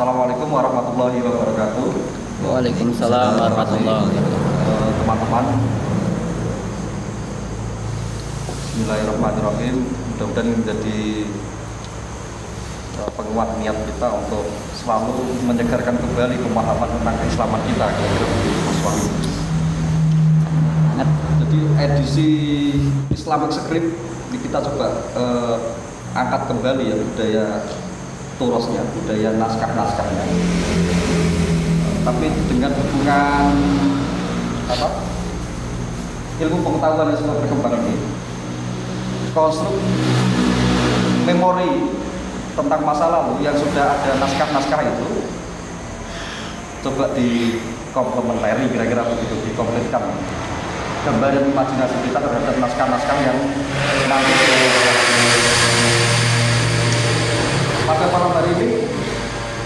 [0.00, 1.88] Assalamualaikum warahmatullahi wabarakatuh.
[2.40, 4.64] Waalaikumsalam warahmatullahi wabarakatuh.
[4.64, 5.46] Eh, Teman-teman,
[8.48, 9.76] Bismillahirrahmanirrahim.
[9.84, 11.00] Mudah-mudahan ini menjadi
[12.96, 17.86] eh, penguat niat kita untuk selalu menyegarkan kembali pemahaman tentang keislaman kita.
[17.92, 19.08] Kira-kira begitu, Mas Wahyu.
[21.44, 22.30] Jadi edisi
[23.12, 24.00] Islamic Script
[24.32, 25.56] ini kita coba eh,
[26.16, 27.44] angkat kembali ya budaya
[28.40, 30.24] turosnya, budaya naskah-naskahnya.
[32.00, 33.44] Tapi dengan dukungan
[34.72, 34.88] apa?
[36.40, 38.00] Ilmu pengetahuan yang sudah berkembang ini,
[39.36, 39.76] konstruk
[41.28, 42.00] memori
[42.56, 45.08] tentang masa lalu yang sudah ada naskah-naskah itu
[46.80, 50.00] coba dikomplementari kira-kira begitu dikompletkan
[51.04, 53.38] gambaran imajinasi kita terhadap naskah-naskah yang
[54.08, 54.32] nanti
[57.90, 58.70] pada malam hari ini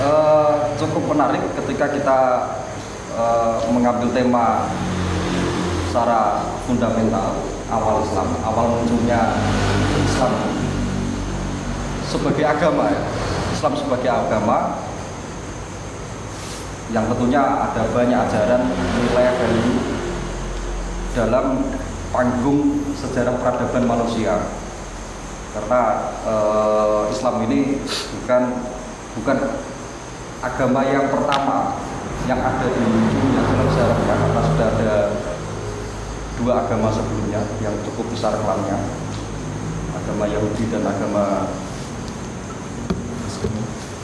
[0.01, 2.19] eh, cukup menarik ketika kita
[3.21, 4.65] eh, mengambil tema
[5.93, 7.37] secara fundamental
[7.68, 9.37] awal Islam, awal munculnya
[10.09, 10.32] Islam
[12.09, 13.02] sebagai agama ya.
[13.52, 14.80] Islam sebagai agama
[16.96, 19.80] yang tentunya ada banyak ajaran nilai value
[21.13, 21.46] dalam
[22.09, 24.63] panggung sejarah peradaban manusia
[25.55, 25.80] karena
[26.27, 27.79] eh, Islam ini
[28.21, 28.43] bukan
[29.15, 29.38] bukan
[30.43, 31.79] agama yang pertama
[32.27, 33.41] yang ada di dunia.
[33.47, 34.95] Dalam sejarahnya karena sudah ada
[36.35, 38.82] dua agama sebelumnya yang cukup besar kelamnya.
[39.95, 41.49] Agama Yahudi dan agama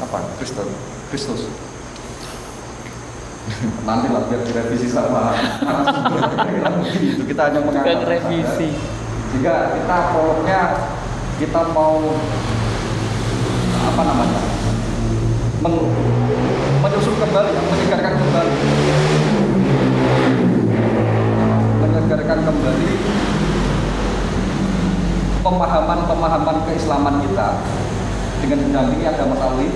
[0.00, 0.18] apa?
[0.38, 0.68] Kristen
[1.10, 1.50] Kristus.
[3.82, 5.34] Nanti lah biar direvisi sama
[6.94, 8.70] itu kita hanya Bukan mengangkat revisi.
[9.34, 10.60] jika kita prolognya
[11.40, 11.96] kita mau
[13.80, 14.40] apa namanya
[15.64, 15.88] men-
[16.84, 18.54] menyusun kembali menyegarkan kembali.
[21.80, 22.90] Menyegarkan kembali
[25.40, 27.48] pemahaman-pemahaman keislaman kita
[28.44, 29.68] dengan didampingi ada Mas Alwi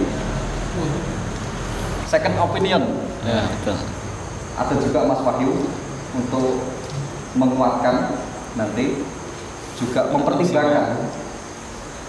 [2.05, 2.83] second opinion.
[3.25, 3.77] Ya, betul.
[4.55, 5.65] ada juga Mas Wahyu
[6.13, 6.61] untuk
[7.41, 8.21] menguatkan
[8.55, 9.01] nanti
[9.81, 11.14] juga mempertimbangkan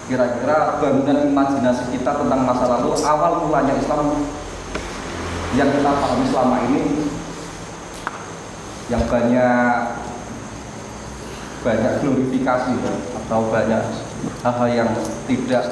[0.06, 4.22] kira-kira bangunan imajinasi kita tentang masa lalu awal mulanya Islam
[5.58, 6.82] yang kita pahami selama ini
[8.86, 9.74] yang banyak
[11.66, 12.74] banyak glorifikasi
[13.26, 13.82] atau banyak
[14.46, 14.90] hal-hal yang
[15.26, 15.64] tidak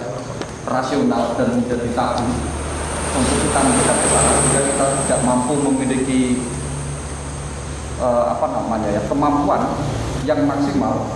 [0.66, 2.27] rasional dan menjadi tabu
[3.15, 6.43] untuk kita mendekat ke sana sehingga kita tidak mampu memiliki
[8.03, 9.62] eh, apa namanya ya kemampuan
[10.27, 11.06] yang maksimal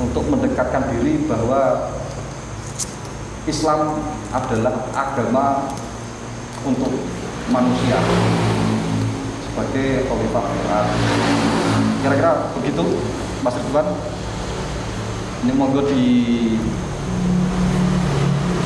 [0.00, 1.92] untuk mendekatkan diri bahwa
[3.44, 4.00] Islam
[4.32, 5.68] adalah agama
[6.64, 6.92] untuk
[7.52, 7.98] manusia
[9.44, 10.44] sebagai khalifah.
[12.00, 12.84] Kira-kira begitu,
[13.44, 13.88] Mas Ridwan.
[15.40, 16.04] Ini monggo di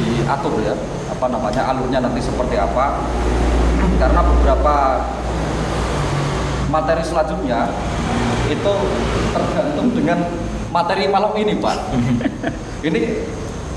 [0.02, 0.74] diatur ya,
[1.06, 2.98] apa namanya alurnya nanti seperti apa.
[3.94, 5.06] Karena beberapa
[6.66, 7.70] materi selanjutnya
[8.50, 8.74] itu
[9.30, 10.18] tergantung dengan
[10.74, 11.76] materi malam ini Pak.
[12.90, 13.00] ini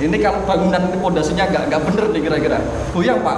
[0.02, 2.58] ini kalau bangunan ini pondasinya nggak nggak bener nih kira-kira,
[2.90, 3.38] goyang Pak,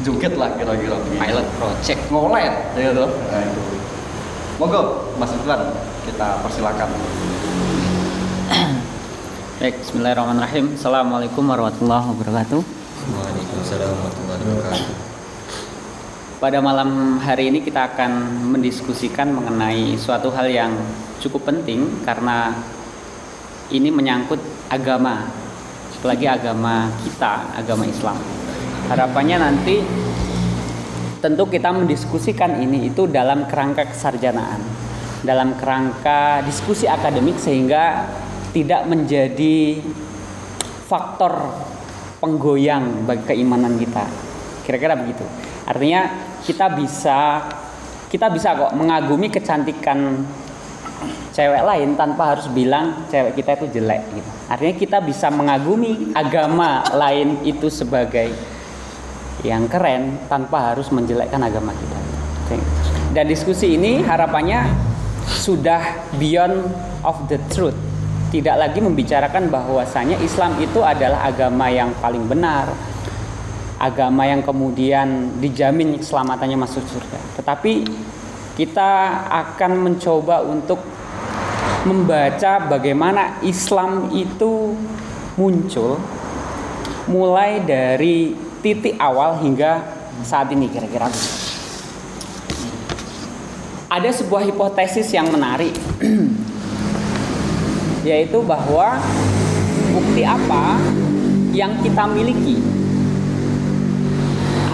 [0.00, 0.96] joget lah kira-kira.
[0.96, 2.00] Pilot project.
[2.08, 3.08] ngolet, ya tuh.
[3.12, 3.60] Nah itu.
[4.56, 5.60] Monggo Mas Ridwan
[6.08, 6.88] kita persilakan.
[9.60, 10.78] Baik, bismillahirrahmanirrahim.
[10.78, 12.60] Assalamualaikum warahmatullahi wabarakatuh.
[13.04, 15.13] Waalaikumsalam warahmatullahi wabarakatuh.
[16.44, 20.76] Pada malam hari ini kita akan mendiskusikan mengenai suatu hal yang
[21.16, 22.52] cukup penting karena
[23.72, 25.24] ini menyangkut agama,
[25.96, 28.20] apalagi agama kita, agama Islam.
[28.92, 29.80] Harapannya nanti
[31.24, 34.60] tentu kita mendiskusikan ini itu dalam kerangka kesarjanaan,
[35.24, 38.04] dalam kerangka diskusi akademik sehingga
[38.52, 39.80] tidak menjadi
[40.92, 41.56] faktor
[42.20, 44.04] penggoyang bagi keimanan kita.
[44.68, 45.24] Kira-kira begitu.
[45.64, 47.48] Artinya kita bisa
[48.12, 50.22] kita bisa kok mengagumi kecantikan
[51.34, 54.30] cewek lain tanpa harus bilang cewek kita itu jelek gitu.
[54.46, 58.30] Artinya kita bisa mengagumi agama lain itu sebagai
[59.42, 61.98] yang keren tanpa harus menjelekkan agama kita.
[63.10, 64.68] Dan diskusi ini harapannya
[65.26, 66.70] sudah beyond
[67.02, 67.76] of the truth.
[68.30, 72.66] Tidak lagi membicarakan bahwasanya Islam itu adalah agama yang paling benar,
[73.78, 77.18] agama yang kemudian dijamin keselamatannya masuk surga.
[77.40, 77.72] Tetapi
[78.54, 78.90] kita
[79.28, 80.78] akan mencoba untuk
[81.84, 84.72] membaca bagaimana Islam itu
[85.34, 85.98] muncul
[87.10, 88.32] mulai dari
[88.64, 89.84] titik awal hingga
[90.24, 91.10] saat ini kira-kira.
[93.90, 95.74] Ada sebuah hipotesis yang menarik
[98.08, 98.98] yaitu bahwa
[99.92, 100.80] bukti apa
[101.54, 102.73] yang kita miliki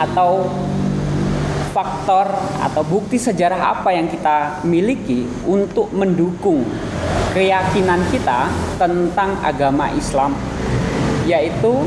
[0.01, 0.49] atau
[1.71, 2.27] faktor
[2.65, 6.67] atau bukti sejarah apa yang kita miliki untuk mendukung
[7.31, 10.35] keyakinan kita tentang agama Islam
[11.31, 11.87] yaitu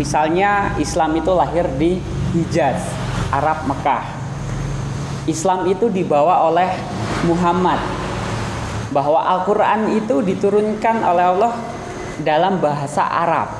[0.00, 2.00] misalnya Islam itu lahir di
[2.32, 2.80] Hijaz,
[3.28, 4.06] Arab Mekah.
[5.28, 6.72] Islam itu dibawa oleh
[7.28, 7.76] Muhammad
[8.90, 11.52] bahwa Al-Qur'an itu diturunkan oleh Allah
[12.24, 13.59] dalam bahasa Arab.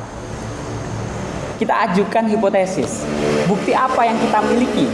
[1.60, 3.04] Kita ajukan hipotesis.
[3.44, 4.88] Bukti apa yang kita miliki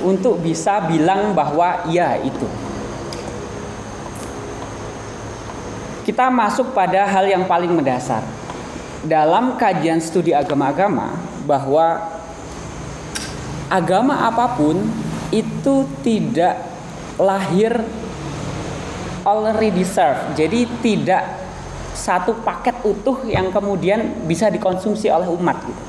[0.00, 2.48] untuk bisa bilang bahwa ya itu.
[6.08, 8.24] Kita masuk pada hal yang paling mendasar.
[9.04, 11.12] Dalam kajian studi agama-agama
[11.44, 12.00] bahwa
[13.68, 14.80] agama apa pun
[15.28, 16.58] itu tidak
[17.20, 17.84] lahir
[19.24, 20.34] already served.
[20.36, 21.24] Jadi tidak
[22.00, 25.82] satu paket utuh yang kemudian bisa dikonsumsi oleh umat gitu.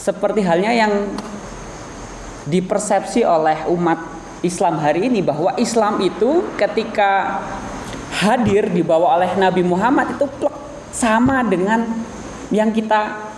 [0.00, 1.12] Seperti halnya yang
[2.48, 4.00] dipersepsi oleh umat
[4.42, 7.38] Islam hari ini bahwa Islam itu ketika
[8.24, 10.56] hadir dibawa oleh Nabi Muhammad itu plek
[10.90, 11.86] sama dengan
[12.50, 13.30] yang kita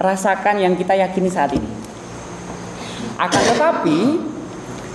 [0.00, 1.68] rasakan yang kita yakini saat ini.
[3.20, 3.98] Akan tetapi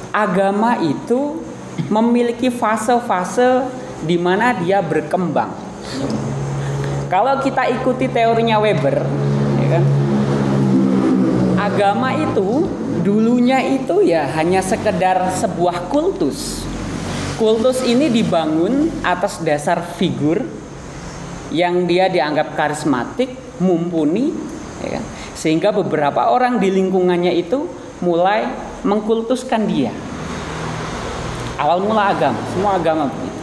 [0.09, 1.45] agama itu
[1.91, 3.69] memiliki fase-fase
[4.01, 5.53] di mana dia berkembang.
[7.05, 9.05] Kalau kita ikuti teorinya Weber,
[9.61, 9.83] ya kan,
[11.61, 12.65] agama itu
[13.05, 16.65] dulunya itu ya hanya sekedar sebuah kultus.
[17.37, 20.41] Kultus ini dibangun atas dasar figur
[21.53, 24.33] yang dia dianggap karismatik, mumpuni,
[24.81, 25.03] ya kan?
[25.35, 27.69] sehingga beberapa orang di lingkungannya itu
[28.01, 28.49] mulai
[28.81, 29.91] mengkultuskan dia.
[31.55, 33.39] Awal mula agama, semua agama begitu.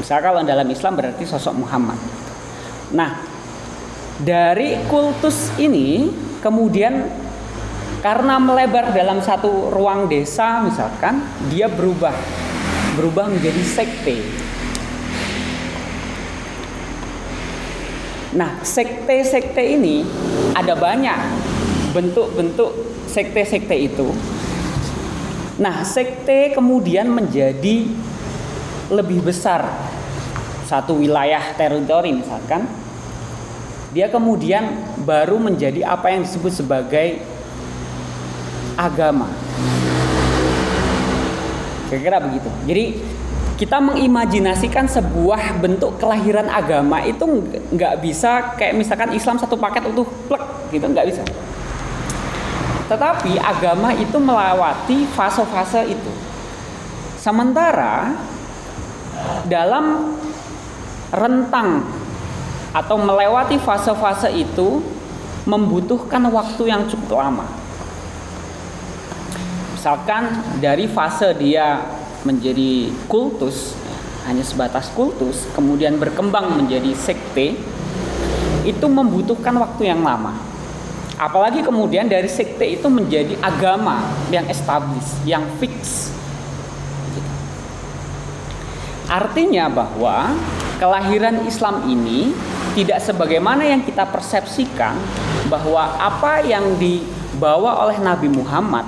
[0.00, 2.19] Misalnya kalau dalam Islam berarti sosok Muhammad.
[2.90, 3.22] Nah,
[4.18, 6.10] dari kultus ini
[6.42, 7.06] kemudian
[8.02, 11.22] karena melebar dalam satu ruang desa misalkan,
[11.52, 12.16] dia berubah
[12.98, 14.18] berubah menjadi sekte.
[18.30, 20.06] Nah, sekte-sekte ini
[20.54, 21.18] ada banyak
[21.90, 22.70] bentuk-bentuk
[23.10, 24.14] sekte-sekte itu.
[25.58, 27.90] Nah, sekte kemudian menjadi
[28.90, 29.66] lebih besar
[30.70, 32.70] satu wilayah teritori misalkan
[33.90, 34.70] dia kemudian
[35.02, 37.18] baru menjadi apa yang disebut sebagai
[38.78, 39.26] agama.
[41.90, 42.46] Kira-kira begitu.
[42.70, 42.84] Jadi
[43.58, 47.26] kita mengimajinasikan sebuah bentuk kelahiran agama itu
[47.74, 51.26] nggak bisa kayak misalkan Islam satu paket utuh plek gitu nggak bisa.
[52.86, 56.12] Tetapi agama itu melewati fase-fase itu.
[57.18, 58.14] Sementara
[59.50, 60.16] dalam
[61.10, 61.86] rentang
[62.70, 64.82] atau melewati fase-fase itu
[65.46, 67.46] membutuhkan waktu yang cukup lama.
[69.74, 71.80] Misalkan dari fase dia
[72.22, 73.72] menjadi kultus,
[74.28, 77.56] hanya sebatas kultus, kemudian berkembang menjadi sekte,
[78.68, 80.36] itu membutuhkan waktu yang lama.
[81.16, 86.12] Apalagi kemudian dari sekte itu menjadi agama yang established, yang fix.
[89.10, 90.38] Artinya bahwa
[90.78, 92.30] kelahiran Islam ini
[92.78, 94.94] tidak sebagaimana yang kita persepsikan
[95.50, 98.86] bahwa apa yang dibawa oleh Nabi Muhammad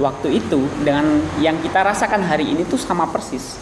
[0.00, 3.60] waktu itu dengan yang kita rasakan hari ini tuh sama persis.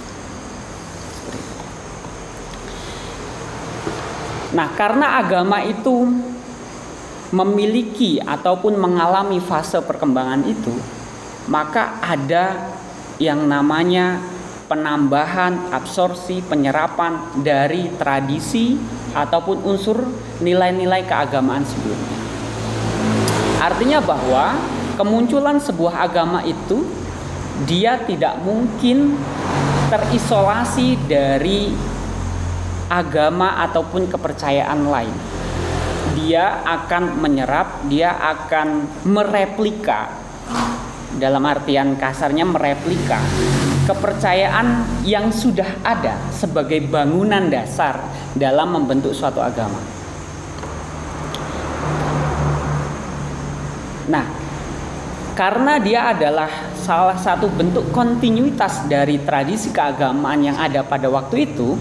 [4.53, 6.13] Nah, karena agama itu
[7.33, 10.77] memiliki ataupun mengalami fase perkembangan itu,
[11.49, 12.71] maka ada
[13.17, 14.21] yang namanya
[14.67, 18.79] penambahan, absorpsi, penyerapan dari tradisi
[19.13, 20.03] ataupun unsur
[20.41, 22.19] nilai-nilai keagamaan sebelumnya.
[23.63, 24.59] Artinya bahwa
[24.99, 26.87] kemunculan sebuah agama itu
[27.69, 29.15] dia tidak mungkin
[29.93, 31.71] terisolasi dari
[32.91, 35.17] agama ataupun kepercayaan lain
[36.13, 40.22] dia akan menyerap, dia akan mereplika
[41.17, 43.21] dalam artian kasarnya mereplika
[43.85, 47.99] kepercayaan yang sudah ada sebagai bangunan dasar
[48.33, 49.81] dalam membentuk suatu agama.
[54.09, 54.27] Nah,
[55.33, 61.79] karena dia adalah salah satu bentuk kontinuitas dari tradisi keagamaan yang ada pada waktu itu,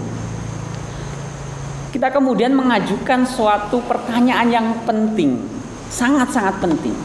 [1.92, 5.62] kita kemudian mengajukan suatu pertanyaan yang penting
[5.92, 6.96] sangat-sangat penting.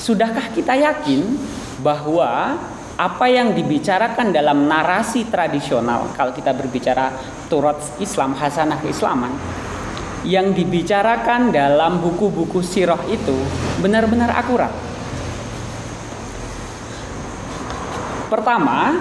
[0.00, 1.36] Sudahkah kita yakin
[1.82, 2.56] bahwa
[2.96, 7.10] apa yang dibicarakan dalam narasi tradisional kalau kita berbicara
[7.50, 9.32] turut Islam hasanah keislaman
[10.22, 13.34] yang dibicarakan dalam buku-buku sirah itu
[13.82, 14.70] benar-benar akurat.
[18.30, 18.96] Pertama,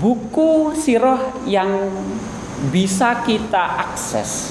[0.00, 1.92] buku sirah yang
[2.72, 4.50] bisa kita akses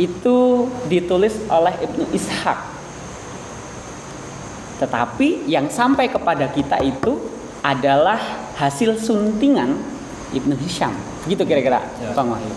[0.00, 2.79] itu ditulis oleh Ibnu Ishaq.
[4.80, 7.20] Tetapi yang sampai kepada kita itu
[7.60, 8.16] adalah
[8.56, 9.76] hasil suntingan
[10.32, 10.96] Ibnu Hisham.
[11.28, 12.16] Gitu kira-kira, ya.
[12.16, 12.48] Bang Wahyu.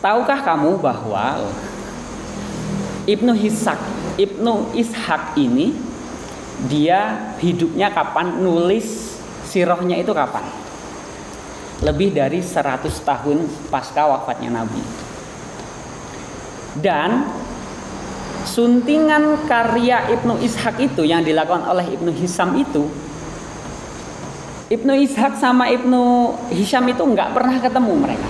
[0.00, 1.44] Tahukah kamu bahwa
[3.04, 3.80] Ibnu Ishaq,
[4.16, 5.76] Ibnu Ishaq ini
[6.64, 10.64] dia hidupnya kapan nulis sirohnya itu kapan?
[11.84, 14.80] lebih dari 100 tahun pasca wafatnya Nabi.
[16.78, 17.28] Dan
[18.44, 22.86] suntingan karya Ibnu Ishaq itu yang dilakukan oleh Ibnu Hisam itu
[24.64, 28.28] Ibnu Ishaq sama Ibnu Hisham itu nggak pernah ketemu mereka.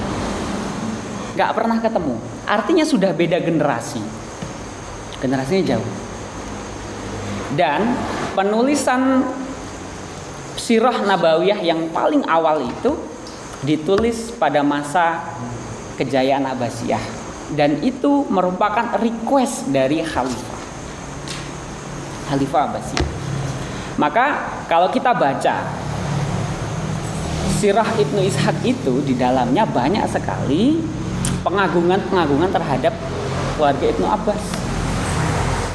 [1.38, 2.14] Nggak pernah ketemu.
[2.42, 4.02] Artinya sudah beda generasi.
[5.22, 5.90] Generasinya jauh.
[7.54, 7.94] Dan
[8.34, 9.22] penulisan
[10.58, 12.98] sirah nabawiyah yang paling awal itu
[13.62, 15.22] ditulis pada masa
[15.94, 17.23] kejayaan Abbasiyah
[17.54, 20.60] dan itu merupakan request dari khalifah.
[22.28, 23.14] Khalifah Abbasiyah
[23.94, 25.62] maka kalau kita baca
[27.62, 30.82] sirah Ibnu Ishaq itu di dalamnya banyak sekali
[31.46, 32.94] pengagungan-pengagungan terhadap
[33.54, 34.42] keluarga Ibnu Abbas.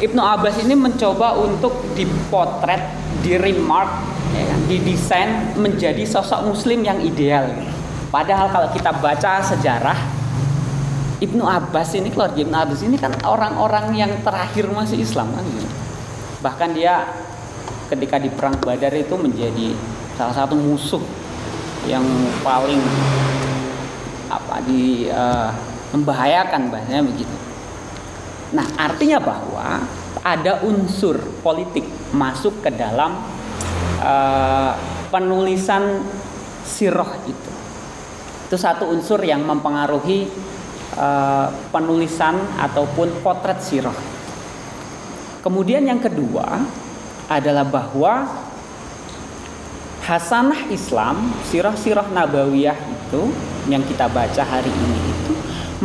[0.04, 2.80] Ibnu Abbas ini mencoba untuk dipotret,
[3.20, 3.92] di remark,
[4.32, 7.52] ya kan, didesain menjadi sosok Muslim yang ideal.
[8.12, 10.19] Padahal kalau kita baca sejarah
[11.20, 15.44] Ibnu Abbas ini keluarga Ibnu Abbas ini kan orang-orang yang terakhir masih Islam kan.
[16.40, 17.12] Bahkan dia
[17.92, 19.76] ketika di perang Badar itu menjadi
[20.16, 21.04] salah satu musuh
[21.92, 22.04] yang
[22.40, 22.80] paling
[24.32, 25.52] apa di uh,
[25.92, 27.36] membahayakan bahasanya begitu.
[28.56, 29.84] Nah, artinya bahwa
[30.24, 31.84] ada unsur politik
[32.16, 33.20] masuk ke dalam
[34.00, 34.74] uh,
[35.12, 36.00] penulisan
[36.64, 37.52] sirah itu.
[38.50, 40.30] Itu satu unsur yang mempengaruhi
[40.96, 43.96] uh, penulisan ataupun potret sirah.
[45.44, 46.64] Kemudian yang kedua
[47.30, 48.28] adalah bahwa
[50.10, 53.30] Hasanah Islam, sirah-sirah nabawiyah itu
[53.70, 55.34] yang kita baca hari ini itu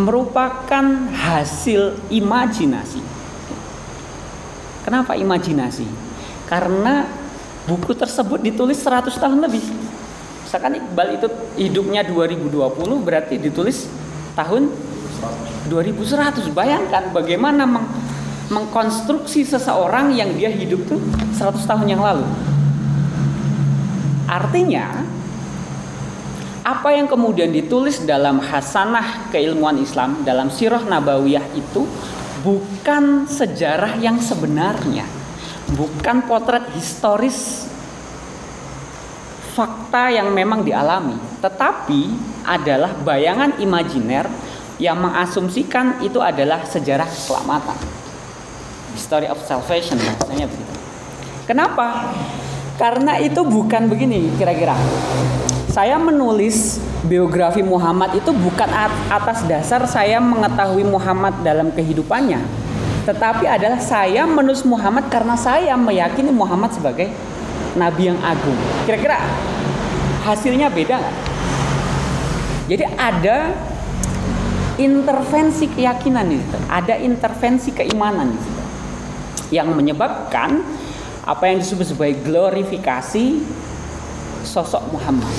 [0.00, 3.04] merupakan hasil imajinasi.
[4.80, 5.84] Kenapa imajinasi?
[6.48, 7.04] Karena
[7.68, 9.64] buku tersebut ditulis 100 tahun lebih
[10.54, 11.26] misalkan Iqbal itu
[11.58, 12.54] hidupnya 2020
[13.02, 13.90] berarti ditulis
[14.38, 14.70] tahun
[15.68, 17.86] 2100 bayangkan bagaimana meng
[18.44, 21.00] mengkonstruksi seseorang yang dia hidup tuh
[21.32, 22.28] 100 tahun yang lalu.
[24.28, 25.04] Artinya
[26.64, 31.84] apa yang kemudian ditulis dalam hasanah keilmuan Islam dalam sirah nabawiyah itu
[32.44, 35.08] bukan sejarah yang sebenarnya.
[35.72, 37.64] Bukan potret historis
[39.56, 42.12] fakta yang memang dialami, tetapi
[42.44, 44.28] adalah bayangan imajiner
[44.82, 47.78] yang mengasumsikan itu adalah sejarah keselamatan.
[48.94, 50.74] Story of salvation maksudnya begitu.
[51.46, 52.14] Kenapa?
[52.74, 54.74] Karena itu bukan begini kira-kira.
[55.70, 58.70] Saya menulis biografi Muhammad itu bukan
[59.10, 62.38] atas dasar saya mengetahui Muhammad dalam kehidupannya,
[63.02, 67.10] tetapi adalah saya menulis Muhammad karena saya meyakini Muhammad sebagai
[67.74, 68.54] nabi yang agung.
[68.86, 69.18] Kira-kira
[70.22, 71.16] hasilnya beda nggak?
[72.70, 73.36] Jadi ada
[74.78, 78.62] intervensi keyakinan situ, ada intervensi keimanan situ,
[79.54, 80.62] yang menyebabkan
[81.24, 83.40] apa yang disebut sebagai glorifikasi
[84.44, 85.30] sosok Muhammad.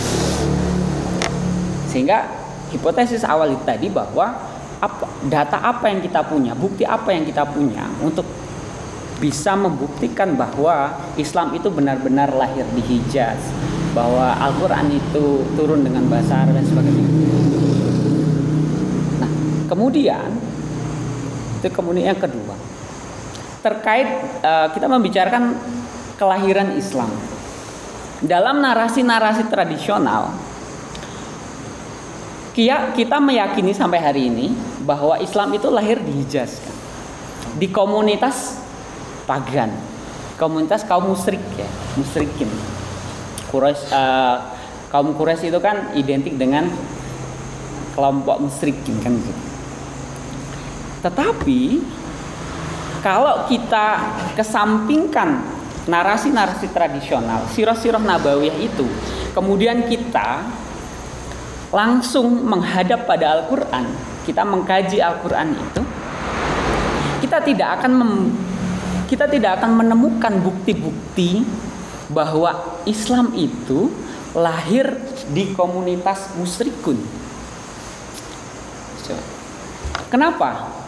[1.91, 2.27] Sehingga
[2.71, 4.35] hipotesis awal itu tadi bahwa
[4.81, 8.25] apa, data apa yang kita punya, bukti apa yang kita punya untuk
[9.15, 13.39] bisa membuktikan bahwa Islam itu benar-benar lahir di Hijaz,
[13.95, 17.64] bahwa Al-Quran itu turun dengan bahasa Arab dan sebagainya.
[19.65, 20.29] Kemudian
[21.62, 22.53] itu kemudian yang kedua
[23.65, 24.05] terkait
[24.45, 25.57] uh, kita membicarakan
[26.22, 27.10] kelahiran Islam
[28.22, 30.29] dalam narasi-narasi tradisional
[32.55, 34.53] kita meyakini sampai hari ini
[34.86, 36.75] bahwa Islam itu lahir di Hijaz kan?
[37.60, 38.62] di komunitas
[39.27, 39.74] pagan,
[40.39, 41.67] komunitas kaum musyrik ya,
[42.00, 42.48] musyrikin.
[43.51, 44.55] Quraisy uh,
[44.88, 46.72] kaum Quraisy itu kan identik dengan
[47.95, 49.54] kelompok musyrikin kan gitu.
[51.05, 51.85] Tetapi
[53.05, 54.01] kalau kita
[54.33, 55.38] kesampingkan
[55.85, 58.89] narasi-narasi tradisional, sirah-sirah nabawiyah itu,
[59.38, 60.41] kemudian kita
[61.69, 63.85] langsung menghadap pada Al-Qur'an,
[64.25, 65.81] kita mengkaji Al-Qur'an itu,
[67.21, 68.13] kita tidak akan mem,
[69.05, 71.45] kita tidak akan menemukan bukti-bukti
[72.09, 73.93] bahwa Islam itu
[74.33, 74.97] lahir
[75.29, 76.97] di komunitas musyrikun.
[80.09, 80.84] Kenapa?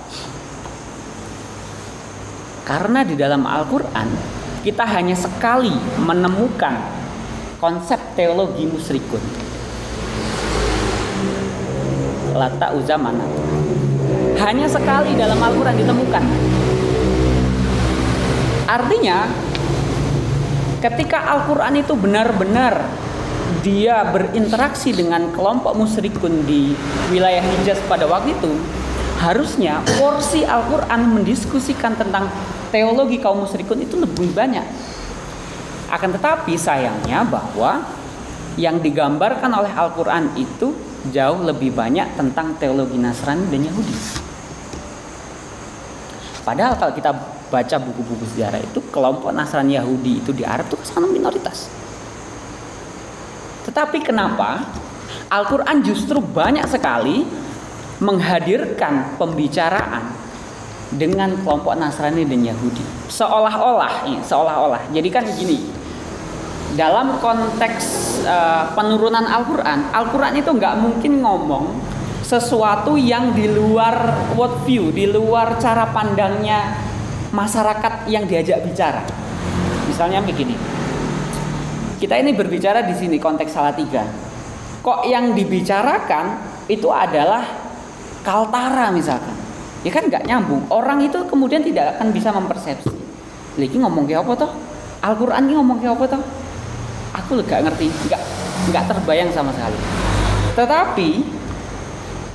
[2.67, 4.11] Karena di dalam Al-Quran
[4.59, 5.71] kita hanya sekali
[6.03, 6.75] menemukan
[7.63, 9.23] konsep teologi musyrikun.
[12.35, 13.23] Lata uzamana.
[14.43, 16.23] Hanya sekali dalam Al-Quran ditemukan.
[18.67, 19.31] Artinya
[20.83, 22.83] ketika Al-Quran itu benar-benar
[23.63, 26.75] dia berinteraksi dengan kelompok musyrikun di
[27.15, 28.51] wilayah Hijaz pada waktu itu,
[29.23, 32.27] harusnya porsi Al-Quran mendiskusikan tentang
[32.69, 34.63] teologi kaum musyrikun itu lebih banyak.
[35.87, 37.83] Akan tetapi sayangnya bahwa
[38.59, 40.75] yang digambarkan oleh Al-Quran itu
[41.13, 43.95] jauh lebih banyak tentang teologi Nasrani dan Yahudi.
[46.43, 47.11] Padahal kalau kita
[47.47, 51.71] baca buku-buku sejarah itu kelompok Nasrani Yahudi itu di Arab itu sangat minoritas.
[53.67, 54.63] Tetapi kenapa
[55.27, 57.27] Al-Quran justru banyak sekali
[57.99, 60.26] menghadirkan pembicaraan
[60.95, 62.83] dengan kelompok Nasrani dan Yahudi.
[63.11, 64.87] Seolah-olah, seolah-olah.
[64.95, 65.67] Jadi kan gini,
[66.79, 67.85] dalam konteks
[68.23, 71.65] uh, penurunan Al-Quran, Al-Quran itu nggak mungkin ngomong
[72.23, 76.75] sesuatu yang di luar worldview, di luar cara pandangnya
[77.31, 79.03] masyarakat yang diajak bicara.
[79.87, 80.55] Misalnya begini,
[82.03, 84.03] kita ini berbicara di sini konteks salah tiga.
[84.83, 87.43] Kok yang dibicarakan itu adalah
[88.27, 89.46] kaltara misalkan.
[89.85, 90.65] Ya kan nggak nyambung.
[90.73, 92.93] Orang itu kemudian tidak akan bisa mempersepsi.
[93.57, 94.51] Lagi ngomong kayak apa toh?
[95.01, 96.23] Al-Quran ini ngomong kayak apa toh?
[97.17, 98.21] Aku nggak ngerti, nggak
[98.73, 99.77] nggak terbayang sama sekali.
[100.57, 101.09] Tetapi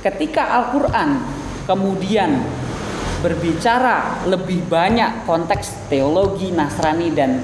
[0.03, 1.19] ketika Al-Quran
[1.67, 2.43] kemudian
[3.23, 7.39] berbicara lebih banyak konteks teologi Nasrani dan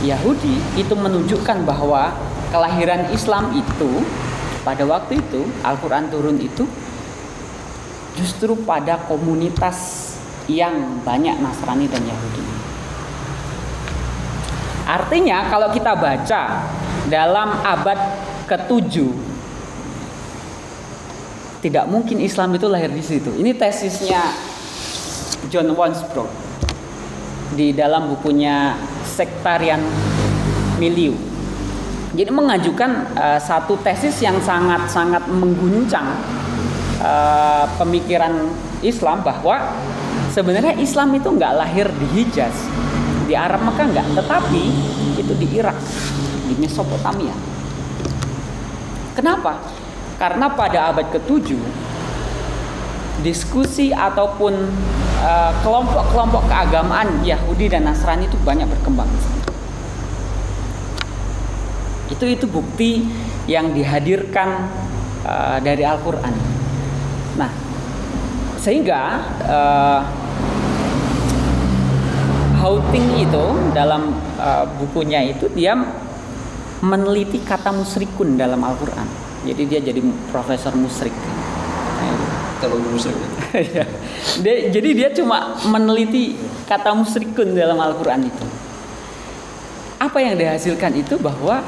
[0.00, 2.14] Yahudi itu menunjukkan bahwa
[2.54, 4.06] kelahiran Islam itu
[4.62, 6.64] pada waktu itu Al-Quran turun itu
[8.20, 10.12] justru pada komunitas
[10.44, 12.44] yang banyak Nasrani dan Yahudi.
[14.84, 16.42] Artinya kalau kita baca
[17.08, 17.98] dalam abad
[18.44, 18.94] ke-7
[21.64, 23.30] tidak mungkin Islam itu lahir di situ.
[23.36, 24.20] Ini tesisnya
[25.48, 26.28] John Wansbrough
[27.54, 29.80] di dalam bukunya sektarian
[30.80, 31.14] milieu.
[32.10, 36.10] Jadi mengajukan uh, satu tesis yang sangat-sangat mengguncang
[37.00, 38.52] uh, pemikiran
[38.84, 39.74] Islam bahwa
[40.30, 42.54] sebenarnya Islam itu nggak lahir di Hijaz,
[43.26, 44.62] di Arab Mekah nggak, tetapi
[45.18, 45.76] itu di Irak,
[46.46, 47.34] di Mesopotamia.
[49.16, 49.58] Kenapa?
[50.20, 51.56] Karena pada abad ke-7
[53.20, 54.52] diskusi ataupun
[55.20, 59.04] Eh, kelompok-kelompok keagamaan Yahudi dan Nasrani itu banyak berkembang.
[62.08, 63.04] Itu itu bukti
[63.44, 64.64] yang dihadirkan
[65.28, 66.32] uh, dari Al-Qur'an.
[67.40, 67.50] Nah,
[68.60, 70.00] sehingga uh,
[72.60, 75.72] Houting itu dalam uh, bukunya itu dia
[76.84, 79.08] meneliti kata musrikun dalam Al-Qur'an.
[79.48, 81.16] Jadi dia jadi profesor musrik.
[82.60, 83.16] Kalau musrik.
[83.50, 83.82] Ya.
[84.44, 86.36] dia, jadi dia cuma meneliti
[86.68, 88.46] kata musrikun dalam Al-Quran itu.
[89.96, 91.64] Apa yang dihasilkan itu bahwa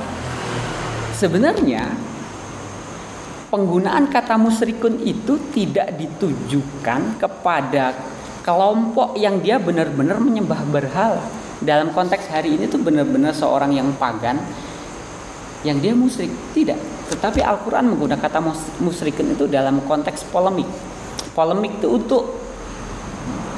[1.17, 1.91] sebenarnya
[3.53, 7.93] penggunaan kata musrikun itu tidak ditujukan kepada
[8.41, 11.21] kelompok yang dia benar-benar menyembah berhala.
[11.61, 14.41] Dalam konteks hari ini tuh benar-benar seorang yang pagan
[15.63, 16.33] yang dia musyrik.
[16.57, 16.81] Tidak.
[17.13, 18.41] Tetapi Al-Quran menggunakan kata
[18.81, 20.67] musyrikun itu dalam konteks polemik
[21.33, 22.23] polemik itu untuk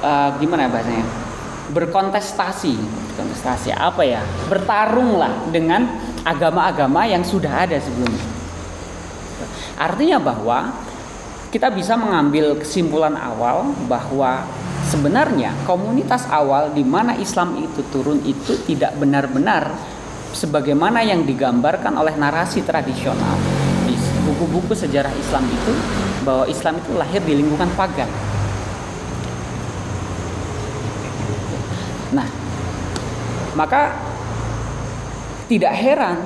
[0.03, 1.07] uh, gimana bahasanya
[1.75, 2.75] berkontestasi
[3.19, 5.87] kontestasi apa ya bertarunglah dengan
[6.23, 8.34] agama-agama yang sudah ada sebelumnya
[9.75, 10.73] artinya bahwa
[11.55, 14.43] kita bisa mengambil kesimpulan awal bahwa
[14.91, 19.71] sebenarnya komunitas awal di mana Islam itu turun itu tidak benar-benar
[20.35, 23.39] sebagaimana yang digambarkan oleh narasi tradisional
[23.87, 23.95] di
[24.27, 25.73] buku-buku sejarah Islam itu
[26.27, 28.11] bahwa Islam itu lahir di lingkungan pagan.
[32.15, 32.29] Nah,
[33.55, 33.95] maka
[35.47, 36.19] tidak heran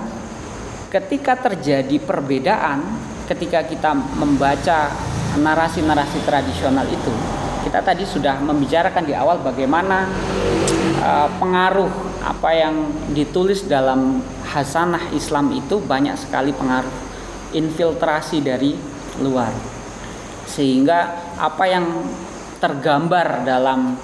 [0.88, 4.88] ketika terjadi perbedaan ketika kita membaca
[5.36, 7.12] narasi-narasi tradisional itu,
[7.68, 10.08] kita tadi sudah membicarakan di awal bagaimana
[11.04, 11.92] uh, pengaruh
[12.24, 12.74] apa yang
[13.12, 16.90] ditulis dalam hasanah Islam itu banyak sekali pengaruh
[17.52, 18.72] infiltrasi dari
[19.20, 19.52] luar.
[20.48, 21.86] Sehingga apa yang
[22.58, 23.94] tergambar dalam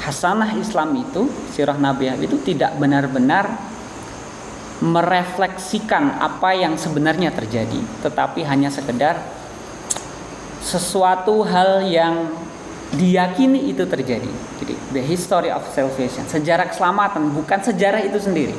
[0.00, 3.75] hasanah Islam itu sirah Nabi itu tidak benar-benar
[4.80, 9.16] merefleksikan apa yang sebenarnya terjadi tetapi hanya sekedar
[10.60, 12.28] sesuatu hal yang
[12.94, 14.30] diyakini itu terjadi.
[14.62, 18.54] Jadi the history of salvation sejarah keselamatan bukan sejarah itu sendiri.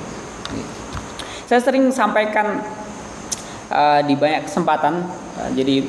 [1.47, 2.59] Saya sering sampaikan
[3.71, 5.07] uh, di banyak kesempatan
[5.39, 5.87] uh, jadi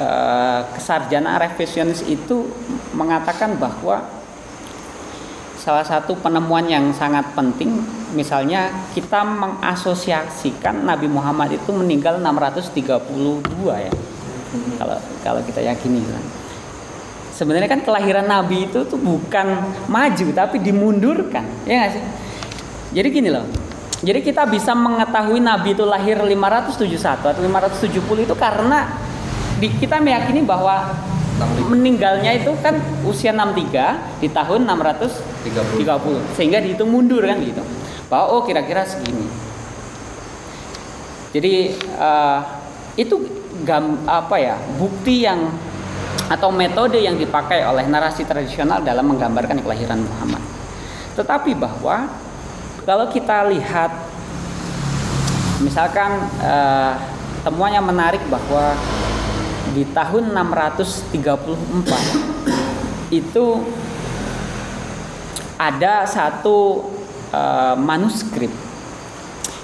[0.00, 2.48] uh, kesarjanaan revisionis itu
[2.92, 4.04] mengatakan bahwa
[5.56, 12.78] salah satu penemuan yang sangat penting misalnya kita mengasosiasikan Nabi Muhammad itu meninggal 632
[13.84, 13.92] ya.
[14.80, 16.24] Kalau kalau kita yakini kan.
[17.36, 19.46] Sebenarnya kan kelahiran Nabi itu tuh bukan
[19.86, 21.44] maju tapi dimundurkan.
[21.68, 22.04] Ya nggak sih?
[22.98, 23.46] Jadi gini loh.
[23.98, 28.94] Jadi kita bisa mengetahui Nabi itu lahir 571 atau 570 itu karena
[29.58, 30.94] di, kita meyakini bahwa
[31.70, 36.38] meninggalnya itu kan usia 63 di tahun 630 30.
[36.38, 37.62] sehingga dihitung mundur kan gitu
[38.08, 39.28] bahwa oh kira-kira segini.
[41.32, 42.40] Jadi uh,
[42.96, 43.20] itu
[43.62, 45.52] gam, apa ya bukti yang
[46.28, 50.42] atau metode yang dipakai oleh narasi tradisional dalam menggambarkan kelahiran Muhammad.
[51.16, 52.08] Tetapi bahwa
[52.84, 53.90] kalau kita lihat
[55.60, 56.96] misalkan uh,
[57.44, 58.76] temuan yang menarik bahwa
[59.72, 63.46] di tahun 634 itu
[65.58, 66.86] ada satu
[67.32, 68.50] uh, manuskrip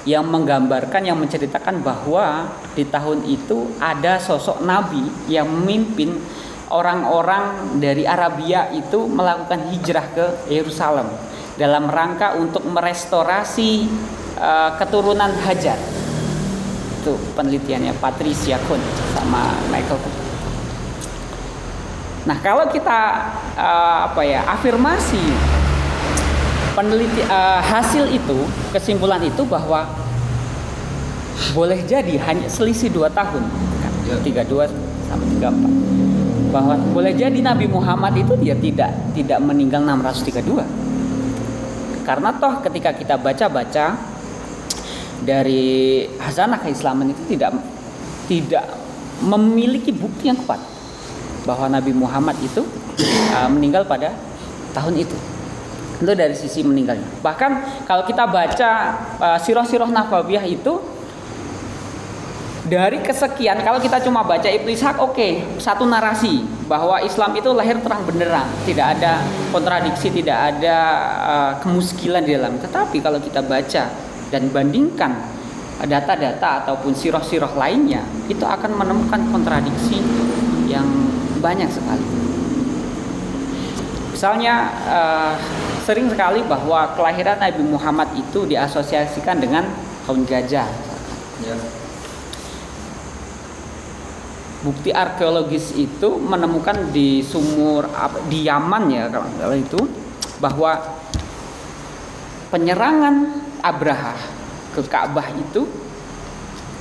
[0.04, 5.00] yang menggambarkan yang menceritakan bahwa di tahun itu ada sosok nabi
[5.32, 6.20] yang memimpin
[6.68, 11.08] orang-orang dari Arabia itu melakukan hijrah ke Yerusalem
[11.56, 13.88] dalam rangka untuk merestorasi
[14.36, 15.78] uh, keturunan Hajar
[17.04, 18.80] itu penelitiannya Patricia Kuhn
[19.12, 20.16] sama Michael Kuhn.
[22.24, 23.00] Nah kalau kita
[23.60, 25.20] uh, apa ya afirmasi
[26.74, 29.86] peneliti uh, hasil itu kesimpulan itu bahwa
[31.54, 33.42] boleh jadi hanya selisih dua tahun
[33.80, 33.92] kan?
[34.20, 34.68] Tiga dua
[35.08, 35.72] sampai tiga empat
[36.54, 40.62] bahwa boleh jadi Nabi Muhammad itu dia tidak tidak meninggal 632
[42.06, 43.98] karena toh ketika kita baca-baca
[45.24, 47.58] dari hazanah keislaman itu tidak
[48.30, 48.64] tidak
[49.24, 50.60] memiliki bukti yang kuat
[51.48, 52.62] bahwa Nabi Muhammad itu
[53.34, 54.12] uh, meninggal pada
[54.72, 55.16] tahun itu.
[56.04, 57.24] Itu dari sisi meninggalnya.
[57.24, 57.50] Bahkan
[57.88, 58.70] kalau kita baca
[59.16, 60.76] uh, sirah-sirah nafawiyah itu
[62.64, 67.52] dari kesekian kalau kita cuma baca Ibnu Ishaq oke okay, satu narasi bahwa Islam itu
[67.52, 69.20] lahir terang benderang tidak ada
[69.52, 70.78] kontradiksi tidak ada
[71.28, 73.92] uh, kemuskilan di dalam tetapi kalau kita baca
[74.32, 75.12] dan bandingkan
[75.84, 78.00] data-data ataupun siroh-siroh lainnya
[78.32, 80.00] itu akan menemukan kontradiksi
[80.64, 80.86] yang
[81.44, 82.06] banyak sekali.
[84.14, 85.34] Misalnya uh,
[85.84, 89.68] sering sekali bahwa kelahiran Nabi Muhammad itu diasosiasikan dengan
[90.08, 90.64] kaum gajah.
[91.44, 91.56] Ya.
[94.64, 97.84] Bukti arkeologis itu menemukan di sumur
[98.32, 99.76] di Yaman ya kalau itu
[100.40, 100.80] bahwa
[102.48, 104.16] penyerangan Abraha
[104.72, 105.68] ke Ka'bah itu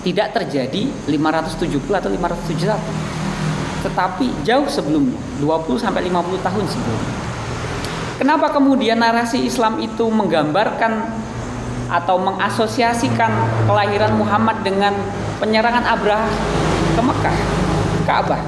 [0.07, 7.22] tidak terjadi 570 atau 571 tetapi jauh sebelumnya 20 sampai 50 tahun sebelumnya
[8.23, 11.03] kenapa kemudian narasi Islam itu menggambarkan
[11.91, 13.31] atau mengasosiasikan
[13.67, 14.95] kelahiran Muhammad dengan
[15.43, 16.31] penyerangan Abraha
[16.95, 17.37] ke Mekah
[18.07, 18.41] Ka'bah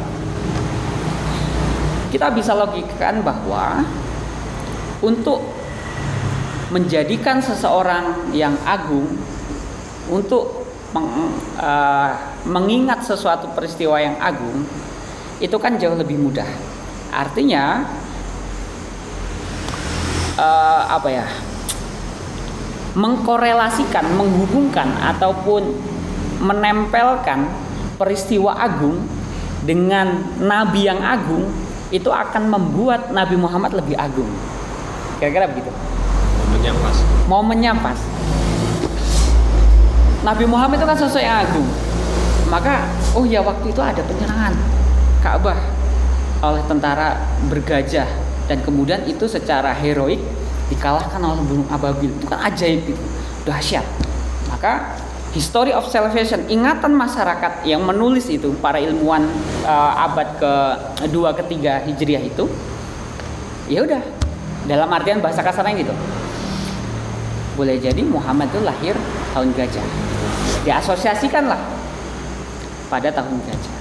[2.07, 3.83] kita bisa logikakan bahwa
[5.03, 5.43] untuk
[6.71, 9.11] menjadikan seseorang yang agung
[10.07, 10.63] untuk
[10.95, 12.15] meng, uh,
[12.47, 14.63] mengingat sesuatu peristiwa yang agung
[15.43, 16.47] itu kan jauh lebih mudah.
[17.11, 17.83] Artinya
[20.37, 21.27] uh, apa ya?
[22.95, 25.67] mengkorelasikan, menghubungkan ataupun
[26.39, 27.43] menempelkan
[27.99, 29.03] peristiwa agung
[29.67, 31.43] dengan nabi yang agung
[31.91, 34.31] itu akan membuat Nabi Muhammad lebih agung.
[35.19, 35.75] Kira-kira begitu
[36.55, 37.99] momennya pas momennya pas
[40.25, 41.67] Nabi Muhammad itu kan sosok yang agung
[42.49, 44.53] maka oh ya waktu itu ada penyerangan
[45.21, 45.57] Ka'bah
[46.45, 47.17] oleh tentara
[47.49, 48.05] bergajah
[48.45, 50.21] dan kemudian itu secara heroik
[50.69, 53.05] dikalahkan oleh burung ababil itu kan ajaib itu
[53.45, 53.85] dahsyat
[54.49, 54.97] maka
[55.35, 59.27] history of salvation, ingatan masyarakat yang menulis itu para ilmuwan
[59.67, 62.47] uh, abad ke-2 ketiga Hijriah itu
[63.67, 63.99] ya udah
[64.63, 65.93] dalam artian bahasa kasarnya gitu.
[67.59, 68.95] Boleh jadi Muhammad itu lahir
[69.35, 69.83] tahun gajah.
[70.63, 71.59] Diasosiasikanlah
[72.87, 73.75] pada tahun gajah.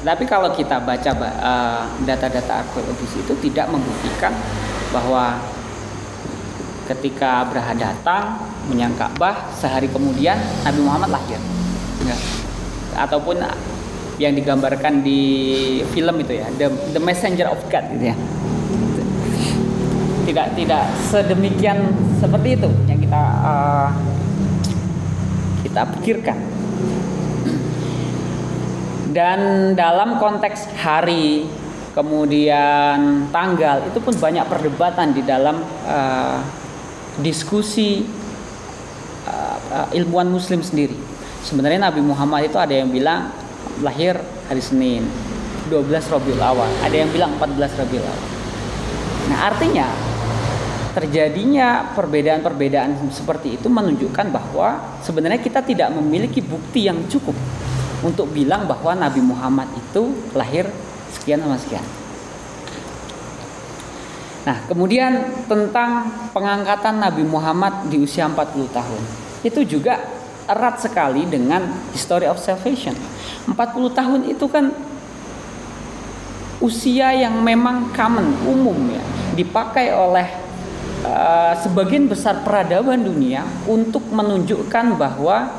[0.00, 4.32] Tapi kalau kita baca uh, data-data arkeologis itu tidak membuktikan
[4.96, 5.36] bahwa
[6.88, 11.36] ketika Abraha datang menyang Ka'bah sehari kemudian Nabi Muhammad lahir.
[12.08, 12.16] Ya.
[12.96, 13.44] Ataupun
[14.16, 15.20] yang digambarkan di
[15.92, 18.16] film itu ya, The, The Messenger of God gitu ya.
[20.24, 23.90] Tidak tidak sedemikian seperti itu yang kita uh,
[25.60, 26.38] kita pikirkan.
[29.10, 31.42] Dan dalam konteks hari,
[31.98, 36.38] kemudian tanggal itu pun banyak perdebatan di dalam uh,
[37.18, 38.06] diskusi
[39.26, 40.94] uh, ilmuwan Muslim sendiri.
[41.42, 43.34] Sebenarnya Nabi Muhammad itu ada yang bilang
[43.82, 44.14] lahir
[44.46, 45.02] hari Senin,
[45.66, 48.28] 12 Rabiul Awal, ada yang bilang 14 Rabiul Awal.
[49.26, 49.86] Nah artinya
[50.94, 57.34] terjadinya perbedaan-perbedaan seperti itu menunjukkan bahwa sebenarnya kita tidak memiliki bukti yang cukup
[58.00, 60.68] untuk bilang bahwa Nabi Muhammad itu lahir
[61.12, 61.84] sekian sama sekian.
[64.40, 69.02] Nah, kemudian tentang pengangkatan Nabi Muhammad di usia 40 tahun.
[69.44, 70.00] Itu juga
[70.48, 72.96] erat sekali dengan history of salvation.
[73.44, 73.54] 40
[73.92, 74.72] tahun itu kan
[76.64, 79.04] usia yang memang common, umum ya,
[79.36, 80.28] dipakai oleh
[81.04, 85.52] uh, sebagian besar peradaban dunia untuk menunjukkan bahwa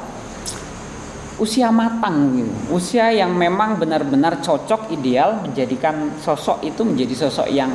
[1.41, 2.53] usia matang gitu.
[2.69, 7.73] Usia yang memang benar-benar cocok ideal menjadikan sosok itu menjadi sosok yang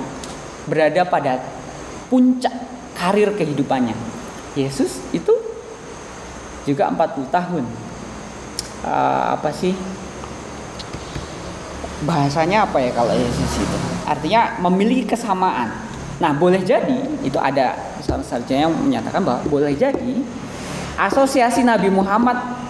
[0.70, 1.42] berada pada
[2.06, 2.54] puncak
[2.94, 3.98] karir kehidupannya.
[4.54, 5.34] Yesus itu
[6.62, 7.64] juga 40 tahun.
[8.86, 9.74] Uh, apa sih?
[12.06, 13.78] Bahasanya apa ya kalau Yesus itu?
[14.06, 15.74] Artinya memiliki kesamaan.
[16.22, 20.22] Nah, boleh jadi itu ada satunya yang menyatakan bahwa boleh jadi
[20.96, 22.65] asosiasi Nabi Muhammad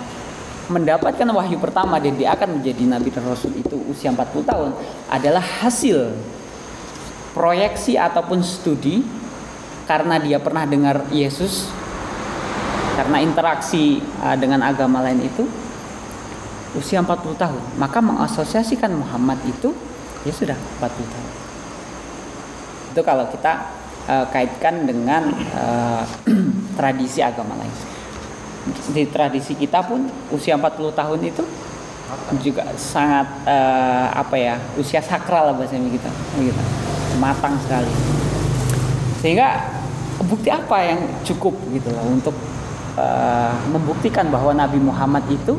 [0.66, 4.70] mendapatkan wahyu pertama dan dia akan menjadi nabi dan rasul itu usia 40 tahun
[5.06, 6.10] adalah hasil
[7.36, 9.06] proyeksi ataupun studi
[9.86, 11.70] karena dia pernah dengar Yesus
[12.98, 15.44] karena interaksi uh, dengan agama lain itu
[16.74, 17.62] usia 40 tahun.
[17.76, 19.70] Maka mengasosiasikan Muhammad itu
[20.24, 21.32] ya sudah 40 tahun.
[22.90, 23.52] Itu kalau kita
[24.08, 26.02] uh, kaitkan dengan uh,
[26.80, 27.95] tradisi agama lain
[28.90, 31.44] di tradisi kita pun usia 40 tahun itu
[32.42, 36.62] juga sangat uh, apa ya usia sakral bahasanya kita gitu.
[37.18, 37.90] Matang sekali.
[39.22, 39.74] Sehingga
[40.26, 42.36] bukti apa yang cukup gitu loh untuk
[42.98, 45.58] uh, membuktikan bahwa Nabi Muhammad itu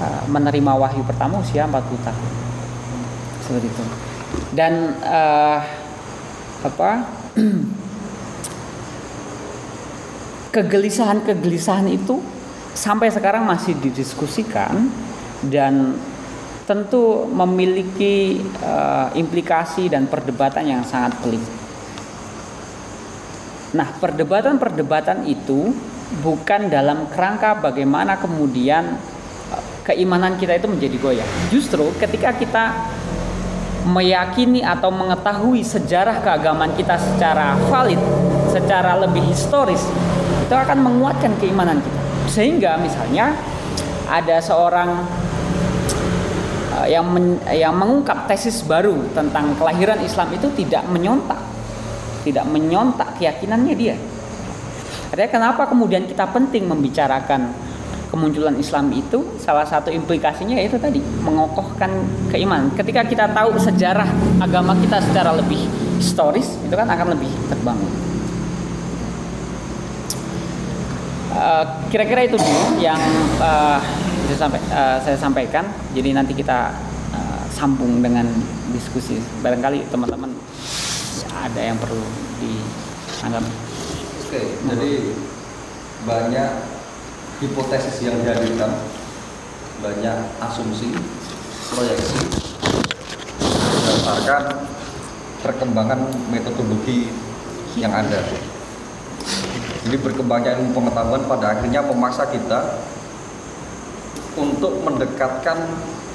[0.00, 2.30] uh, menerima wahyu pertama usia 40 tahun.
[3.44, 3.84] Seperti itu.
[4.52, 5.60] Dan uh,
[6.66, 6.90] apa
[10.56, 12.24] kegelisahan-kegelisahan itu
[12.72, 14.88] sampai sekarang masih didiskusikan
[15.52, 15.92] dan
[16.64, 21.44] tentu memiliki uh, implikasi dan perdebatan yang sangat pelik.
[23.76, 25.76] Nah, perdebatan-perdebatan itu
[26.24, 28.96] bukan dalam kerangka bagaimana kemudian
[29.52, 31.28] uh, keimanan kita itu menjadi goyah.
[31.52, 32.64] Justru ketika kita
[33.86, 38.00] meyakini atau mengetahui sejarah keagamaan kita secara valid,
[38.50, 39.86] secara lebih historis,
[40.46, 42.00] itu akan menguatkan keimanan kita.
[42.30, 43.34] Sehingga misalnya
[44.06, 45.02] ada seorang
[46.78, 51.42] uh, yang men, yang mengungkap tesis baru tentang kelahiran Islam itu tidak menyontak,
[52.22, 53.96] tidak menyontak keyakinannya dia.
[55.10, 57.50] Artinya kenapa kemudian kita penting membicarakan
[58.10, 61.90] kemunculan Islam itu salah satu implikasinya yaitu tadi mengokohkan
[62.30, 62.70] keimanan.
[62.78, 64.06] Ketika kita tahu sejarah
[64.38, 65.66] agama kita secara lebih
[65.98, 68.05] historis itu kan akan lebih terbangun.
[71.36, 72.96] Eh, kira-kira itu dulu yang
[73.36, 73.76] uh,
[74.24, 75.68] saya, sampai, uh, saya sampaikan.
[75.92, 76.72] Jadi nanti kita
[77.12, 78.24] uh, sambung dengan
[78.72, 79.20] diskusi.
[79.44, 80.32] Barangkali teman-teman
[81.36, 82.00] ada yang perlu
[82.40, 83.44] dianggap.
[84.24, 84.92] Oke, jadi
[86.08, 86.50] banyak
[87.44, 88.72] hipotesis yang dihadirkan,
[89.84, 90.88] banyak asumsi,
[91.68, 92.20] proyeksi
[93.36, 94.64] berdasarkan
[95.44, 96.00] perkembangan
[96.32, 97.12] metodologi
[97.76, 98.24] yang ada.
[99.86, 102.82] Jadi berkembangnya ilmu pengetahuan pada akhirnya memaksa kita
[104.34, 105.62] untuk mendekatkan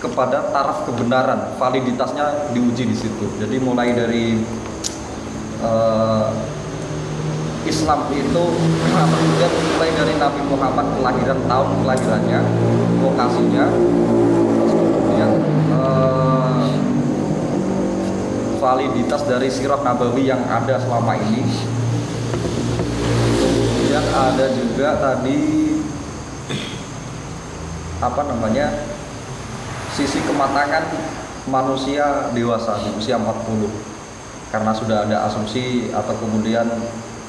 [0.04, 3.32] kepada taraf kebenaran, validitasnya diuji di situ.
[3.40, 4.44] Jadi mulai dari
[5.64, 6.36] uh,
[7.64, 8.44] Islam itu
[9.16, 12.40] kemudian mulai dari Nabi Muhammad kelahiran tahun kelahirannya,
[13.00, 13.66] lokasinya,
[14.68, 15.32] kemudian
[15.72, 16.68] eh,
[18.60, 21.80] validitas dari sirah nabawi yang ada selama ini.
[24.12, 25.72] Ada juga tadi
[28.04, 28.68] apa namanya
[29.96, 30.84] sisi kematangan
[31.48, 33.72] manusia dewasa di usia 40
[34.52, 36.68] karena sudah ada asumsi atau kemudian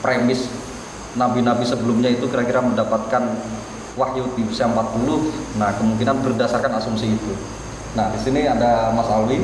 [0.02, 0.50] premis
[1.14, 3.30] nabi-nabi sebelumnya itu kira-kira mendapatkan
[3.94, 7.32] wahyu di usia 40 nah kemungkinan berdasarkan asumsi itu.
[7.94, 9.38] Nah di sini ada Mas Alwi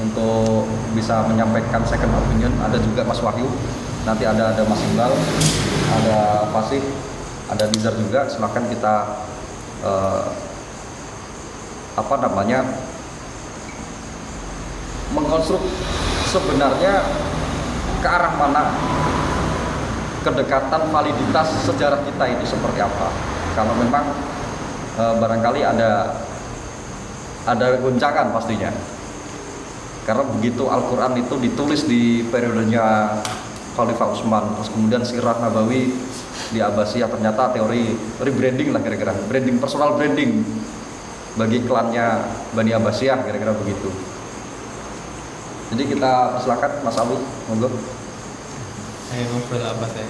[0.00, 0.64] untuk
[0.96, 2.54] bisa menyampaikan second opinion.
[2.64, 3.44] Ada juga Mas Wahyu
[4.02, 5.12] nanti ada ada Mas Iqbal
[5.92, 6.18] ada
[6.50, 6.82] Fasih
[7.52, 8.26] ada Dizar juga.
[8.26, 8.94] Silahkan kita
[9.84, 10.24] eh,
[11.92, 12.64] apa namanya
[15.12, 15.60] mengkonstruk
[16.32, 17.04] sebenarnya
[18.00, 18.64] ke arah mana
[20.24, 23.10] kedekatan validitas sejarah kita itu seperti apa.
[23.52, 24.06] Kalau memang
[24.96, 26.16] e, barangkali ada
[27.44, 28.70] ada goncangan pastinya.
[30.02, 33.18] Karena begitu Al-Quran itu ditulis di periodenya
[33.72, 35.96] Khalifah Utsman terus kemudian sirah Nabawi
[36.52, 40.44] di Abbasiyah ternyata teori rebranding lah kira-kira branding personal branding
[41.36, 43.88] bagi klannya Bani Abbasiyah kira-kira begitu.
[45.72, 47.16] Jadi kita silakan Mas Abu,
[47.48, 47.72] monggo.
[49.08, 50.08] Saya ngobrol apa saya?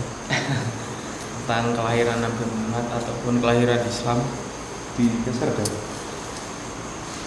[1.43, 4.19] Tentang kelahiran Nabi Muhammad ataupun kelahiran Islam.
[4.99, 5.71] Digeser deh.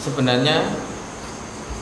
[0.03, 0.75] Sebenarnya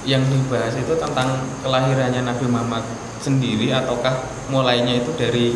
[0.05, 2.85] yang dibahas itu tentang kelahirannya Nabi Muhammad
[3.23, 5.55] sendiri ataukah mulainya itu dari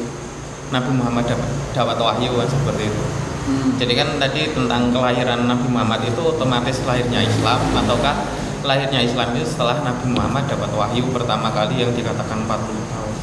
[0.72, 3.04] Nabi Muhammad dapat dapat wahyu kan seperti itu.
[3.48, 3.72] Hmm.
[3.80, 8.16] Jadi kan tadi tentang kelahiran Nabi Muhammad itu otomatis lahirnya Islam ataukah
[8.64, 13.16] lahirnya Islam itu setelah Nabi Muhammad dapat wahyu pertama kali yang dikatakan 40 tahun.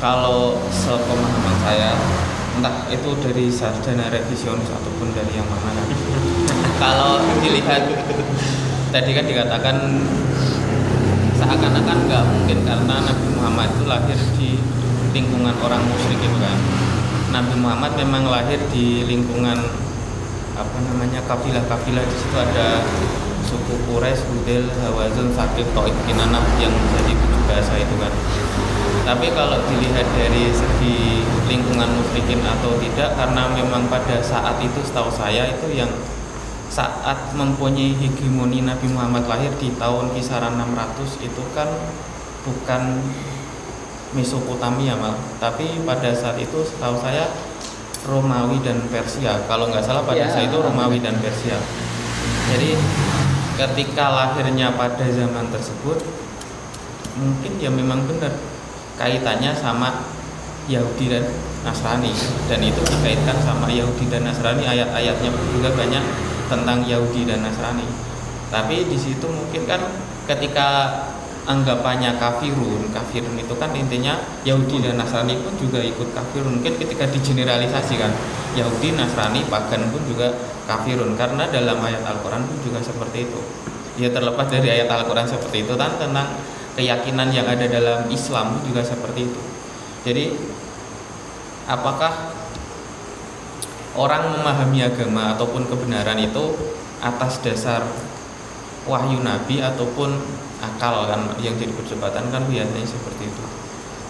[0.00, 1.96] Kalau sepemahaman saya
[2.52, 5.80] entah itu dari sarjana revisionis ataupun dari yang mana.
[6.82, 7.88] Kalau dilihat
[8.92, 9.76] tadi kan dikatakan
[11.42, 14.50] seakan-akan nggak mungkin karena Nabi Muhammad itu lahir di
[15.10, 16.58] lingkungan orang musyrik itu kan
[17.34, 19.58] Nabi Muhammad memang lahir di lingkungan
[20.54, 22.86] apa namanya kafilah-kafilah di situ ada
[23.42, 28.12] suku Quraisy, Hudel, Hawazin, Sakif, Taif, Kinanah yang menjadi tujuh bahasa itu kan.
[29.02, 35.10] Tapi kalau dilihat dari segi lingkungan musyrikin atau tidak karena memang pada saat itu setahu
[35.10, 35.90] saya itu yang
[36.72, 41.68] saat mempunyai hegemoni Nabi Muhammad lahir di tahun kisaran 600 itu kan
[42.48, 43.04] bukan
[44.12, 47.32] Mesopotamia mal, tapi pada saat itu setahu saya
[48.04, 49.40] Romawi dan Persia.
[49.48, 50.28] Kalau nggak salah pada Ya.
[50.28, 51.56] saat itu Romawi dan Persia.
[52.52, 52.76] Jadi
[53.56, 55.96] ketika lahirnya pada zaman tersebut
[57.16, 58.32] mungkin ya memang benar
[58.96, 60.08] kaitannya sama
[60.68, 61.24] Yahudi dan
[61.64, 62.12] Nasrani
[62.48, 66.04] dan itu dikaitkan sama Yahudi dan Nasrani ayat-ayatnya juga banyak
[66.52, 67.88] tentang Yahudi dan Nasrani.
[68.52, 69.80] Tapi di situ mungkin kan
[70.28, 71.00] ketika
[71.42, 74.14] anggapannya kafirun kafirun itu kan intinya
[74.46, 76.60] Yahudi dan Nasrani pun juga ikut kafirun.
[76.60, 78.12] Mungkin ketika digeneralisasi kan
[78.52, 80.36] Yahudi Nasrani pagan pun juga
[80.68, 81.16] kafirun.
[81.16, 83.40] Karena dalam ayat Al-Quran pun juga seperti itu.
[83.96, 86.36] Ya terlepas dari ayat Al-Quran seperti itu kan tentang
[86.76, 89.40] keyakinan yang ada dalam Islam pun juga seperti itu.
[90.04, 90.24] Jadi
[91.68, 92.41] apakah
[93.96, 96.56] orang memahami agama ataupun kebenaran itu
[97.02, 97.84] atas dasar
[98.88, 100.16] wahyu nabi ataupun
[100.62, 103.44] akal kan yang jadi perdebatan kan biasanya seperti itu.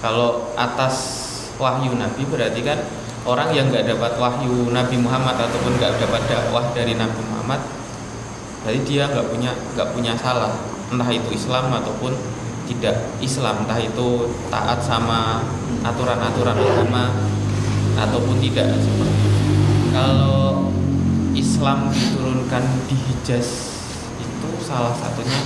[0.04, 0.94] Kalau atas
[1.56, 2.78] wahyu nabi berarti kan
[3.22, 7.62] orang yang nggak dapat wahyu Nabi Muhammad ataupun nggak dapat dakwah dari Nabi Muhammad,
[8.66, 10.52] berarti dia nggak punya nggak punya salah
[10.90, 12.12] entah itu Islam ataupun
[12.68, 15.42] tidak Islam entah itu taat sama
[15.86, 17.14] aturan-aturan agama
[17.98, 19.21] ataupun tidak seperti.
[19.92, 20.72] Kalau
[21.36, 23.48] Islam diturunkan di Hijaz
[24.16, 25.36] itu salah satunya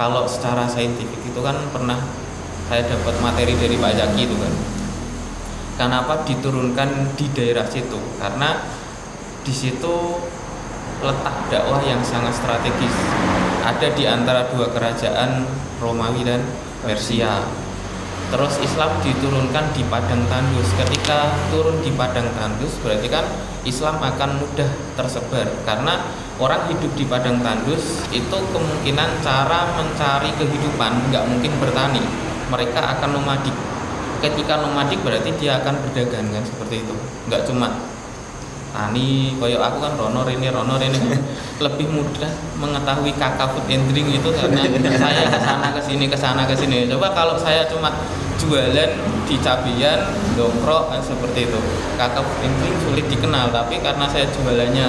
[0.00, 2.00] kalau secara saintifik itu kan pernah
[2.72, 4.52] saya dapat materi dari Pak Zaki itu kan.
[5.76, 8.00] Kenapa diturunkan di daerah situ?
[8.16, 8.64] Karena
[9.44, 10.16] di situ
[11.04, 12.96] letak dakwah yang sangat strategis.
[13.60, 15.44] Ada di antara dua kerajaan
[15.76, 16.40] Romawi dan
[16.80, 17.44] Persia.
[18.32, 20.68] Terus Islam diturunkan di padang tandus.
[20.80, 23.28] Ketika turun di padang tandus berarti kan
[23.68, 26.00] Islam akan mudah tersebar karena
[26.40, 32.02] orang hidup di padang tandus itu kemungkinan cara mencari kehidupan nggak mungkin bertani.
[32.50, 33.54] Mereka akan nomadik.
[34.20, 36.94] Ketika nomadik berarti dia akan berdagang kan seperti itu.
[37.28, 37.68] Nggak cuma
[38.70, 41.18] tani koyo aku kan ronor ini ronor ini
[41.64, 44.62] lebih mudah mengetahui kakak food and drink itu karena
[44.94, 47.90] saya ke sana ke sini ke sana ke sini coba kalau saya cuma
[48.40, 48.90] jualan
[49.28, 50.00] di cabian
[50.34, 51.60] dongkrok kan seperti itu
[52.00, 54.86] and drink sulit dikenal tapi karena saya jualannya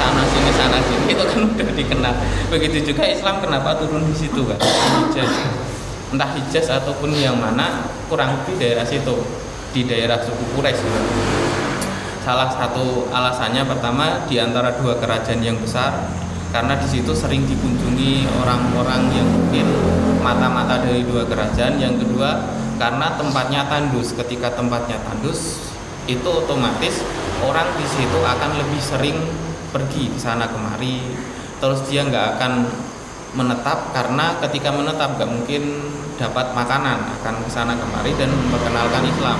[0.00, 2.14] sana sini sana sini itu kan udah dikenal
[2.48, 5.32] begitu juga Islam kenapa turun di situ kan Hijaz
[6.16, 9.14] entah Hijaz ataupun yang mana kurang lebih daerah situ
[9.76, 11.10] di daerah suku Quraisy gitu.
[12.24, 16.08] Salah satu alasannya pertama di antara dua kerajaan yang besar
[16.50, 19.68] karena di situ sering dikunjungi orang-orang yang mungkin
[20.24, 21.76] mata-mata dari dua kerajaan.
[21.76, 22.40] Yang kedua
[22.76, 24.14] karena tempatnya tandus.
[24.16, 25.72] Ketika tempatnya tandus
[26.06, 27.02] itu otomatis
[27.42, 29.18] orang di situ akan lebih sering
[29.74, 31.02] pergi ke sana kemari.
[31.60, 32.52] Terus dia nggak akan
[33.36, 35.62] menetap karena ketika menetap nggak mungkin
[36.16, 39.38] dapat makanan akan ke sana kemari dan memperkenalkan Islam.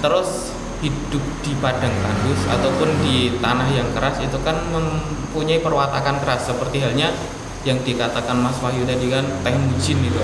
[0.00, 6.50] Terus hidup di padang tandus ataupun di tanah yang keras itu kan mempunyai perwatakan keras
[6.50, 7.14] seperti halnya
[7.62, 10.20] yang dikatakan Mas Wahyu tadi kan teh mujin itu.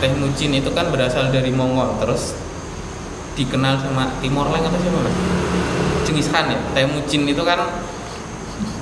[0.00, 2.36] Teh mujin itu kan berasal dari Mongol terus
[3.36, 5.00] dikenal sama Timor Leste atau siapa?
[6.04, 6.58] Cengis Khan ya.
[6.76, 7.60] Teh mujin itu kan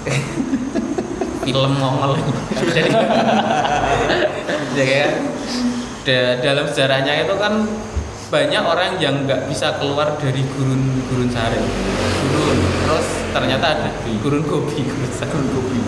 [1.45, 2.19] film Mongol
[2.73, 2.91] jadi
[4.79, 5.13] ya kan
[6.05, 7.65] Da- dalam sejarahnya itu kan
[8.29, 11.57] banyak orang yang nggak bisa keluar dari gurun gurun sari
[12.29, 13.89] gurun terus ternyata ada
[14.21, 15.79] gurun gobi gurun sari Kopi.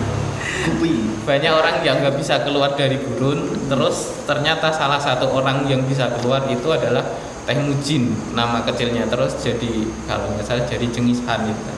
[1.27, 6.11] Banyak orang yang nggak bisa keluar dari gurun terus ternyata salah satu orang yang bisa
[6.19, 7.03] keluar itu adalah
[7.47, 9.07] Teh Mujin nama kecilnya.
[9.07, 11.73] Terus jadi kalau nggak salah jadi Cengiz Han itu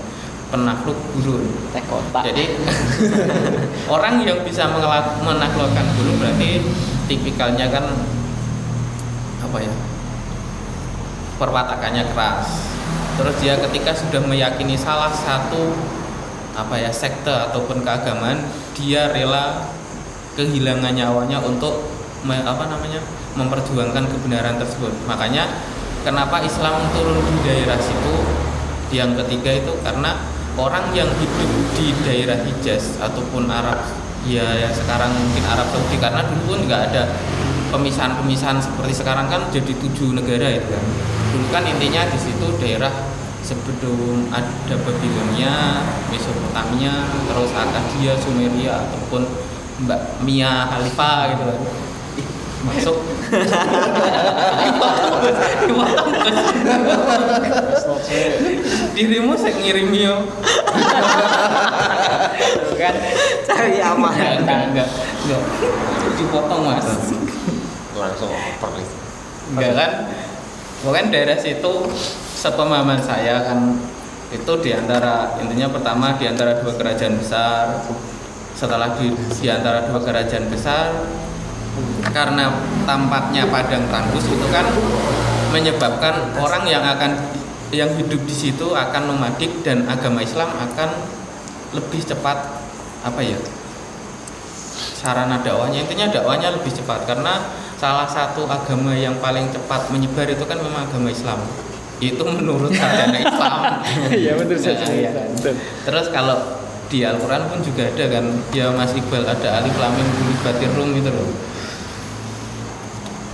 [0.49, 1.45] penakluk gurun.
[1.77, 2.25] Teh kotak.
[2.33, 2.57] Jadi
[3.95, 6.65] orang yang bisa mengelak- menaklukkan gurun berarti
[7.09, 7.85] tipikalnya kan
[9.45, 9.73] apa ya
[11.37, 12.49] perwatakannya keras.
[13.19, 15.75] Terus dia ketika sudah meyakini salah satu
[16.59, 18.43] apa ya sekte ataupun keagamaan
[18.75, 19.71] dia rela
[20.35, 21.87] kehilangan nyawanya untuk
[22.27, 22.99] me- apa namanya
[23.39, 24.91] memperjuangkan kebenaran tersebut.
[25.07, 25.63] Makanya
[26.03, 28.15] kenapa Islam turun di daerah situ?
[28.91, 30.19] Yang ketiga itu karena
[30.59, 33.79] orang yang hidup di daerah Hijaz ataupun Arab
[34.27, 37.03] ya yang sekarang mungkin Arab Saudi karena dulu pun nggak ada
[37.71, 40.85] pemisahan-pemisahan seperti sekarang kan jadi tujuh negara itu kan.
[41.37, 42.91] Dulu kan intinya di situ daerah
[43.49, 45.81] sebelum ada Babilonia,
[46.13, 49.25] Mesopotamia, terus Akadia, Sumeria ataupun
[49.89, 51.59] Mbak Mia Khalifa gitu kan.
[52.21, 52.27] Ih,
[52.69, 52.99] masuk.
[55.65, 56.13] Dipotong,
[58.93, 60.29] dirimu saya ngirim yo.
[62.77, 62.95] Kan
[63.49, 64.13] Cari aman.
[64.13, 64.89] enggak enggak enggak.
[65.25, 65.43] Enggak.
[66.21, 66.85] Dipotong mas.
[67.97, 68.87] Langsung oper nih.
[69.57, 69.91] enggak kan?
[70.85, 71.75] Bukan daerah situ
[72.39, 73.75] sepemahaman saya kan
[74.31, 77.83] itu di antara intinya pertama di antara dua kerajaan besar
[78.55, 79.11] setelah di,
[79.43, 80.95] di antara dua kerajaan besar
[82.15, 82.55] karena
[82.87, 84.67] tampaknya padang tandus itu kan
[85.51, 87.19] menyebabkan orang yang akan
[87.75, 90.91] yang hidup di situ akan nomadik dan agama Islam akan
[91.75, 92.39] lebih cepat
[93.05, 93.39] apa ya
[94.99, 95.85] sarana dakwahnya.
[95.87, 100.91] Intinya dakwahnya lebih cepat karena salah satu agama yang paling cepat menyebar itu kan memang
[100.91, 101.39] agama Islam
[101.99, 103.53] itu menurut sarjana Islam.
[104.23, 105.11] Iya betul Nah, iya.
[105.83, 106.39] terus kalau
[106.89, 108.25] di Al-Quran pun juga ada kan
[108.55, 111.29] ya Mas Iqbal ada alif lam mim gulib batir rum itu loh.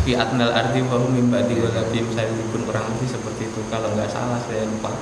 [0.04, 3.60] Fi adnal ardi wa hum min ba'di ghalabihim saya pun kurang lebih seperti itu.
[3.72, 4.92] Kalau nggak salah saya lupa.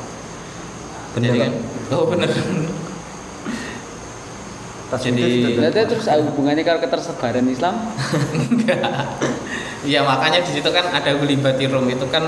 [1.17, 1.53] Bener, Jadi kan
[1.97, 2.29] oh benar.
[4.93, 7.75] Jadi- berarti terus hubungannya kalau ketersebaran Islam?
[9.83, 11.91] Ya makanya di situ kan ada Gulibati Rum.
[11.91, 12.23] Itu kan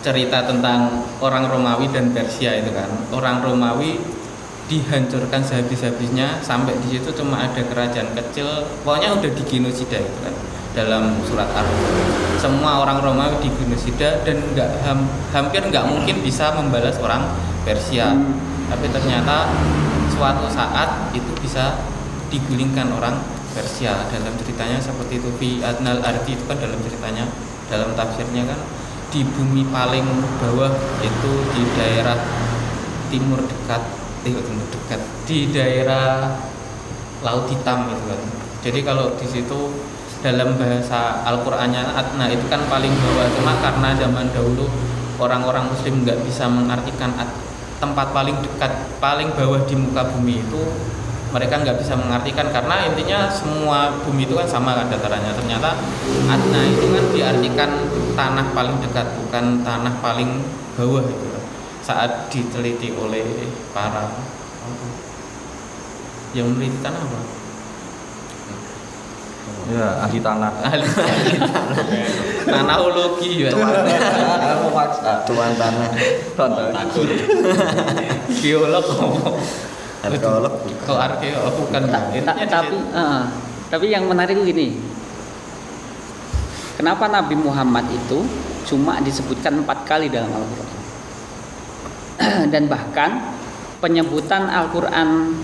[0.00, 2.88] cerita tentang orang Romawi dan Persia itu kan.
[3.12, 4.00] Orang Romawi
[4.70, 8.64] dihancurkan sehabis-habisnya sampai di situ cuma ada kerajaan kecil.
[8.86, 10.34] Pokoknya udah digenosida itu kan
[10.72, 11.66] dalam surat Ar.
[12.38, 17.28] Semua orang Romawi digenosida dan nggak ham- hampir nggak mungkin bisa membalas orang
[17.66, 18.16] Persia.
[18.70, 19.50] Tapi ternyata
[20.14, 21.82] suatu saat itu bisa
[22.30, 23.18] digulingkan orang
[23.50, 27.26] Persia dalam ceritanya seperti itu fi adnal arti itu kan dalam ceritanya
[27.66, 28.58] dalam tafsirnya kan
[29.10, 30.06] di bumi paling
[30.38, 32.18] bawah itu di daerah
[33.10, 33.82] timur dekat
[34.26, 35.00] eh timur dekat?
[35.26, 36.38] Di daerah
[37.20, 38.20] laut hitam itu kan
[38.60, 39.72] jadi kalau di situ
[40.20, 43.26] dalam bahasa Al-Qur'annya adna itu kan paling bawah.
[43.32, 44.68] Cuma karena zaman dahulu
[45.16, 47.16] orang-orang muslim nggak bisa mengartikan
[47.80, 50.62] tempat paling dekat paling bawah di muka bumi itu
[51.32, 52.52] mereka nggak bisa mengartikan.
[52.52, 55.32] Karena intinya semua bumi itu kan sama kan datarannya.
[55.32, 55.80] Ternyata
[56.28, 57.70] adna itu kan diartikan
[58.14, 60.42] tanah paling dekat bukan tanah paling
[60.78, 61.28] bawah itu
[61.80, 64.10] saat diteliti oleh para
[66.30, 67.20] yang meneliti tanah apa?
[69.70, 70.50] Ya, ahli tanah.
[72.50, 73.50] Nanahologi ya.
[73.54, 75.26] Memaksa.
[75.26, 75.90] Tuan tanah.
[76.34, 77.08] Takut.
[78.38, 79.36] Geolog ngomong.
[80.00, 80.54] Arkeolog.
[80.86, 83.22] Kok arkeolog bukan tapi eh,
[83.70, 84.74] tapi yang menarik gini
[86.80, 88.24] kenapa Nabi Muhammad itu
[88.64, 90.80] cuma disebutkan empat kali dalam Al-Quran
[92.56, 93.36] dan bahkan
[93.84, 95.36] penyebutan Al-Quran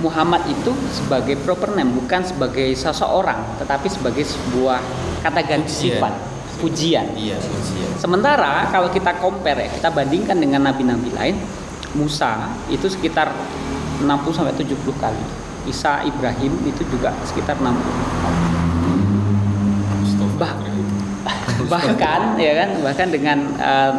[0.00, 4.80] Muhammad itu sebagai proper name bukan sebagai seseorang tetapi sebagai sebuah
[5.20, 7.90] kata ganti sifat pujian Iya, pujian.
[7.98, 11.34] Sementara kalau kita compare ya, kita bandingkan dengan nabi-nabi lain,
[11.98, 13.34] Musa itu sekitar
[13.98, 15.24] 60 sampai 70 kali.
[15.66, 18.61] Isa Ibrahim itu juga sekitar 60.
[20.42, 20.58] Bah-
[21.70, 23.92] bahkan ya kan bahkan dengan eh,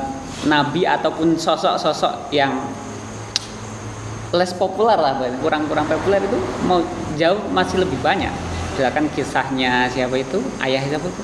[0.44, 2.52] nabi ataupun sosok-sosok yang
[4.36, 6.82] less populer lah kurang-kurang populer itu mau
[7.16, 8.34] jauh masih lebih banyak.
[8.74, 11.24] Misalkan kisahnya siapa itu ayah siapa itu?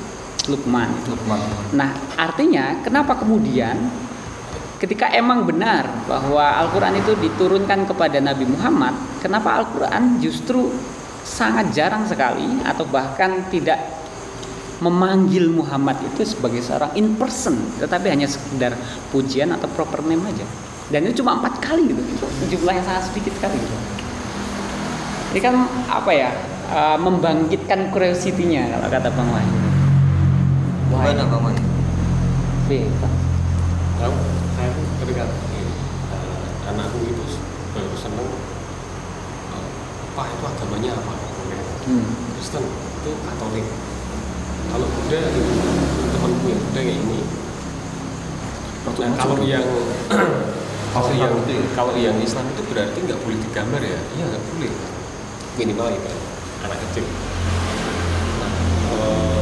[0.53, 0.89] Lukman.
[1.09, 1.41] Lukman.
[1.73, 3.89] Nah, artinya kenapa kemudian
[4.77, 10.69] ketika emang benar bahwa Al-Quran itu diturunkan kepada Nabi Muhammad, kenapa Al-Quran justru
[11.25, 13.98] sangat jarang sekali atau bahkan tidak
[14.79, 18.75] memanggil Muhammad itu sebagai seorang in person, tetapi hanya sekedar
[19.11, 20.47] pujian atau proper name aja.
[20.89, 22.01] Dan itu cuma empat kali gitu,
[22.49, 23.75] jumlah yang sangat sedikit sekali gitu.
[25.35, 25.55] Ini kan
[25.85, 26.29] apa ya,
[26.73, 29.57] eh, membangkitkan curiosity-nya kalau kata Bang Wahyu.
[30.89, 31.55] Gimana paman?
[32.65, 33.13] Bebas.
[33.99, 34.15] tahu
[34.55, 34.71] saya
[35.03, 37.23] ketika eh, anakku itu
[37.75, 38.29] baru seneng
[39.53, 39.69] eh,
[40.15, 41.13] pak itu agamanya apa
[41.89, 42.05] Hmm.
[42.37, 43.65] Kristen itu Katolik
[44.69, 45.41] kalau itu
[46.13, 47.19] temanku yang Buddha kayak ini
[48.99, 49.65] nah, kalau yang
[50.89, 51.33] kalau yang
[51.77, 53.99] kalau yang Islam itu berarti nggak boleh digambar ya?
[54.17, 54.71] Iya nggak boleh.
[55.61, 56.11] Minimal itu
[56.65, 57.05] anak kecil.
[58.41, 58.51] Nah,
[58.97, 59.41] eh,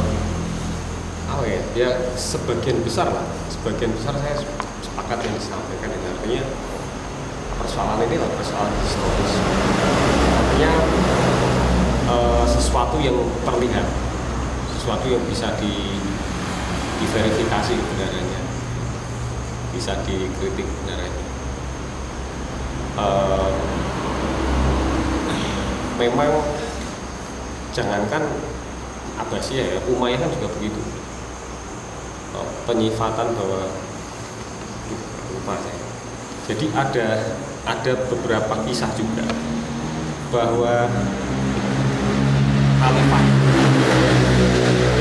[1.32, 1.60] apa ya?
[1.72, 3.24] Ya sebagian besar lah.
[3.48, 4.36] Sebagian besar saya
[4.84, 6.06] sepakat yang disampaikan ini.
[6.12, 6.42] Artinya
[7.56, 9.32] persoalan ini adalah persoalan historis.
[10.36, 10.72] Artinya
[12.12, 13.16] eh, sesuatu yang
[13.48, 13.88] terlihat
[14.88, 16.00] sesuatu yang bisa di
[16.96, 18.40] diverifikasi kebenarannya.
[19.76, 21.24] Bisa dikritik kebenarannya.
[22.96, 23.50] Eh,
[26.00, 26.40] memang
[27.76, 28.32] jangankan
[29.20, 30.80] Abbasiyah ya Umayyah kan juga begitu.
[32.32, 33.68] Eh, penyifatan bahwa
[35.36, 35.84] lupa saya
[36.48, 37.06] jadi ada
[37.68, 39.28] ada beberapa kisah juga
[40.32, 40.88] bahwa
[42.80, 43.37] khalifah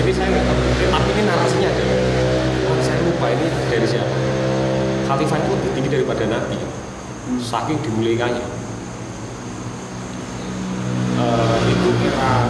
[0.07, 0.59] ini saya nggak tahu.
[0.87, 1.85] Tapi ini narasinya ada.
[2.71, 4.15] Oh, saya lupa ini dari siapa.
[5.03, 6.55] Khalifah itu lebih tinggi daripada nabi.
[7.43, 8.47] Saking dimuliakannya
[11.17, 12.47] Eh, itu era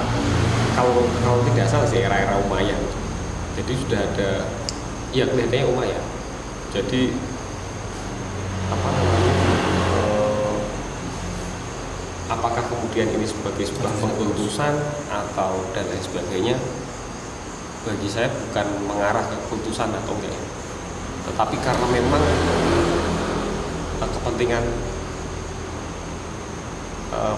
[0.75, 2.77] kalau kalau tidak salah sih era-era Umayyah.
[3.57, 4.43] Jadi sudah ada
[5.15, 6.03] ya kelihatannya Umayyah.
[6.75, 7.15] Jadi
[8.69, 9.33] apa namanya?
[9.97, 10.55] Eh,
[12.27, 14.73] apakah kemudian ini sebagai sebuah pengkultusan
[15.09, 16.55] atau dan lain sebagainya
[17.85, 20.43] bagi saya bukan mengarah ke kultusan atau enggak ya.
[21.27, 22.23] tetapi karena memang
[24.01, 24.63] eh, kepentingan
[27.13, 27.37] eh,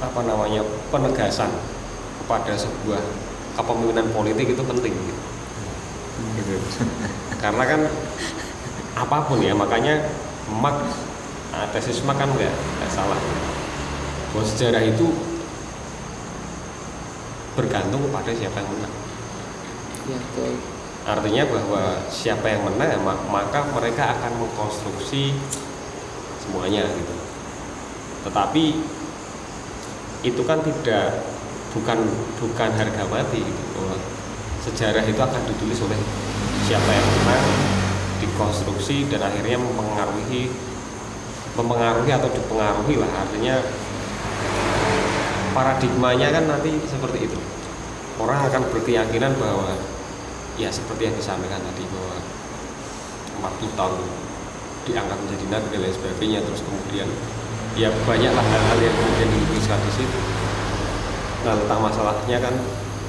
[0.00, 1.52] apa namanya penegasan
[2.24, 3.02] kepada sebuah
[3.58, 5.22] kepemimpinan politik itu penting gitu.
[7.42, 7.80] Karena kan
[8.96, 10.08] apa pun ya makanya
[10.50, 10.76] mak
[11.52, 13.16] nah, tesis mak kan nggak nggak salah
[14.30, 15.08] bahwa sejarah itu
[17.56, 18.94] bergantung kepada siapa yang menang
[20.10, 20.18] Ya,
[21.06, 21.82] artinya bahwa
[22.12, 25.32] siapa yang menang ma- maka mereka akan mengkonstruksi
[26.42, 27.14] semuanya gitu.
[28.28, 28.64] Tetapi
[30.20, 31.24] itu kan tidak
[31.72, 31.98] bukan
[32.36, 33.62] bukan harga mati gitu.
[33.78, 33.96] Bahwa
[34.60, 35.96] sejarah itu akan ditulis oleh
[36.68, 37.44] siapa yang menang
[38.20, 40.52] dikonstruksi dan akhirnya mempengaruhi
[41.56, 43.10] mempengaruhi atau dipengaruhi lah.
[43.24, 43.56] Artinya
[45.56, 47.38] paradigmanya kan nanti seperti itu.
[48.20, 49.80] Orang akan berkeyakinan bahwa
[50.60, 52.16] ya seperti yang disampaikan tadi bahwa
[53.64, 53.94] 40 tahun
[54.84, 57.08] diangkat menjadi nabi dan lain sebagainya terus kemudian
[57.80, 60.18] ya banyaklah hal-hal yang kemudian dilukiskan di situ.
[61.48, 62.54] Nah tentang masalahnya kan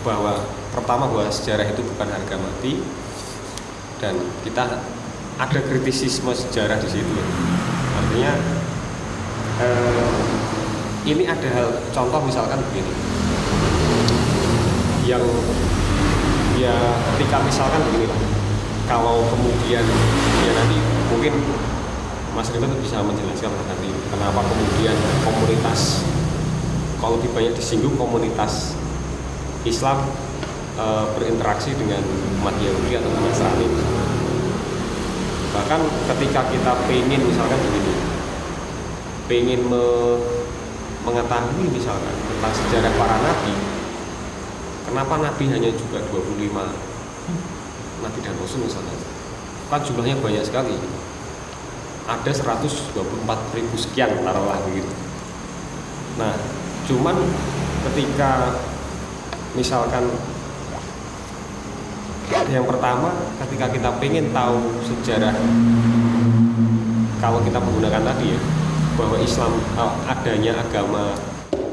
[0.07, 2.79] bahwa pertama bahwa sejarah itu bukan harga mati
[3.99, 4.15] dan
[4.47, 4.79] kita
[5.35, 7.15] ada kritisisme sejarah di situ.
[7.99, 8.31] Artinya
[9.59, 10.07] eh,
[11.11, 12.93] ini ada hal contoh misalkan begini.
[15.03, 15.25] Yang
[16.61, 16.77] ya
[17.17, 18.21] ketika misalkan begini lah
[18.85, 19.81] kalau kemudian
[20.45, 20.77] ya nanti
[21.09, 21.33] mungkin
[22.37, 24.93] Mas Rino bisa menjelaskan tadi kenapa kemudian
[25.25, 26.05] komunitas
[27.01, 28.77] kalau lebih banyak disinggung komunitas
[29.65, 30.05] Islam
[30.77, 30.85] e,
[31.17, 31.99] berinteraksi dengan
[32.39, 33.67] umat Yahudi atau Nasrani.
[35.51, 35.81] Bahkan
[36.13, 37.93] ketika kita pengen misalkan begini
[39.25, 39.83] pengen me,
[41.09, 43.70] mengetahui misalkan tentang sejarah para nabi
[44.91, 46.51] kenapa nabi hanya juga 25
[48.03, 48.95] nabi dan rasul misalnya.
[49.71, 50.75] Kan jumlahnya banyak sekali.
[52.11, 54.91] Ada 124 ribu sekian taruhlah begitu.
[56.19, 56.35] Nah
[56.91, 57.15] cuman
[57.87, 58.51] ketika
[59.55, 60.11] misalkan
[62.51, 63.15] yang pertama
[63.47, 65.35] ketika kita pengen tahu sejarah
[67.23, 68.39] kalau kita menggunakan tadi ya
[68.99, 71.15] bahwa Islam oh, adanya agama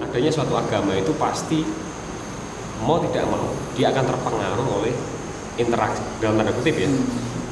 [0.02, 1.66] adanya suatu agama itu pasti
[2.82, 4.94] mau tidak mau dia akan terpengaruh oleh
[5.58, 6.88] interaksi dalam tanda kutip ya.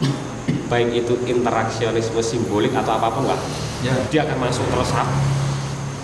[0.70, 3.38] Baik itu interaksionisme simbolik atau apa pun lah
[3.84, 3.92] Ya.
[4.08, 5.04] dia akan masuk tersap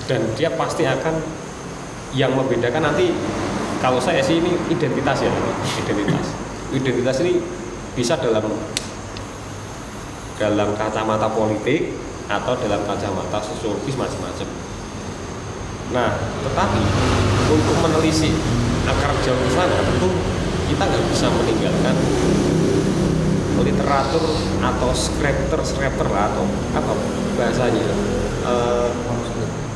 [0.05, 1.19] dan dia pasti akan
[2.13, 3.17] yang membedakan nanti
[3.81, 5.33] kalau saya sih ini identitas ya.
[5.81, 6.27] Identitas.
[6.79, 7.41] Identitas ini
[7.97, 8.45] bisa dalam
[10.37, 11.97] dalam kacamata politik
[12.29, 14.49] atau dalam kacamata sosiologis macam-macam.
[15.93, 16.11] Nah
[16.45, 16.83] tetapi
[17.53, 18.33] untuk menelisik
[18.89, 20.09] akar jauh sana tentu
[20.73, 21.97] kita nggak bisa meninggalkan
[23.63, 24.25] literatur
[24.59, 26.93] atau scripter scripter lah atau apa
[27.39, 27.87] bahasanya
[28.43, 28.89] eh,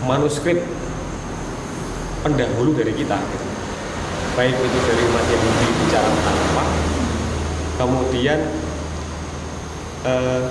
[0.02, 0.62] manuskrip
[2.26, 3.46] pendahulu dari kita gitu.
[4.34, 6.64] baik itu dari umat Yahudi bicara tentang apa
[7.78, 8.40] kemudian
[10.02, 10.44] eh,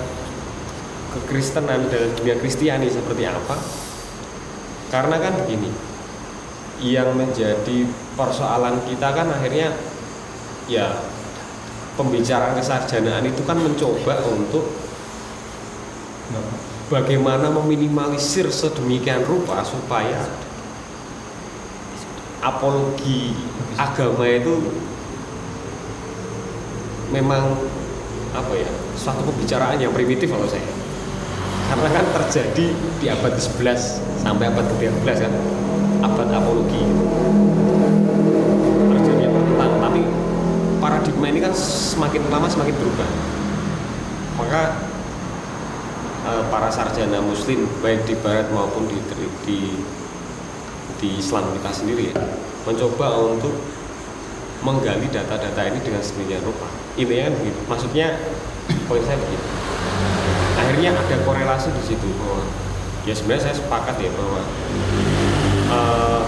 [1.16, 3.56] kekristenan dan dunia Kristiani seperti apa
[4.92, 5.72] karena kan begini
[6.84, 9.76] yang menjadi persoalan kita kan akhirnya
[10.72, 11.04] ya
[12.00, 14.68] pembicaraan kesarjanaan itu kan mencoba untuk
[16.92, 20.26] bagaimana meminimalisir sedemikian rupa supaya
[22.46, 23.34] apologi
[23.76, 24.54] agama itu
[27.10, 27.58] memang
[28.36, 30.68] apa ya suatu pembicaraan yang primitif kalau saya.
[31.66, 32.68] Karena kan terjadi
[33.02, 33.82] di abad ke-11
[34.22, 35.34] sampai abad ke-13 kan
[36.06, 36.86] abad apologi
[38.94, 40.02] terjadi yang tentang tapi
[41.06, 43.10] paradigma ini kan semakin lama semakin berubah.
[44.42, 44.62] Maka
[46.26, 48.98] eh, para sarjana muslim baik di barat maupun di
[49.46, 49.60] di
[50.98, 52.18] di Islam kita sendiri ya
[52.66, 53.54] mencoba untuk
[54.66, 56.66] menggali data-data ini dengan sedemikian rupa.
[56.98, 57.60] Intinya kan begitu.
[57.70, 58.08] Maksudnya
[58.90, 59.46] poin saya begitu
[60.56, 62.42] akhirnya ada korelasi di situ bahwa
[63.06, 64.42] ya sebenarnya saya sepakat ya bahwa
[65.70, 66.24] eh,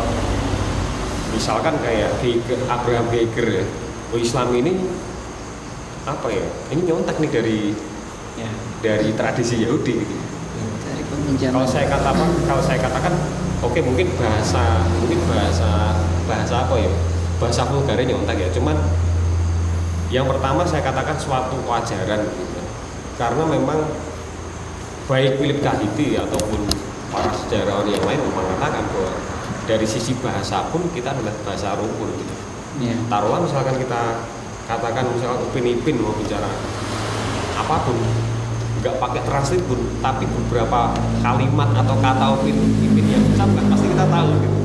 [1.34, 3.66] misalkan kayak Geiger, Abraham Geiger ya
[4.14, 4.74] oh, Islam ini
[6.08, 7.60] apa ya ini nyontek nih dari
[8.40, 8.50] ya
[8.80, 10.16] dari tradisi Yahudi gitu.
[10.88, 13.14] dari peminjaman Kalau saya katakan, kalau saya katakan,
[13.66, 15.98] oke mungkin bahasa, mungkin bahasa,
[16.30, 16.92] bahasa apa ya,
[17.42, 18.50] bahasa vulgarnya nyontek ya.
[18.54, 18.78] Cuman
[20.08, 22.62] yang pertama saya katakan suatu kewajaran, gitu.
[23.20, 23.80] karena memang
[25.12, 26.64] baik Philip Kahiti ataupun
[27.12, 29.12] para sejarawan yang lain mengatakan bahwa
[29.68, 32.08] dari sisi bahasa pun kita adalah bahasa rumpun.
[32.16, 32.47] Gitu.
[32.84, 34.02] Ya Taruhlah misalkan kita
[34.68, 36.50] katakan misalkan Upin Ipin mau bicara
[37.58, 37.98] apa pun
[38.84, 40.94] nggak pakai translate pun tapi beberapa
[41.26, 44.58] kalimat atau kata Upin Ipin yang ucapkan pasti kita tahu gitu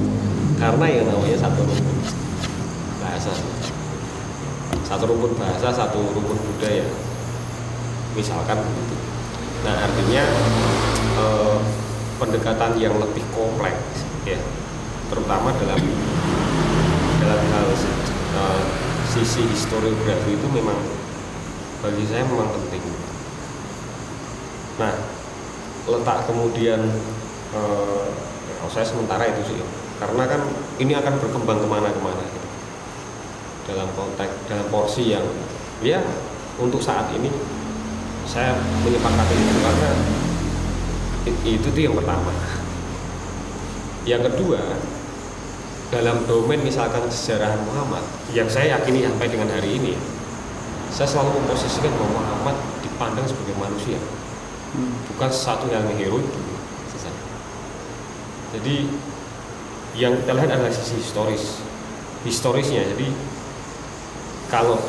[0.62, 1.98] karena yang namanya satu rumpun
[3.02, 3.34] bahasa.
[4.86, 6.86] Satu rumpun bahasa satu rumpun budaya.
[8.14, 8.94] Misalkan begitu.
[9.66, 10.22] Nah artinya
[11.18, 11.58] eh,
[12.22, 14.38] pendekatan yang lebih kompleks ya.
[15.10, 15.82] Terutama dalam
[18.32, 18.62] eh,
[19.08, 20.78] sisi historiografi itu memang
[21.84, 22.82] bagi saya memang penting
[24.80, 24.94] nah
[25.84, 26.80] letak kemudian
[28.72, 29.60] saya sementara itu sih
[30.00, 30.40] karena kan
[30.80, 32.48] ini akan berkembang ke mana-kemana gitu.
[33.68, 35.22] dalam konteks dalam porsi yang
[35.84, 36.00] ya
[36.56, 37.28] untuk saat ini
[38.24, 39.90] saya menyepakati itu karena
[41.44, 42.32] itu tuh yang pertama
[44.08, 44.58] yang kedua
[45.92, 48.00] dalam domain misalkan sejarah Muhammad
[48.32, 49.92] yang saya yakini sampai dengan hari ini
[50.88, 54.00] saya selalu memposisikan bahwa Muhammad dipandang sebagai manusia.
[55.12, 56.24] Bukan sesuatu yang heroik.
[58.56, 58.88] Jadi
[59.96, 61.60] yang kita lihat adalah sisi historis
[62.24, 62.84] historisnya.
[62.96, 63.12] Jadi
[64.48, 64.80] kalau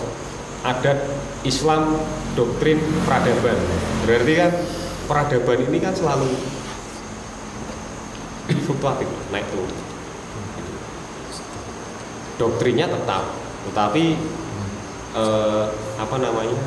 [0.64, 1.04] ada
[1.44, 2.00] Islam
[2.36, 3.60] doktrin peradaban
[4.08, 4.52] berarti kan
[5.08, 6.32] peradaban ini kan selalu
[8.64, 9.83] fluktuatif naik turun
[12.42, 13.24] doktrinnya tetap
[13.72, 14.18] tetapi
[15.16, 15.66] eh,
[15.98, 16.60] apa namanya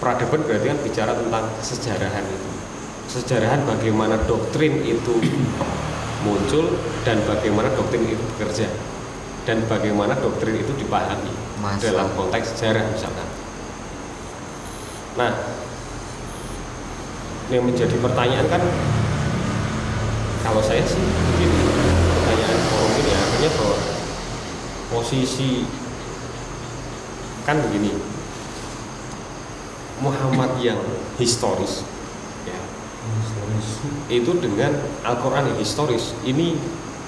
[0.00, 2.48] peradaban berarti kan bicara tentang kesejarahan itu
[3.06, 5.14] sejarahan bagaimana doktrin itu
[6.26, 6.74] muncul
[7.06, 8.66] dan bagaimana doktrin itu bekerja
[9.46, 11.30] dan bagaimana doktrin itu dipahami
[11.62, 11.86] Masuk.
[11.86, 13.28] dalam konteks sejarah misalkan.
[15.14, 15.32] Nah,
[17.48, 18.62] yang menjadi pertanyaan kan
[20.42, 21.62] kalau saya sih begini
[22.10, 23.76] pertanyaan forum ini akhirnya bahwa
[24.92, 25.66] posisi.
[27.46, 27.94] Kan begini.
[29.96, 30.76] Muhammad yang
[31.16, 31.80] historis
[32.44, 32.60] ya,
[34.12, 34.76] itu dengan
[35.08, 36.12] Al-Quran yang historis.
[36.20, 36.52] Ini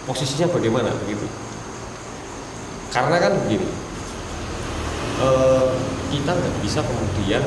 [0.08, 0.88] posisinya bagaimana?
[1.04, 1.28] Begitu.
[2.88, 3.68] Karena kan begini
[5.18, 5.66] eh,
[6.14, 7.42] kita nggak bisa kemudian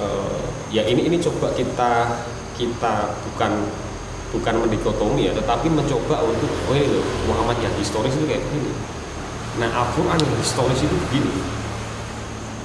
[0.00, 0.38] eh,
[0.72, 2.20] ya ini ini coba kita
[2.56, 2.94] kita
[3.28, 3.52] bukan
[4.32, 8.72] bukan mendikotomi ya tetapi mencoba untuk oh loh, Muhammad yang historis itu kayak begini
[9.60, 11.36] nah Al-Quran yang historis itu begini.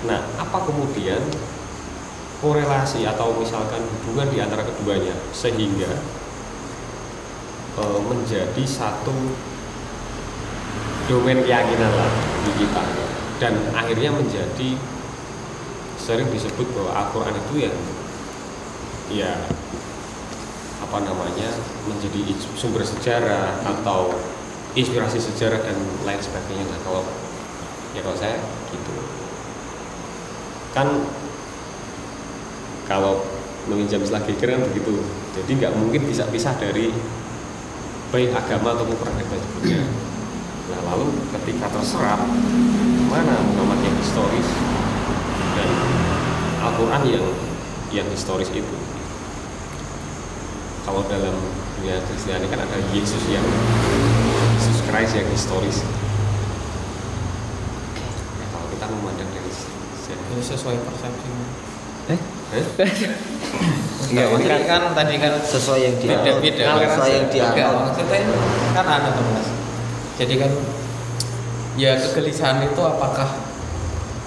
[0.08, 1.20] Nah apa kemudian
[2.40, 5.90] korelasi atau misalkan hubungan di antara keduanya sehingga
[7.76, 9.16] e, menjadi satu
[11.12, 12.12] domain keyakinan lah
[12.48, 12.84] di kita?
[13.38, 14.80] Dan akhirnya menjadi
[16.00, 17.72] sering disebut bahwa Al-Quran itu ya
[19.08, 19.34] ya
[20.88, 21.52] apa namanya
[21.84, 24.16] menjadi sumber sejarah atau
[24.76, 26.66] inspirasi sejarah dan lain sebagainya.
[26.68, 27.04] Nah kalau
[27.96, 28.42] ya kalau saya
[28.74, 28.94] gitu.
[30.76, 31.08] Kan
[32.88, 33.24] kalau
[33.68, 35.00] meminjam istilah geger kan begitu.
[35.38, 36.92] Jadi nggak mungkin bisa pisah dari
[38.08, 39.84] baik agama ataupun peradaban sebelumnya
[40.68, 42.20] nah lalu ketika terserap
[43.08, 44.48] mana Muhammad yang historis
[45.56, 45.70] dan
[46.60, 47.26] Al-Quran yang
[47.88, 48.76] yang historis itu?
[50.84, 51.36] Kalau dalam
[51.80, 53.44] dunia Kristiani kan ada Yesus yang
[54.68, 55.78] Yesus Christ yang historis.
[58.36, 59.52] Nah, kalau kita memandang dari
[60.28, 61.30] Ini sesuai persepsi.
[62.12, 62.20] eh?
[64.08, 66.64] Iya, kan, kan tadi kan sesuai yang dia beda-beda.
[66.80, 68.20] Sesuai yang dia Enggak, maksudnya
[68.76, 69.48] kan ada tuh mas.
[70.20, 70.52] Jadi kan
[71.80, 73.48] ya kegelisahan itu apakah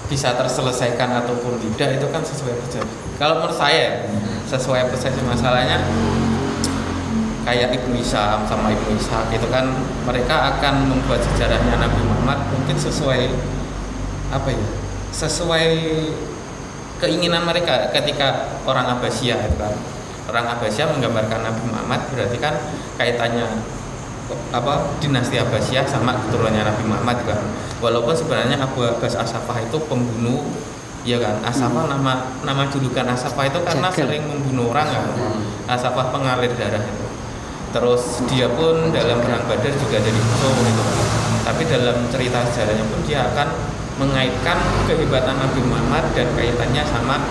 [0.09, 4.11] bisa terselesaikan ataupun tidak itu kan sesuai persepsi kalau menurut saya
[4.43, 5.79] sesuai persepsi masalahnya
[7.41, 9.65] kayak Ibnu Isham sama Ibnu Ishaq itu kan
[10.05, 13.33] mereka akan membuat sejarahnya Nabi Muhammad mungkin sesuai
[14.31, 14.67] apa ya
[15.11, 15.67] sesuai
[17.01, 19.73] keinginan mereka ketika orang Abbasiyah itu kan.
[20.29, 22.55] Orang Abbasiyah menggambarkan Nabi Muhammad berarti kan
[22.95, 23.49] kaitannya
[24.55, 27.41] apa dinasti Abbasiyah sama keturunannya Nabi Muhammad kan.
[27.83, 30.45] Walaupun sebenarnya Abu Abbas Asafah itu pembunuh
[31.03, 31.41] ya kan?
[31.43, 34.07] Asafah nama nama julukan Asafah itu karena Jagal.
[34.07, 35.05] sering membunuh orang kan.
[35.67, 37.10] Asafah pengalir darah itu
[37.71, 40.97] terus dia pun dalam perang Badar juga jadi musuh gitu kan
[41.41, 43.47] tapi dalam cerita sejarahnya pun dia akan
[44.01, 44.57] mengaitkan
[44.89, 47.21] kehebatan Nabi Muhammad dan kaitannya sama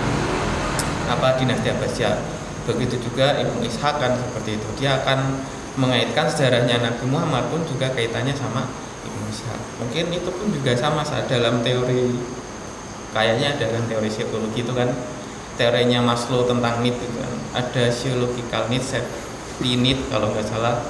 [1.11, 2.15] apa dinasti Abbasiyah.
[2.63, 4.67] Begitu juga Ibnu Ishaq kan seperti itu.
[4.79, 5.41] Dia akan
[5.75, 8.67] mengaitkan sejarahnya Nabi Muhammad pun juga kaitannya sama
[9.03, 9.59] Ibnu Ishaq.
[9.83, 12.15] Mungkin itu pun juga sama saat dalam teori
[13.11, 14.87] kayaknya dalam teori psikologi itu kan
[15.59, 18.83] teorinya Maslow tentang need itu kan ada physiological need,
[19.61, 20.81] need kalau nggak salah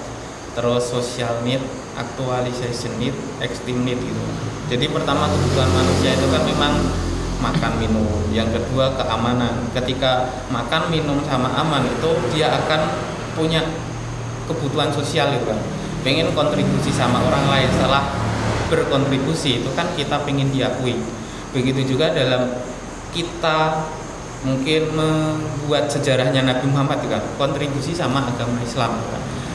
[0.51, 1.63] terus social need,
[1.95, 4.21] actualization need, extreme need gitu.
[4.71, 6.73] Jadi pertama kebutuhan manusia itu kan memang
[7.41, 8.07] makan minum.
[8.31, 9.67] Yang kedua keamanan.
[9.75, 12.81] Ketika makan minum sama aman itu dia akan
[13.35, 13.63] punya
[14.47, 15.59] kebutuhan sosial itu kan.
[16.03, 18.03] Pengen kontribusi sama orang lain setelah
[18.71, 20.95] berkontribusi itu kan kita pengen diakui.
[21.51, 22.47] Begitu juga dalam
[23.11, 23.87] kita
[24.41, 28.97] mungkin membuat sejarahnya Nabi Muhammad juga kontribusi sama agama Islam.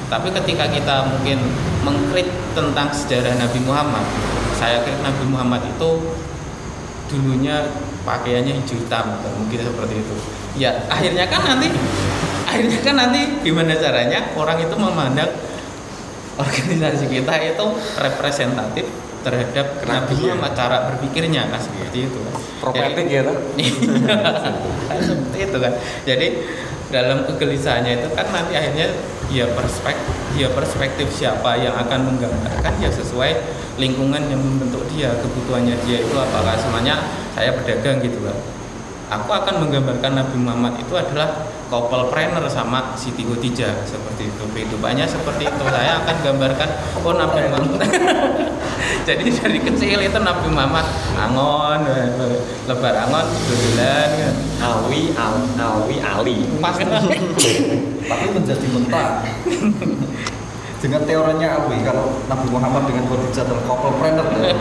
[0.06, 1.42] Tapi ketika kita mungkin
[1.82, 4.06] mengkrit tentang sejarah Nabi Muhammad,
[4.54, 6.14] saya kira Nabi Muhammad itu
[7.10, 7.66] dulunya
[8.06, 10.14] pakaiannya hijau hitam, mungkin seperti itu.
[10.54, 11.74] Ya akhirnya kan nanti,
[12.46, 15.30] akhirnya kan nanti gimana caranya orang itu memandang
[16.38, 17.66] organisasi kita itu
[17.98, 18.86] representatif
[19.26, 20.38] terhadap Nabi Kenabian.
[20.38, 22.18] Muhammad cara berpikirnya kan seperti itu.
[22.62, 23.34] Prophetic ya, toh?
[25.02, 25.72] seperti itu kan.
[26.06, 26.26] Jadi
[26.86, 28.94] dalam kegelisahannya itu kan nanti akhirnya
[29.26, 33.34] ya perspektif ya perspektif siapa yang akan menggambarkan ya sesuai
[33.74, 38.38] lingkungan yang membentuk dia kebutuhannya dia itu apakah semuanya saya berdagang gitu kan
[39.10, 44.42] aku akan menggambarkan Nabi Muhammad itu adalah couple planner sama Siti Khotijah seperti itu.
[44.54, 45.64] Kehidupannya seperti itu.
[45.66, 46.68] Saya akan gambarkan
[47.02, 47.80] oh Nabi Muhammad
[49.06, 51.86] jadi dari kecil itu Nabi Muhammad angon
[52.66, 54.34] lebar angon dodolan kan.
[54.56, 56.38] Awi, Al, Awi, Ali.
[56.58, 56.74] pas
[58.10, 59.22] tapi menjadi mentah
[60.76, 64.52] dengan teorinya Alwi kalau Nabi Muhammad dengan Khadijah adalah couple planner ya.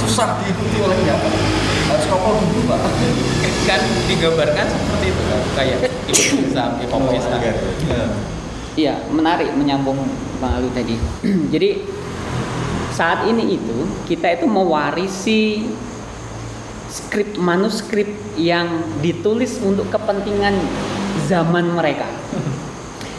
[0.00, 1.14] susah diikuti olehnya
[1.86, 2.80] harus couple dulu pak
[3.68, 5.78] kan digambarkan seperti itu kan kayak
[6.12, 7.40] Islam, Islam, Islam.
[8.72, 10.00] Iya, menarik menyambung
[10.40, 10.96] Bang Alu tadi.
[11.52, 11.84] Jadi
[12.92, 15.64] saat ini itu kita itu mewarisi
[16.92, 20.52] skrip manuskrip yang ditulis untuk kepentingan
[21.24, 22.04] zaman mereka.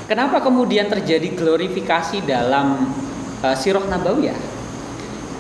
[0.06, 2.86] Kenapa kemudian terjadi glorifikasi dalam
[3.42, 4.38] uh, Sirah Nabawiyah?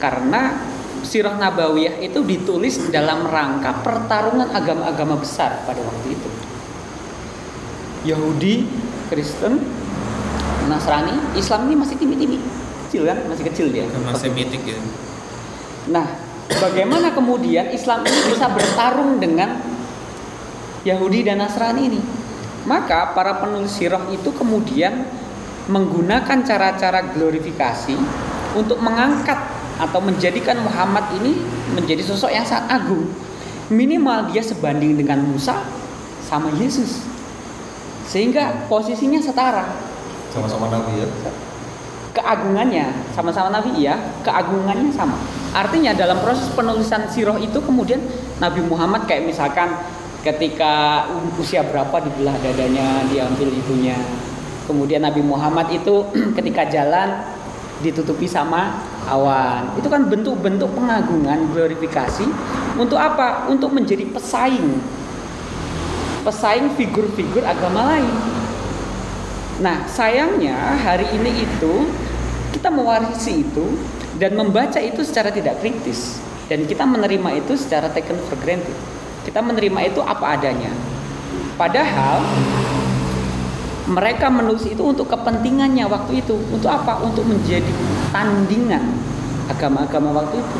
[0.02, 0.58] Karena
[1.06, 6.30] Sirah Nabawiyah itu ditulis dalam rangka pertarungan agama-agama besar pada waktu itu.
[8.10, 8.66] Yahudi,
[9.14, 9.62] Kristen,
[10.66, 12.42] Nasrani, Islam ini masih timid-timid,
[12.94, 13.90] kecil kan, masih kecil dia.
[13.90, 14.78] Agama Semitik ya.
[15.90, 16.06] Nah,
[16.62, 19.58] bagaimana kemudian Islam ini bisa bertarung dengan
[20.86, 22.02] Yahudi dan Nasrani ini?
[22.70, 25.10] Maka para penulis sirah itu kemudian
[25.74, 27.98] menggunakan cara-cara glorifikasi
[28.54, 29.42] untuk mengangkat
[29.82, 31.34] atau menjadikan Muhammad ini
[31.74, 33.10] menjadi sosok yang sangat agung.
[33.74, 35.66] Minimal dia sebanding dengan Musa
[36.22, 37.02] sama Yesus.
[38.06, 39.66] Sehingga posisinya setara
[40.30, 41.10] Sama-sama Nabi ya.
[42.14, 45.18] Keagungannya sama-sama Nabi iya keagungannya sama.
[45.54, 48.00] Artinya dalam proses penulisan sirah itu kemudian
[48.38, 49.74] Nabi Muhammad kayak misalkan
[50.24, 51.04] ketika
[51.36, 53.98] usia berapa dibelah dadanya diambil ibunya.
[54.64, 56.08] Kemudian Nabi Muhammad itu
[56.38, 57.26] ketika jalan
[57.84, 58.80] ditutupi sama
[59.12, 59.76] awan.
[59.76, 62.24] Itu kan bentuk-bentuk pengagungan glorifikasi.
[62.80, 63.52] Untuk apa?
[63.52, 64.80] Untuk menjadi pesaing.
[66.24, 68.08] Pesaing figur-figur agama lain
[69.64, 71.88] Nah, sayangnya hari ini itu
[72.52, 73.80] kita mewarisi itu
[74.20, 76.20] dan membaca itu secara tidak kritis
[76.52, 78.76] dan kita menerima itu secara taken for granted.
[79.24, 80.68] Kita menerima itu apa adanya.
[81.56, 82.28] Padahal
[83.88, 86.36] mereka menulis itu untuk kepentingannya waktu itu.
[86.52, 87.00] Untuk apa?
[87.00, 87.72] Untuk menjadi
[88.12, 88.84] tandingan
[89.48, 90.60] agama-agama waktu itu.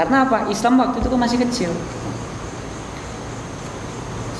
[0.00, 0.48] Karena apa?
[0.48, 1.76] Islam waktu itu kan masih kecil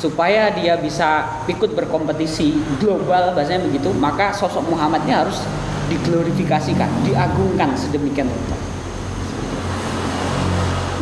[0.02, 5.38] supaya dia bisa ikut berkompetisi global bahasanya begitu maka sosok Muhammadnya harus
[5.86, 8.58] diglorifikasikan diagungkan sedemikian rupa.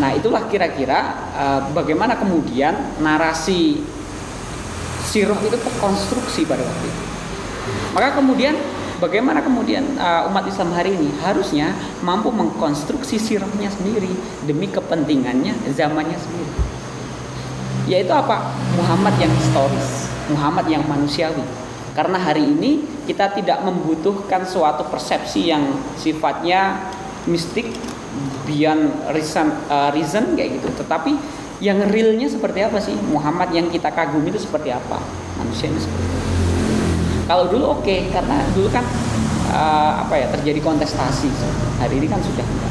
[0.05, 3.81] Nah itulah kira-kira uh, bagaimana kemudian narasi
[5.09, 7.03] sirah itu terkonstruksi pada waktu itu.
[7.97, 8.57] Maka kemudian
[9.01, 11.73] bagaimana kemudian uh, umat Islam hari ini harusnya
[12.05, 14.13] mampu mengkonstruksi sirahnya sendiri
[14.45, 16.80] demi kepentingannya zamannya sendiri
[17.87, 18.53] yaitu apa?
[18.77, 21.43] Muhammad yang historis, Muhammad yang manusiawi.
[21.97, 26.93] Karena hari ini kita tidak membutuhkan suatu persepsi yang sifatnya
[27.27, 27.67] mistik,
[28.47, 30.69] beyond reason, uh, reason kayak gitu.
[30.81, 31.13] Tetapi
[31.61, 32.97] yang realnya seperti apa sih?
[33.11, 34.97] Muhammad yang kita kagumi itu seperti apa?
[35.37, 36.19] Manusianya seperti apa?
[37.31, 38.83] Kalau dulu oke, okay, karena dulu kan
[39.55, 41.31] uh, apa ya terjadi kontestasi.
[41.79, 42.70] Hari ini kan sudah enggak.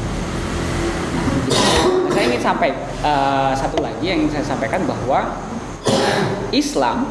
[2.20, 5.40] Saya ingin sampai uh, satu lagi yang ingin saya sampaikan bahwa
[6.52, 7.08] Islam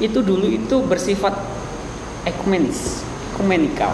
[0.00, 1.36] itu dulu itu bersifat
[2.24, 3.04] ekumenis,
[3.36, 3.92] ekumenikal.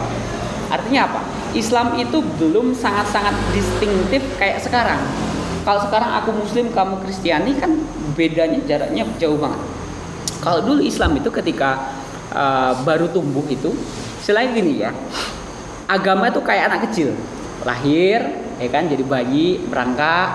[0.71, 1.21] Artinya apa?
[1.51, 5.03] Islam itu belum sangat-sangat distintif kayak sekarang.
[5.67, 7.83] Kalau sekarang aku Muslim, kamu Kristiani kan
[8.15, 9.59] bedanya jaraknya jauh banget.
[10.47, 11.91] Kalau dulu Islam itu ketika
[12.31, 13.75] uh, baru tumbuh itu,
[14.23, 14.95] selain gini ya,
[15.91, 17.19] agama itu kayak anak kecil,
[17.67, 20.31] lahir, ya kan, jadi bayi, berangkat,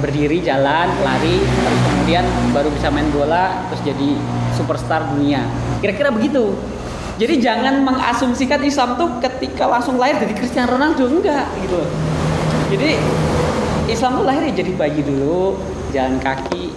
[0.00, 2.24] berdiri jalan lari terus kemudian
[2.56, 4.16] baru bisa main bola terus jadi
[4.56, 5.44] superstar dunia.
[5.84, 6.56] Kira-kira begitu.
[7.20, 11.84] Jadi jangan mengasumsikan Islam tuh ketika langsung lahir jadi Cristiano Ronaldo enggak gitu
[12.70, 12.94] jadi
[13.90, 15.58] Islam tuh lahir ya jadi bayi dulu
[15.90, 16.70] jalan kaki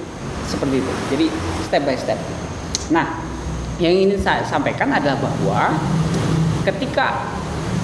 [0.49, 0.93] seperti itu.
[1.13, 1.25] Jadi
[1.61, 2.17] step by step.
[2.89, 3.21] Nah
[3.77, 5.77] yang ingin saya sampaikan adalah bahwa
[6.65, 7.21] ketika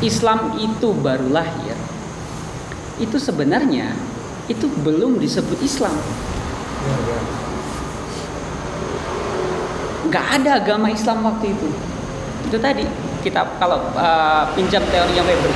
[0.02, 1.69] Islam itu baru lahir
[3.00, 3.96] itu sebenarnya
[4.52, 5.96] itu belum disebut Islam.
[10.10, 11.68] Gak ada agama Islam waktu itu.
[12.50, 12.84] Itu tadi
[13.20, 15.52] kita kalau uh, pinjam teorinya Weber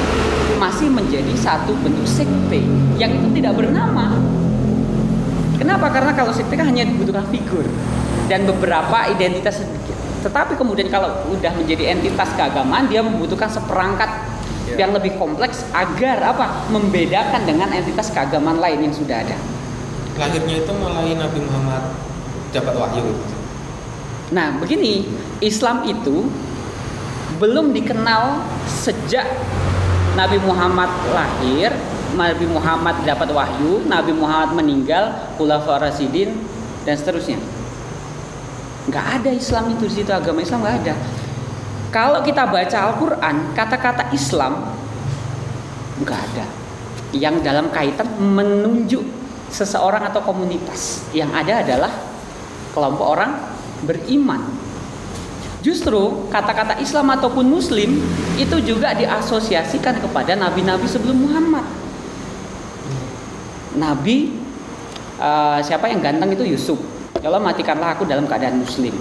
[0.62, 2.64] masih menjadi satu bentuk sekte
[2.96, 4.16] yang itu tidak bernama.
[5.58, 5.90] Kenapa?
[5.90, 7.66] Karena kalau sekte kan hanya dibutuhkan figur
[8.30, 9.98] dan beberapa identitas sedikit.
[10.24, 14.08] Tetapi kemudian kalau udah menjadi entitas keagamaan dia membutuhkan seperangkat
[14.70, 14.78] yeah.
[14.86, 19.38] yang lebih kompleks agar apa membedakan dengan entitas keagamaan lain yang sudah ada.
[20.14, 21.84] Lahirnya itu mulai Nabi Muhammad
[22.54, 23.18] dapat wahyu.
[24.34, 25.10] Nah, begini,
[25.42, 26.30] Islam itu
[27.42, 29.26] belum dikenal sejak
[30.14, 31.74] Nabi Muhammad lahir,
[32.14, 36.38] Nabi Muhammad dapat wahyu, Nabi Muhammad meninggal, Khulafaur Rasidin
[36.86, 37.42] dan seterusnya.
[38.86, 40.94] Nggak ada Islam itu di situ agama Islam nggak ada.
[41.94, 44.66] Kalau kita baca Al-Quran, kata-kata Islam
[46.02, 46.46] nggak ada
[47.14, 49.06] yang dalam kaitan menunjuk
[49.54, 51.06] seseorang atau komunitas.
[51.14, 51.92] Yang ada adalah
[52.74, 53.38] kelompok orang
[53.86, 54.42] beriman.
[55.62, 58.02] Justru kata-kata Islam ataupun Muslim
[58.42, 61.64] itu juga diasosiasikan kepada nabi-nabi sebelum Muhammad.
[63.78, 64.34] Nabi
[65.22, 66.82] uh, siapa yang ganteng itu Yusuf.
[67.22, 68.92] Ya Allah matikanlah aku dalam keadaan Muslim.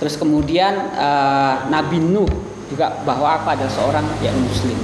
[0.00, 2.28] Terus kemudian uh, Nabi Nuh
[2.72, 4.80] juga bahwa aku adalah seorang yang Muslim.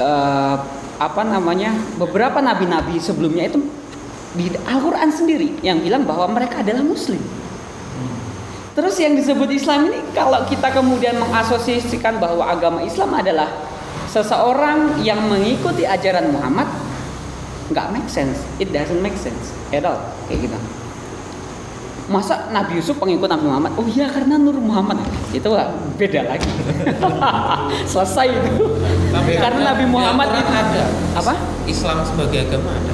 [0.00, 0.56] Uh,
[1.00, 3.60] apa namanya beberapa nabi-nabi sebelumnya itu
[4.36, 7.20] di Al-Quran sendiri yang bilang bahwa mereka adalah Muslim.
[8.76, 13.48] Terus yang disebut Islam ini kalau kita kemudian mengasosiasikan bahwa agama Islam adalah
[14.12, 16.70] seseorang yang mengikuti ajaran Muhammad,
[17.72, 18.40] nggak make sense.
[18.62, 19.98] It doesn't make sense at all
[20.30, 20.58] kayak gitu.
[22.10, 23.70] Masa Nabi Yusuf pengikut Nabi Muhammad?
[23.78, 24.98] Oh iya karena Nur Muhammad
[25.30, 25.46] itu
[25.94, 26.50] beda lagi.
[27.94, 28.66] Selesai itu.
[29.14, 30.84] Tapi karena ada- Nabi Muhammad di itu ada
[31.14, 31.32] apa?
[31.70, 32.92] Islam sebagai agama ada.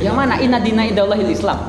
[0.00, 0.34] Yang mana?
[0.40, 1.60] Inna dina idallahil Islam.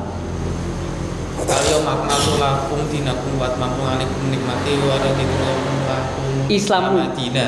[6.48, 6.96] Islam.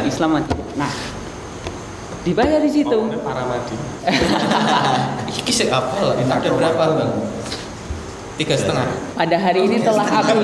[0.04, 0.30] Islam.
[0.76, 0.92] Nah,
[2.20, 2.92] dibayar di situ.
[2.92, 3.76] Ngomongnya para madi.
[5.40, 6.20] Iki sih apa?
[6.20, 7.12] Ada berapa bang?
[8.38, 8.86] Tiga setengah.
[9.18, 10.38] Pada hari ini telah aku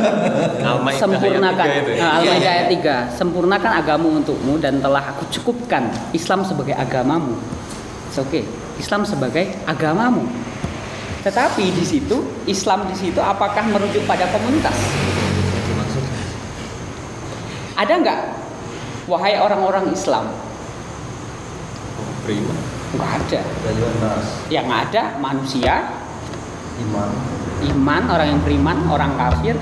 [0.98, 1.68] sempurnakan.
[1.94, 7.38] Al-Maidah ayat 3 Sempurnakan agamu untukmu dan telah aku cukupkan Islam sebagai agamamu.
[8.18, 8.42] Oke,
[8.82, 10.26] Islam sebagai agamamu.
[11.22, 12.18] Tetapi di situ
[12.50, 14.74] Islam di situ apakah merujuk pada komunitas?
[17.78, 18.20] Ada nggak?
[19.06, 20.34] Wahai orang-orang Islam.
[21.94, 22.58] Oh, Beriman.
[22.98, 23.40] Nggak ada.
[24.50, 25.74] Ya Yang ada manusia.
[26.74, 27.10] Iman,
[27.72, 29.56] iman orang yang beriman orang kafir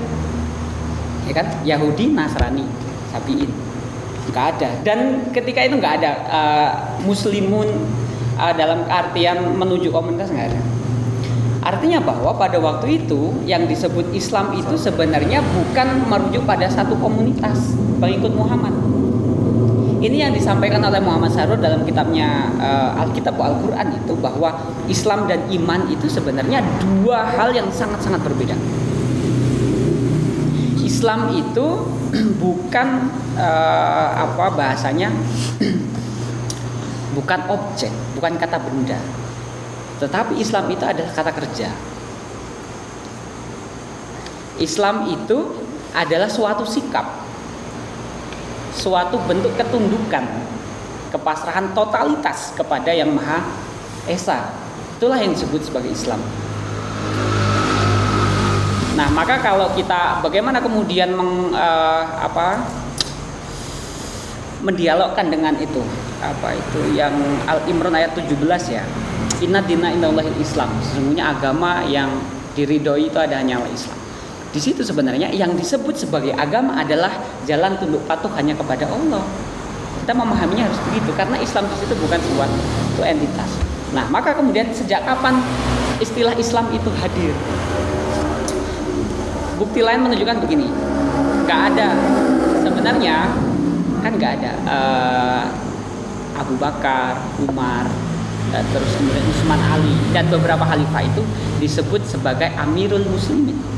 [1.27, 1.47] ya kan?
[1.63, 2.67] Yahudi Nasrani
[3.11, 3.51] Sabiin.
[4.31, 4.69] Nggak ada.
[4.83, 6.69] Dan ketika itu nggak ada eh,
[7.07, 7.67] Muslimun
[8.39, 10.61] eh, dalam artian menuju komunitas nggak ada.
[11.63, 17.71] Artinya bahwa pada waktu itu yang disebut Islam itu sebenarnya bukan merujuk pada satu komunitas
[18.03, 18.75] pengikut Muhammad
[20.03, 24.51] ini yang disampaikan oleh Muhammad Sarur dalam kitabnya eh, Alkitab Al-Quran itu bahwa
[24.91, 28.59] Islam dan iman itu sebenarnya dua hal yang sangat-sangat berbeda.
[30.83, 31.67] Islam itu
[32.43, 32.87] bukan
[33.39, 35.07] eh, apa bahasanya
[37.17, 38.99] bukan objek, bukan kata benda.
[40.03, 41.71] Tetapi Islam itu adalah kata kerja.
[44.59, 45.63] Islam itu
[45.95, 47.22] adalah suatu sikap
[48.73, 50.25] suatu bentuk ketundukan,
[51.13, 53.39] kepasrahan totalitas kepada Yang Maha
[54.09, 54.49] Esa.
[54.97, 56.19] Itulah yang disebut sebagai Islam.
[58.93, 62.61] Nah, maka kalau kita bagaimana kemudian meng, eh, apa
[64.61, 65.81] mendialogkan dengan itu?
[66.21, 67.13] Apa itu yang
[67.49, 68.85] Al Imran ayat 17 ya.
[69.41, 70.71] Inna dina indallahil Islam.
[70.79, 72.15] Sesungguhnya agama yang
[72.55, 74.02] diridhoi itu ada hanyalah Islam.
[74.53, 77.09] Di situ sebenarnya yang disebut sebagai agama adalah
[77.49, 79.25] jalan tunduk patuh hanya kepada Allah.
[80.05, 83.49] Kita memahaminya harus begitu karena Islam di situ bukan suatu entitas.
[83.97, 85.41] Nah, maka kemudian sejak kapan
[85.97, 87.33] istilah Islam itu hadir?
[89.57, 90.69] Bukti lain menunjukkan begini,
[91.49, 91.89] nggak ada
[92.61, 93.33] sebenarnya
[94.05, 95.43] kan nggak ada eh,
[96.37, 97.89] Abu Bakar, Umar,
[98.53, 101.21] terus kemudian Utsman Ali dan beberapa khalifah itu
[101.57, 103.72] disebut sebagai Amirul Muslimin.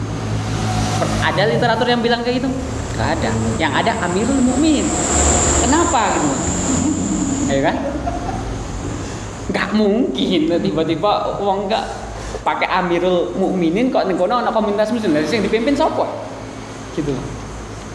[1.03, 2.49] Ada literatur yang bilang kayak gitu?
[2.95, 3.29] Gak ada.
[3.59, 4.87] Yang ada Amirul Mukminin.
[5.63, 6.29] Kenapa gitu?
[7.51, 7.75] Ya kan?
[9.51, 11.85] Gak mungkin tiba-tiba uang nggak
[12.43, 16.05] pakai Amirul Mukminin kok ning kono ana komunitas muslim yang dipimpin sapa?
[16.95, 17.11] Gitu.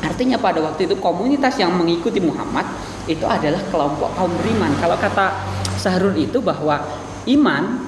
[0.00, 2.64] Artinya pada waktu itu komunitas yang mengikuti Muhammad
[3.04, 4.72] itu adalah kelompok kaum beriman.
[4.80, 5.44] Kalau kata
[5.76, 6.80] Sahrul itu bahwa
[7.28, 7.84] iman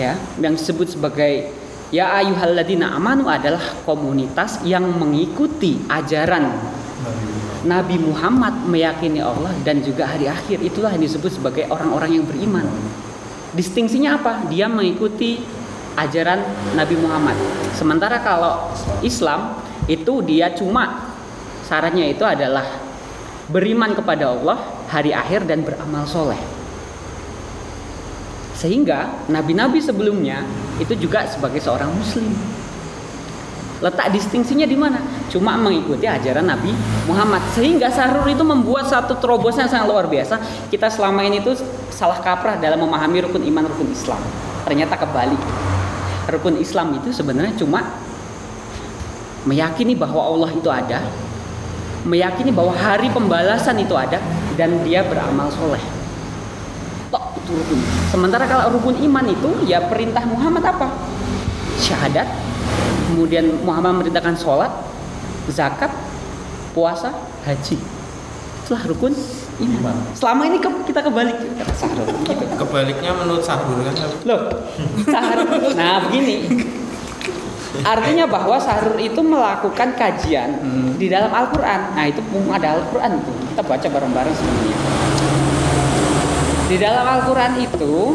[0.00, 1.52] ya yang disebut sebagai
[1.90, 6.54] ya ayyuhalladzina amanu adalah komunitas yang mengikuti ajaran
[7.60, 12.64] Nabi Muhammad meyakini Allah dan juga hari akhir itulah yang disebut sebagai orang-orang yang beriman.
[13.52, 14.48] Distingsinya apa?
[14.48, 15.44] Dia mengikuti
[15.98, 16.40] ajaran
[16.72, 17.36] Nabi Muhammad.
[17.76, 18.72] Sementara kalau
[19.04, 21.12] Islam itu dia cuma
[21.68, 22.64] syaratnya itu adalah
[23.50, 26.59] beriman kepada Allah, hari akhir dan beramal soleh.
[28.60, 30.44] Sehingga nabi-nabi sebelumnya
[30.76, 32.28] itu juga sebagai seorang muslim.
[33.80, 35.00] Letak distingsinya di mana?
[35.32, 36.76] Cuma mengikuti ajaran Nabi
[37.08, 37.40] Muhammad.
[37.56, 40.36] Sehingga Sahrur itu membuat satu terobosan yang sangat luar biasa.
[40.68, 41.56] Kita selama ini itu
[41.88, 44.20] salah kaprah dalam memahami rukun iman rukun Islam.
[44.68, 45.40] Ternyata kebalik.
[46.28, 47.80] Rukun Islam itu sebenarnya cuma
[49.48, 51.00] meyakini bahwa Allah itu ada,
[52.04, 54.20] meyakini bahwa hari pembalasan itu ada
[54.60, 55.99] dan dia beramal soleh.
[57.36, 57.78] Itu rukun.
[58.10, 60.88] Sementara kalau rukun iman itu ya perintah Muhammad apa?
[61.76, 62.26] Syahadat.
[63.10, 64.70] Kemudian Muhammad memerintahkan sholat,
[65.50, 65.90] zakat,
[66.70, 67.10] puasa,
[67.42, 67.74] haji.
[68.62, 69.12] Itulah rukun
[69.60, 69.94] iman.
[70.14, 72.06] Selama ini ke- kita kebalik kata Sahrul.
[72.22, 72.44] Gitu.
[72.54, 74.40] Kebaliknya menurut Sahrul kan Loh,
[75.04, 75.74] Sahrul.
[75.74, 76.46] Nah, begini.
[77.82, 80.62] Artinya bahwa Sahrul itu melakukan kajian
[80.94, 81.98] di dalam Al-Qur'an.
[81.98, 83.18] Nah, itu ada Al-Qur'an.
[83.50, 84.76] Kita baca bareng-bareng semuanya.
[86.70, 88.14] Di dalam Al-Qur'an itu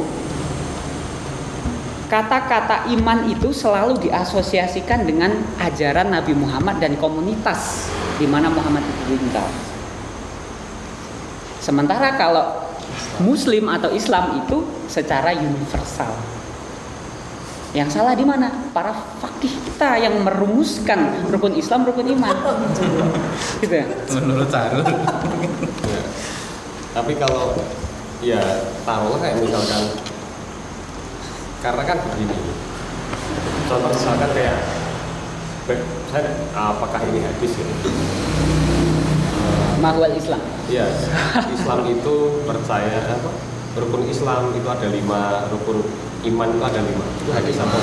[2.07, 9.19] kata-kata iman itu selalu diasosiasikan dengan ajaran Nabi Muhammad dan komunitas di mana Muhammad itu
[9.19, 9.43] tinggal.
[11.59, 12.63] Sementara kalau
[13.19, 16.15] Muslim atau Islam itu secara universal.
[17.75, 18.71] Yang salah di mana?
[18.71, 22.31] Para fakih kita yang merumuskan rukun Islam, rukun iman.
[23.59, 23.83] gitu ya.
[24.15, 24.47] menurut.
[24.47, 24.79] Ya.
[26.95, 27.59] Tapi kalau
[28.25, 28.41] ya
[28.81, 29.83] taruhlah kayak misalkan
[31.61, 32.37] karena kan begini.
[33.69, 34.57] Contoh misalkan kayak
[36.09, 37.67] saya apakah ini hadis ya?
[39.81, 40.41] Mahwal Islam.
[40.69, 40.89] Ya,
[41.53, 43.29] Islam itu percaya apa?
[43.77, 45.85] Rukun Islam itu ada lima, rukun
[46.25, 47.05] iman itu ada lima.
[47.21, 47.77] Itu hadis apa?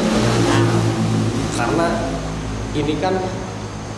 [1.59, 1.87] Karena
[2.75, 3.15] ini kan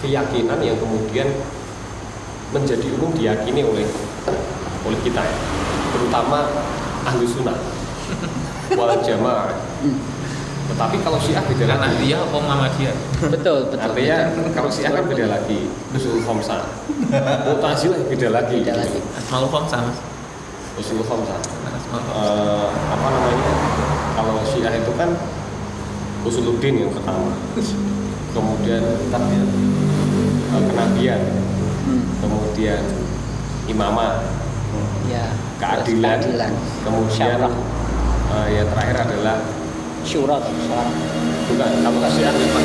[0.05, 1.29] keyakinan yang kemudian
[2.53, 3.89] menjadi umum diyakini oleh
[4.85, 5.37] oleh kita ya,
[5.91, 6.39] terutama
[7.05, 7.57] ahlu sunnah
[8.77, 9.53] wal jamaah.
[10.65, 12.09] Tetapi kalau Syiah beda Kan lagi.
[12.09, 12.97] dia apa Muhammadiyah?
[13.29, 13.85] Betul, betul.
[13.85, 14.49] Artinya betul.
[14.57, 16.65] kalau Syiah kan beda lagi, usul khamsah.
[17.45, 18.65] Mu'tazilah beda lagi.
[18.65, 18.99] Beda lagi.
[19.13, 19.99] Asmaul Khamsah Mas.
[20.81, 21.05] Usul.
[21.05, 21.39] Asmaul Khamsah.
[21.93, 23.53] Eh, apa namanya?
[24.17, 25.13] Kalau Syiah itu kan
[26.25, 27.37] usuluddin yang pertama.
[28.33, 31.21] Kemudian eh, kenabian,
[31.85, 32.81] Hmm, kemudian
[33.69, 34.25] imamah,
[35.15, 35.27] ya.
[35.63, 36.53] keadilan, Keadilan.
[36.83, 37.39] kemudian
[38.35, 39.39] eh, yang terakhir adalah
[40.05, 42.61] Syura atau bukan nggak Syiah apa?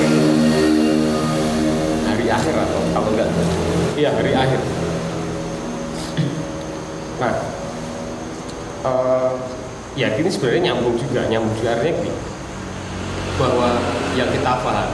[2.10, 3.30] hari akhir atau kalau enggak
[3.95, 4.60] iya hari akhir
[7.22, 7.34] nah
[8.84, 9.30] eh,
[9.95, 12.12] ya ini sebenarnya nyambung juga nyambung juga artinya gini
[13.39, 13.70] bahwa
[14.20, 14.89] yang kita paham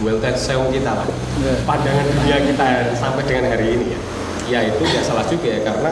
[0.00, 1.52] well sewu kita lah Iya.
[1.68, 4.00] pandangan dunia kita sampai dengan hari ini ya
[4.46, 5.90] ya itu ya salah juga ya karena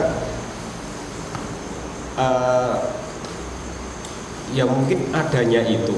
[2.15, 2.75] eh,
[4.55, 5.95] ya mungkin adanya itu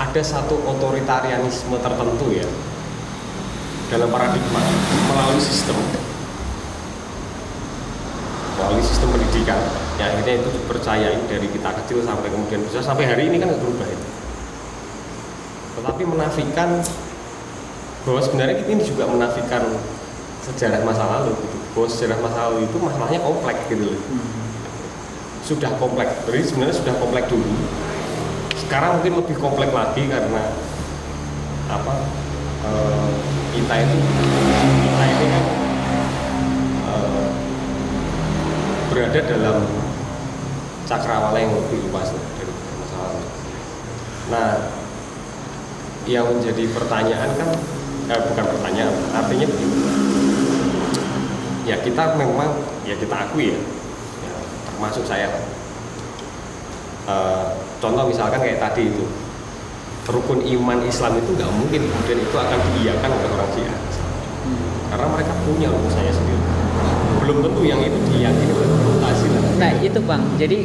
[0.00, 2.48] ada satu otoritarianisme tertentu ya
[3.92, 4.60] dalam paradigma
[5.12, 5.76] melalui sistem.
[8.56, 9.60] Melalui sistem pendidikan.
[10.00, 13.60] Yang akhirnya itu dipercayai dari kita kecil sampai kemudian bisa sampai hari ini kan nggak
[13.60, 14.06] berubah itu
[15.82, 16.78] tetapi menafikan
[18.06, 19.62] bahwa sebenarnya ini juga menafikan
[20.42, 21.56] sejarah masa lalu gitu.
[21.74, 24.00] bahwa sejarah masa lalu itu masalahnya kompleks gitu loh
[25.42, 27.54] sudah kompleks jadi sebenarnya sudah kompleks dulu
[28.62, 30.42] sekarang mungkin lebih kompleks lagi karena
[31.68, 31.94] apa
[32.64, 33.10] eh,
[33.52, 33.96] kita itu
[34.80, 35.44] kita ini kan
[36.88, 37.26] eh,
[38.88, 39.58] berada dalam
[40.86, 43.22] cakrawala yang lebih luas dari masa lalu.
[44.28, 44.50] Nah,
[46.04, 47.48] yang menjadi pertanyaan kan
[48.12, 49.48] eh, bukan pertanyaan, artinya.
[51.62, 53.58] Ya kita memang ya kita akui ya,
[54.82, 55.30] ya termasuk saya.
[57.02, 57.46] Eh,
[57.82, 59.06] contoh misalkan kayak tadi itu
[60.06, 63.78] rukun iman Islam itu nggak mungkin kemudian itu akan diiyakan oleh orang Syiah
[64.90, 66.42] karena mereka punya rukun saya sendiri
[67.22, 70.58] belum tentu yang itu diyakini oleh Mu'tazilah Nah itu bang, jadi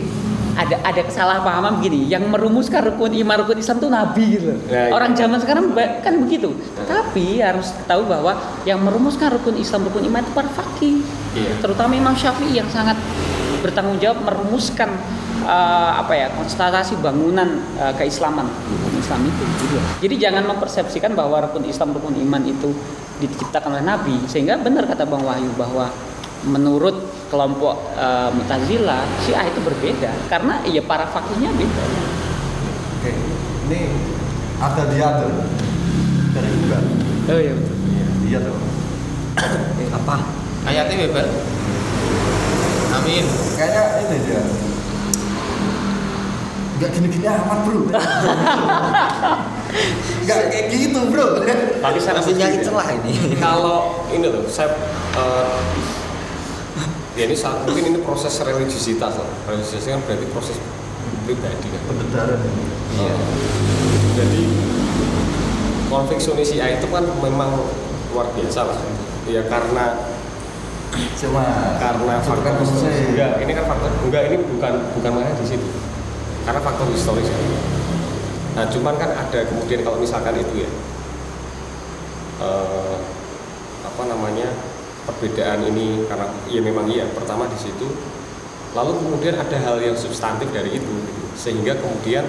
[0.57, 4.54] ada ada kesalahpahaman begini, yang merumuskan rukun iman rukun Islam itu Nabi gitu.
[4.74, 4.89] Ya.
[4.89, 6.50] Orang zaman sekarang kan begitu.
[6.82, 8.33] Tapi harus tahu bahwa
[8.66, 11.05] yang merumuskan rukun Islam rukun iman itu para fakih,
[11.37, 11.62] Iya.
[11.62, 12.97] terutama Imam Syafi'i yang sangat
[13.67, 14.95] bertanggung jawab merumuskan
[15.43, 19.43] eh, apa ya konstatasi bangunan eh, keislaman rukun Islam itu.
[19.67, 19.77] gitu.
[20.07, 22.71] Jadi jangan mempersepsikan bahwa rukun Islam rukun iman itu
[23.19, 25.89] diciptakan oleh Nabi, sehingga benar kata Bang Wahyu bahwa
[26.45, 26.93] menurut
[27.33, 31.83] kelompok uh, Mu'tazilah Syiah itu berbeda karena ya para fakihnya beda.
[33.01, 33.11] Oke,
[33.67, 33.79] ini
[34.61, 35.33] ada diatur
[36.31, 36.83] dari bukan?
[37.27, 37.75] Oh iya betul.
[38.27, 38.59] Iya dong.
[39.81, 40.15] Eh, apa?
[40.67, 41.27] Ayatnya bebas.
[43.08, 43.24] Amin.
[43.55, 44.43] Kayaknya ini dia.
[46.78, 47.88] Gak gini-gini amat bro.
[50.28, 51.39] Gak kayak gitu bro.
[51.79, 53.13] tapi saya Masih rasa nyari gini, celah ini.
[53.39, 54.75] kalau ini loh saya
[55.16, 55.63] eh,
[57.16, 60.59] ya ini saat mungkin ini proses religiositas lah religiositas kan berarti proses
[61.24, 62.43] pribadi kan Pendedaran.
[63.00, 63.16] Iya.
[64.20, 64.43] Jadi
[65.88, 67.51] konflik Indonesia itu kan memang
[68.12, 68.75] luar biasa lah.
[69.32, 69.96] Ya karena
[70.96, 75.47] Cuma karena faktor kan saya enggak ini kan faktor enggak ini bukan bukan makanya di
[75.47, 75.68] situ.
[76.47, 77.28] Karena faktor historis.
[77.28, 77.38] Ya.
[78.58, 80.70] nah cuman kan ada kemudian kalau misalkan itu ya
[82.42, 82.97] eh,
[83.86, 84.50] apa namanya
[85.05, 87.88] perbedaan ini karena ya memang iya pertama di situ.
[88.74, 91.24] Lalu kemudian ada hal yang substantif dari itu gitu.
[91.38, 92.26] sehingga kemudian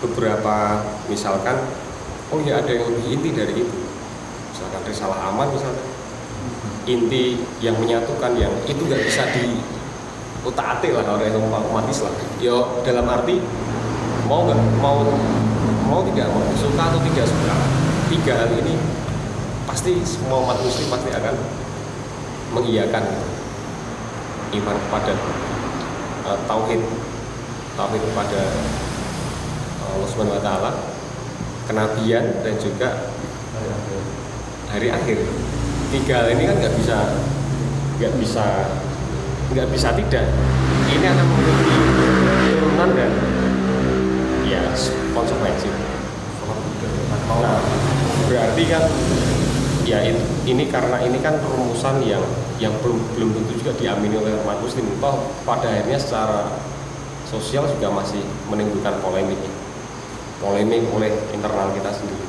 [0.00, 1.60] beberapa misalkan
[2.32, 3.78] oh ya ada yang lebih inti dari itu.
[4.52, 5.91] Misalkan risalah aman misalkan
[6.86, 9.62] inti yang menyatukan yang itu nggak bisa di
[10.42, 11.22] utak atik lah kalau
[11.70, 12.10] umat Islam
[12.42, 13.38] yo dalam arti
[14.26, 15.06] mau nggak mau
[15.86, 17.54] mau tidak mau suka atau tidak suka
[18.10, 18.74] tiga hal ini
[19.68, 21.34] pasti semua umat muslim pasti akan
[22.52, 23.04] mengiyakan
[24.52, 25.12] iman kepada
[26.26, 26.82] uh, tauhid
[27.78, 28.40] tauhid kepada
[29.92, 30.70] Allah Subhanahu wa taala
[31.70, 33.14] kenabian dan juga
[34.72, 35.20] hari akhir
[35.92, 36.96] tiga ini kan nggak bisa
[38.00, 38.46] nggak bisa
[39.52, 40.26] nggak bisa tidak.
[40.88, 41.76] Ini akan memiliki
[42.56, 43.12] turunan dan
[44.48, 44.64] ya
[45.12, 45.68] konsekuensi.
[47.28, 47.60] Nah
[48.28, 48.84] berarti kan
[49.84, 49.98] ya
[50.48, 52.24] ini karena ini kan rumusan yang
[52.56, 54.88] yang belum belum tentu juga diamini oleh umat muslim.
[54.96, 56.56] Toh pada akhirnya secara
[57.28, 59.40] sosial juga masih menimbulkan polemik
[60.40, 62.26] polemik oleh internal kita sendiri.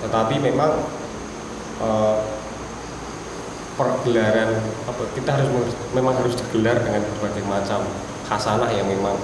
[0.00, 0.70] Tetapi memang
[1.84, 2.37] eh,
[3.78, 4.58] pergelaran
[4.90, 5.48] apa kita harus
[5.94, 7.86] memang harus digelar dengan berbagai macam
[8.26, 9.14] khasanah yang memang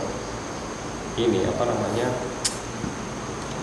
[1.18, 2.06] ini apa namanya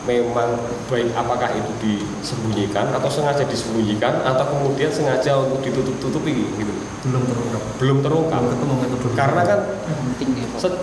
[0.04, 0.58] memang
[0.90, 6.74] baik apakah itu disembunyikan atau sengaja disembunyikan atau kemudian sengaja untuk ditutup-tutupi gitu.
[7.06, 7.62] Belum terungkap.
[7.78, 8.42] belum terungkap.
[8.42, 9.14] Belum ketemu metode.
[9.14, 9.60] karena kan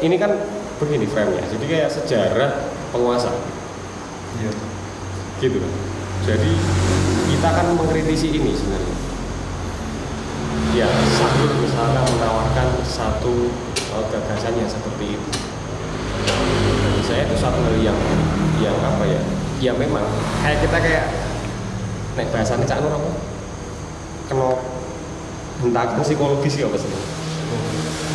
[0.02, 0.32] ini kan
[0.78, 1.42] begini frame-nya.
[1.50, 2.50] Jadi kayak sejarah
[2.94, 3.34] penguasa.
[4.38, 4.50] Iya.
[5.42, 5.58] gitu.
[5.58, 5.72] Kan
[6.22, 6.52] jadi
[7.34, 8.97] kita akan mengkritisi ini sebenarnya
[10.76, 13.50] ya satu misalkan menawarkan satu
[14.12, 15.30] gagasan yang seperti itu.
[16.84, 17.98] Bagi saya itu satu hal yang
[18.58, 19.20] yang apa ya
[19.58, 20.04] ya memang
[20.44, 21.04] kayak kita kayak
[22.14, 23.10] naik bahasanya cak nur apa?
[24.28, 24.48] Kena
[25.58, 26.90] hentakan psikologis ya apa sih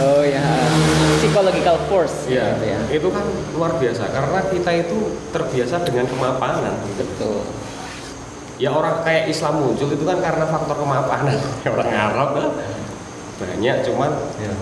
[0.01, 0.41] oh ya
[1.21, 2.79] psychological force Iya, gitu ya.
[2.89, 4.97] Itu kan luar biasa karena kita itu
[5.29, 6.75] terbiasa dengan kemapanan.
[6.97, 7.45] betul
[8.61, 11.37] Ya orang kayak Islam muncul itu kan karena faktor kemapanan.
[11.73, 12.51] orang Arab lah
[13.41, 14.55] banyak, cuman Iya.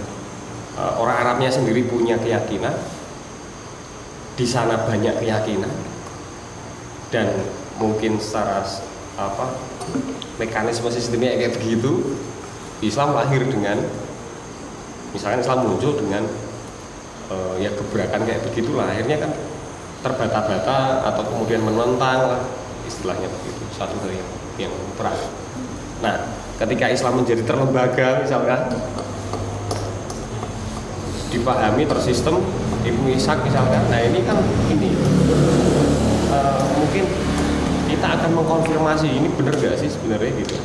[0.79, 2.73] eh, orang Arabnya sendiri punya keyakinan.
[4.39, 5.69] Di sana banyak keyakinan
[7.11, 7.27] dan
[7.77, 8.63] mungkin secara
[9.19, 9.53] apa
[10.39, 12.15] mekanisme sistemnya kayak begitu.
[12.81, 13.85] Islam lahir dengan
[15.13, 16.25] misalkan Islam muncul dengan
[17.29, 19.31] eh, ya gebrakan kayak begitulah akhirnya kan
[20.01, 22.41] terbata-bata atau kemudian menentang lah
[22.91, 24.29] istilahnya begitu satu hal yang
[24.67, 25.15] yang berat
[26.03, 26.27] nah
[26.59, 28.75] ketika Islam menjadi terlembaga misalkan
[31.31, 32.43] dipahami tersistem
[32.83, 34.37] Ibnu Ishak misalkan nah ini kan
[34.67, 34.91] ini.
[36.31, 37.05] Eh, mungkin
[37.87, 40.57] kita akan mengkonfirmasi ini benar gak sih sebenarnya gitu?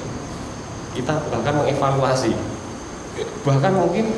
[0.98, 2.32] Kita bahkan mengevaluasi.
[3.46, 4.16] Bahkan mungkin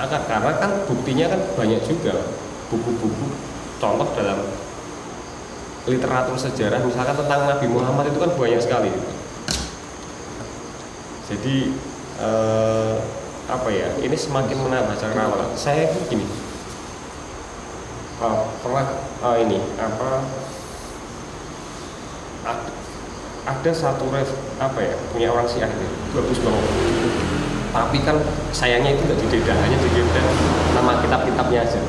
[0.00, 2.34] akan karena kan buktinya kan banyak juga
[2.70, 3.30] buku-buku
[3.78, 4.42] contoh dalam
[5.84, 8.88] literatur sejarah misalkan tentang Nabi Muhammad itu kan banyak sekali.
[11.28, 11.56] Jadi
[12.20, 12.96] eh,
[13.44, 16.24] apa ya ini semakin menambah cakrawala saya itu gini.
[18.64, 18.86] Pernah
[19.28, 20.24] eh, ini apa
[22.48, 22.72] ad-
[23.44, 25.84] ada satu ref apa ya punya orang Syiah itu
[26.16, 26.64] bagus banget.
[27.74, 28.16] Tapi kan
[28.56, 30.24] sayangnya itu nggak didedah hanya didedah
[30.72, 31.80] nama kitab-kitabnya aja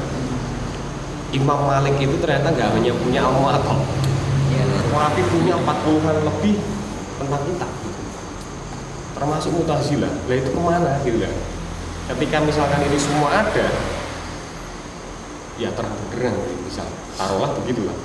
[1.35, 3.83] Imam Malik itu ternyata nggak hanya punya almatom
[4.95, 6.55] tapi punya 40-an lebih
[7.19, 8.01] tentang kitab gitu.
[9.15, 10.11] termasuk mutazilah.
[10.27, 11.33] Lah itu ke mana gitu kan?
[12.11, 13.67] Ketika misalkan ini semua ada
[15.55, 17.95] ya terang benderang gitu, misal taruhlah begitulah.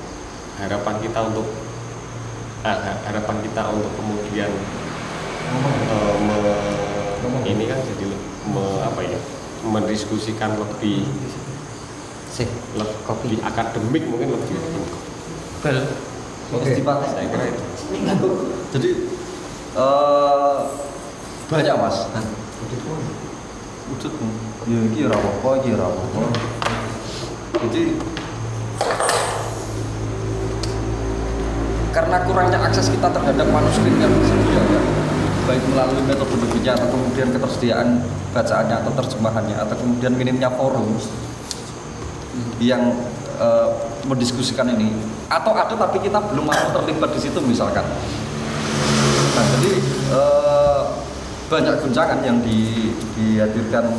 [0.62, 1.46] Harapan kita untuk
[2.62, 4.50] ah, ha- harapan kita untuk kemudian
[5.50, 8.06] eh, me- ini kan jadi
[8.46, 9.18] me- apa ya?
[9.66, 11.04] Mendiskusikan lebih
[12.30, 12.46] Sih,
[12.78, 14.54] lebih kopi akademik mungkin lebih
[15.60, 15.78] Bel.
[16.50, 16.72] Oke.
[16.82, 17.64] saya kira itu.
[18.74, 18.90] Jadi
[19.78, 20.58] eh
[21.50, 21.96] banyak mas.
[23.90, 24.12] Wujud
[24.70, 26.20] ya apa iki ora apa.
[27.60, 27.82] Jadi
[31.90, 34.82] karena kurangnya akses kita terhadap manuskrip yang tersedia ya,
[35.44, 37.88] baik melalui metodologinya atau kemudian ketersediaan
[38.30, 40.86] bacaannya atau terjemahannya atau kemudian minimnya forum
[42.62, 42.94] yang
[43.40, 43.68] eh,
[44.04, 44.92] mendiskusikan ini
[45.30, 47.84] atau ada tapi kita belum mau terlibat di situ misalkan
[49.30, 49.72] nah jadi
[50.12, 50.82] eh,
[51.50, 53.90] banyak guncangan yang di, dihadirkan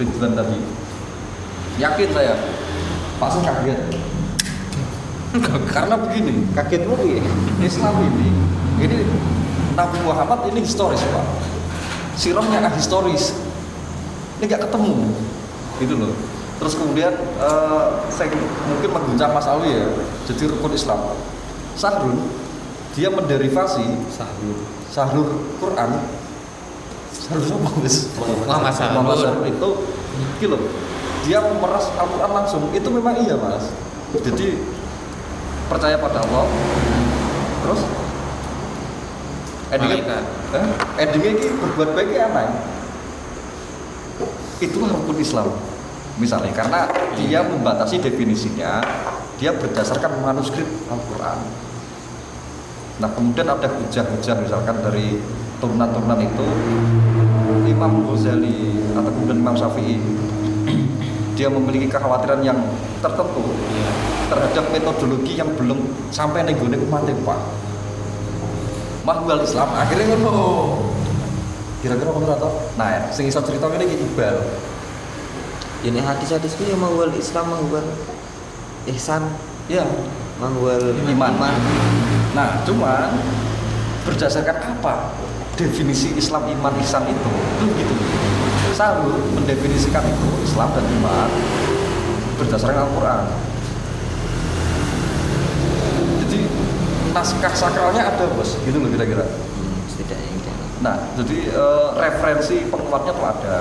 [0.00, 0.58] Ridwan tadi.
[1.76, 2.34] Yakin saya,
[3.20, 3.80] Pak Sun kaget.
[5.74, 7.20] Karena begini, Kagetmu piye?
[7.60, 8.28] Islam ini,
[8.80, 8.98] ini
[9.76, 11.26] Nabi Muhammad ini historis Pak.
[12.16, 13.36] Sirahnya historis.
[14.38, 14.94] Ini nggak ketemu,
[15.84, 16.14] gitu loh.
[16.54, 18.30] Terus kemudian eh, saya
[18.70, 19.86] mungkin mengguncang Mas Alwi ya,
[20.30, 21.00] jadi rukun Islam.
[21.74, 22.30] Sahrun,
[22.94, 23.82] dia menderivasi
[24.14, 24.56] Sahur.
[24.86, 25.26] Sahrul
[25.58, 25.98] Quran
[27.10, 27.58] Sahrul?
[27.58, 27.90] Muhammad.
[28.94, 29.68] Muhammad Sahrul itu
[30.38, 30.62] gitu loh.
[31.24, 33.72] Dia memeras Al-Quran langsung Itu memang iya mas
[34.12, 34.60] Jadi
[35.72, 36.44] Percaya pada Allah
[37.64, 37.80] Terus
[39.72, 40.20] Endingnya
[40.52, 40.66] eh,
[41.00, 42.48] Endingnya ini berbuat baik ini aneh
[44.60, 45.48] Itulah rukun Islam
[46.14, 46.86] Misalnya Karena
[47.18, 48.82] dia membatasi definisinya
[49.38, 51.38] Dia berdasarkan manuskrip Al-Quran.
[53.02, 55.18] Nah kemudian ada hujah-hujah misalkan dari
[55.58, 56.48] turunan-turunan itu
[57.66, 59.98] Imam Ghazali atau kemudian Imam Syafi'i
[61.34, 62.62] dia memiliki kekhawatiran yang
[63.02, 63.42] tertentu
[64.30, 65.82] terhadap metodologi yang belum
[66.14, 67.40] sampai gue umat pak.
[69.02, 70.78] Mahwal Islam akhirnya ngono.
[71.82, 72.50] Kira-kira atau
[72.80, 74.40] nah sing iso cerita ini Iqbal
[75.84, 77.84] Ini hadis-hadis ku yang mangwal Islam mangwal
[78.88, 79.20] ihsan
[79.68, 79.84] ya
[80.40, 81.36] mangwal Iman.
[82.32, 83.12] Nah, cuman
[84.08, 85.12] berdasarkan apa
[85.60, 87.30] definisi Islam iman ihsan itu?
[87.60, 87.94] Itu gitu.
[88.72, 91.30] Sahur mendefinisikan itu Islam dan iman
[92.40, 93.28] berdasarkan Al-Qur'an.
[96.24, 96.48] Jadi
[97.12, 98.56] naskah sakralnya ada, Bos.
[98.64, 99.28] Gitu loh kira-kira.
[99.28, 100.32] Hmm, setidaknya.
[100.80, 103.56] Nah, jadi eh, referensi penguatnya tuh ada.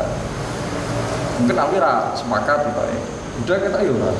[1.44, 3.00] Mungkin Alwira sepakat gitu ya.
[3.44, 4.16] Udah kita yuk lah.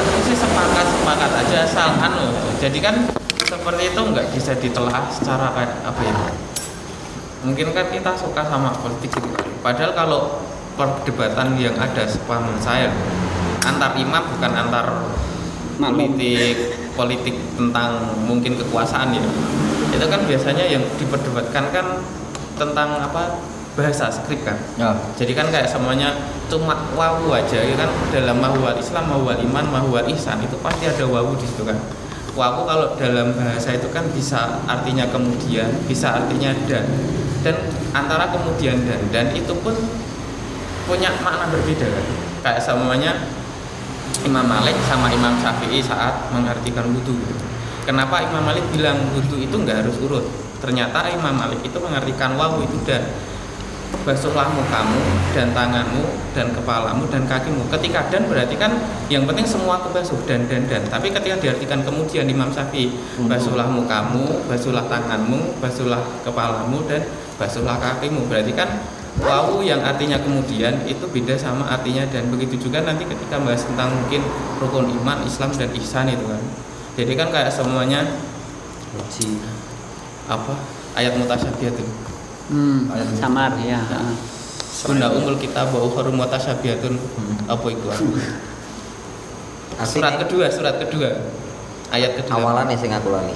[0.00, 2.32] Aku sih sepakat sepakat aja asal anu.
[2.56, 3.12] Jadi kan
[3.44, 6.16] seperti itu nggak bisa ditelah secara kayak apa ya?
[7.44, 9.36] Mungkin kan kita suka sama politik gitu.
[9.60, 10.20] Padahal kalau
[10.80, 12.88] perdebatan yang ada sepaman saya
[13.68, 14.86] antar imam bukan antar
[15.76, 19.22] politik politik tentang mungkin kekuasaan ya
[19.92, 21.86] itu kan biasanya yang diperdebatkan kan
[22.58, 23.38] tentang apa
[23.74, 24.94] bahasa skrip kan Ya.
[25.18, 26.14] jadi kan kayak semuanya
[26.46, 31.02] cuma wawu aja ya kan dalam mahwal Islam, mahwal iman, mahwal ihsan itu pasti ada
[31.08, 31.74] wawu di situ kan.
[32.34, 36.86] Wawu kalau dalam bahasa itu kan bisa artinya kemudian, bisa artinya dan.
[37.44, 37.56] Dan
[37.92, 39.74] antara kemudian dan dan itu pun
[40.86, 42.04] punya makna berbeda kan.
[42.44, 43.12] Kayak semuanya
[44.22, 47.14] Imam Malik sama Imam Syafi'i saat mengartikan wudhu.
[47.18, 47.34] gitu.
[47.84, 50.24] Kenapa Imam Malik bilang wudhu itu nggak harus urut?
[50.62, 53.04] Ternyata Imam Malik itu mengartikan wawu itu dan
[54.02, 54.98] basuhlah mukamu
[55.30, 56.02] dan tanganmu
[56.34, 57.62] dan kepalamu dan kakimu.
[57.70, 58.74] Ketika dan berarti kan
[59.06, 60.82] yang penting semua kebasuh dan dan dan.
[60.90, 62.90] Tapi ketika diartikan kemudian Imam Syafi'i
[63.30, 67.06] basuhlah mukamu basuhlah tanganmu basuhlah kepalamu dan
[67.38, 68.26] basuhlah kakimu.
[68.26, 68.82] Berarti kan
[69.22, 73.94] wawu yang artinya kemudian itu beda sama artinya dan begitu juga nanti ketika bahas tentang
[73.94, 74.20] mungkin
[74.58, 76.42] rukun iman Islam dan ihsan itu kan.
[76.94, 78.02] Jadi kan kayak semuanya
[80.26, 80.54] apa?
[80.94, 82.03] Ayat mutasyabihat itu
[82.52, 83.80] Hmm, samar ya.
[83.80, 84.16] heeh.
[84.84, 86.98] Bunda umul kita bahwa harum mutasyabihatun
[87.48, 87.88] apa itu?
[89.80, 91.30] Surat kedua, surat kedua.
[91.88, 92.42] Ayat kedua.
[92.42, 93.32] awalan sing aku lali.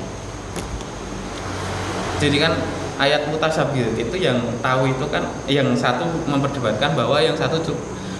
[2.18, 2.52] Jadi kan
[2.98, 7.62] ayat mutasyabihat itu yang tahu itu kan yang satu memperdebatkan bahwa yang satu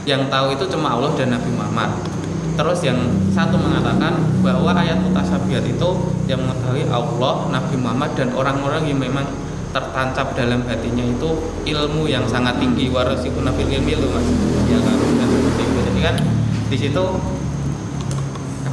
[0.06, 1.90] yang tahu itu cuma Allah dan Nabi Muhammad.
[2.55, 2.98] Terus yang
[3.35, 5.89] satu mengatakan bahwa ayat mutasyabihat itu
[6.31, 9.27] yang mengetahui Allah, Nabi Muhammad dan orang-orang yang memang
[9.73, 11.31] tertancap dalam hatinya itu
[11.69, 12.89] ilmu yang sangat tinggi.
[12.89, 14.27] Warasikuna fil ilmi itu mas.
[14.69, 14.97] Ya kan?
[14.97, 15.78] Dan seperti itu.
[15.89, 16.15] Jadi kan
[16.69, 17.05] di situ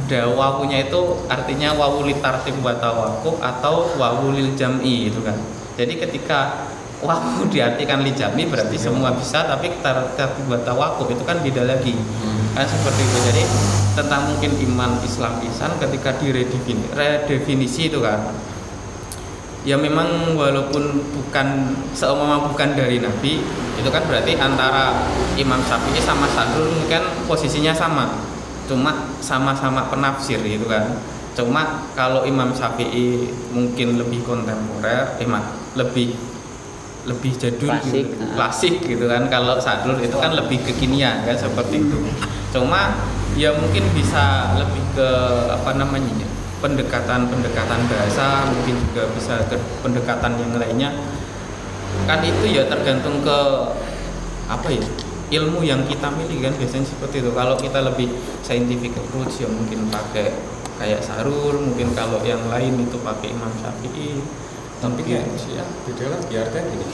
[0.06, 5.34] ada wawunya itu artinya wawu litartib wa tawakkuf atau wawu lil jam'i itu kan.
[5.74, 6.70] Jadi ketika
[7.02, 11.98] wawu diartikan li jam'i berarti semua bisa tapi tartib wa tawakkuf itu kan beda lagi.
[12.54, 13.18] Kan seperti itu.
[13.34, 13.42] Jadi
[13.98, 18.30] tentang mungkin iman Islam ihsan ketika diredefinisi redefinisi itu kan
[19.66, 23.42] ya memang walaupun bukan seumpama bukan dari Nabi
[23.76, 24.94] itu kan berarti antara
[25.34, 28.06] Imam Syafi'i sama Sadrul kan posisinya sama.
[28.70, 30.96] Cuma sama-sama penafsir gitu kan.
[31.34, 36.14] Cuma kalau Imam Syafi'i mungkin lebih kontemporer eh ma- lebih
[37.06, 39.26] lebih jadul Klasik, gitu, klasik gitu kan.
[39.30, 41.98] Kalau Sadrul itu kan lebih kekinian kan seperti itu.
[42.50, 43.02] Cuma
[43.36, 45.08] ya mungkin bisa lebih ke
[45.52, 46.28] apa namanya ya,
[46.58, 50.90] pendekatan-pendekatan bahasa mungkin juga bisa ke pendekatan yang lainnya.
[52.04, 53.38] Kan itu ya tergantung ke
[54.46, 54.84] apa ya
[55.26, 57.30] ilmu yang kita miliki kan biasanya seperti itu.
[57.32, 58.08] Kalau kita lebih
[58.40, 60.32] scientific approach ya mungkin pakai
[60.76, 64.20] kayak sarur mungkin kalau yang lain itu pakai Imam Syafi'i
[64.76, 65.00] Tapi
[65.40, 65.64] sih ya.
[65.88, 66.86] beda lagi artinya gini.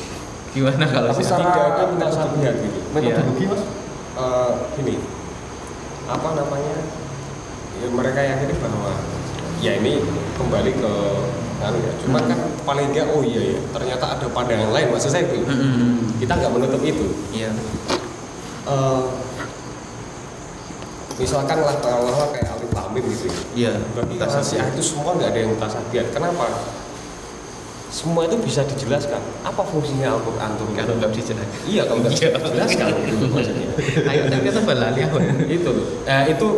[0.55, 1.27] Gimana kalau Tapi sih?
[1.27, 2.79] secara- Tidak ada mutasabihat gitu.
[2.95, 3.63] metodologi mas?
[4.13, 4.95] Eh, gini.
[6.07, 6.77] Apa namanya?
[7.83, 8.95] Ya, mereka yakini bahwa
[9.63, 10.03] ya ini
[10.35, 10.93] kembali ke
[11.63, 12.35] anu ya cuma kan
[12.67, 16.19] paling enggak oh iya ya ternyata ada pandangan lain maksud saya itu Mm-mm.
[16.19, 17.55] kita nggak menutup itu Iya.
[18.63, 19.03] Eh,
[21.19, 23.73] misalkan lah kalau kayak alif lamim gitu ya Iya.
[23.95, 26.47] bagi orang Syiah itu semua nggak ada yang mutasabihat kenapa
[27.93, 31.61] semua itu bisa dijelaskan apa fungsinya Al-Quran turun Kalau nggak dijelaskan.
[31.69, 32.29] iya kalau nggak Iya.
[32.35, 33.69] dijelaskan gitu maksudnya
[34.09, 34.23] Ayo
[34.65, 35.17] balali apa?
[35.47, 35.71] itu
[36.27, 36.49] itu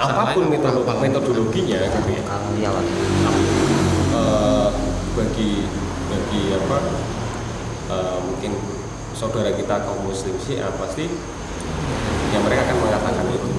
[0.00, 0.96] apa pun metode- apa?
[0.98, 2.84] metodologinya gitu ya Kalau ya lah.
[4.10, 4.68] Eh,
[5.14, 5.50] bagi
[6.08, 6.78] bagi apa
[7.90, 8.52] eh, mungkin
[9.12, 11.04] saudara kita kaum muslim sih pasti
[12.30, 13.50] ya mereka akan mengatakan itu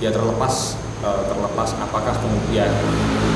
[0.00, 0.54] ya terlepas
[1.04, 2.70] eh, terlepas apakah kemudian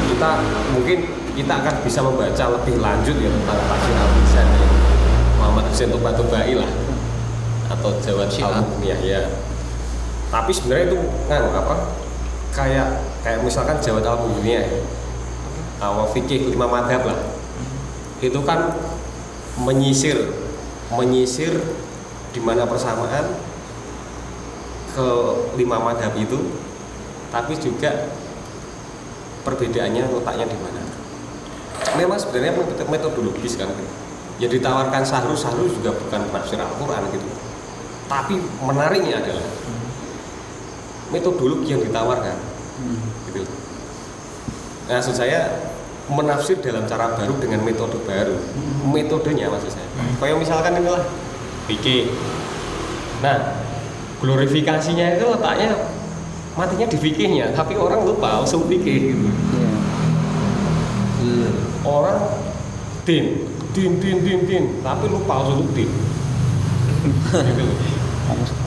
[0.09, 0.31] kita
[0.73, 0.98] mungkin
[1.36, 4.69] kita akan bisa membaca lebih lanjut ya tentang tafsir al ya.
[5.36, 6.70] Muhammad Hussein Tubatubai lah
[7.69, 8.65] atau Jawad Syiah.
[8.65, 8.65] al
[9.05, 9.23] ya
[10.27, 10.98] tapi sebenarnya itu
[11.31, 11.74] nganu apa?
[12.51, 12.89] Kayak
[13.23, 14.62] kayak misalkan Jawad al ya.
[15.77, 17.20] Awal fikih lima madhab lah.
[18.19, 18.74] Itu kan
[19.61, 20.16] menyisir
[20.93, 21.53] menyisir
[22.32, 23.36] di mana persamaan
[24.97, 25.09] ke
[25.61, 26.57] lima madhab itu
[27.28, 28.09] tapi juga
[29.44, 30.81] perbedaannya letaknya di mana.
[31.94, 33.69] Memang sebenarnya metode- metodologis kan?
[34.36, 37.28] Ya ditawarkan sahru sahru juga bukan tafsir Al-Quran gitu.
[38.09, 39.44] Tapi menariknya adalah
[41.11, 42.37] metodologi yang ditawarkan
[43.31, 43.53] gitu loh.
[44.87, 45.51] Nah, maksud saya
[46.07, 48.39] menafsir dalam cara baru dengan metode baru.
[48.87, 49.87] Metodenya maksud saya.
[50.23, 51.03] Kayak misalkan inilah
[51.66, 52.07] fikih.
[53.19, 53.59] Nah,
[54.23, 55.74] glorifikasinya itu letaknya
[56.55, 59.28] matinya di fikihnya, tapi orang lupa usul fikih gitu.
[61.27, 61.51] Iya.
[61.83, 62.19] Orang
[63.03, 65.91] din, din, din, din, din, tapi lupa usul din.
[67.51, 67.65] gitu.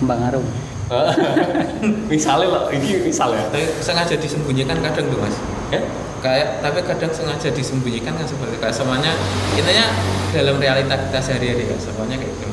[0.08, 0.46] arum.
[2.12, 3.46] misalnya lah, ini misalnya.
[3.54, 5.38] Tapi sengaja disembunyikan kadang tuh mas.
[5.70, 5.82] Ya?
[6.20, 9.16] Kayak tapi kadang sengaja disembunyikan kan seperti kayak semuanya
[9.56, 9.88] intinya
[10.36, 12.48] dalam realita kita sehari-hari ya semuanya kayak gitu.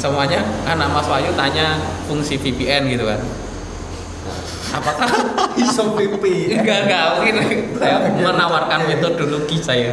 [0.00, 1.76] Semuanya anak Mas Wahyu tanya
[2.08, 3.20] fungsi VPN gitu kan.
[4.70, 5.10] Apakah
[5.64, 7.36] iso pipi enggak enggak mungkin
[7.74, 9.90] saya menawarkan metodologi saya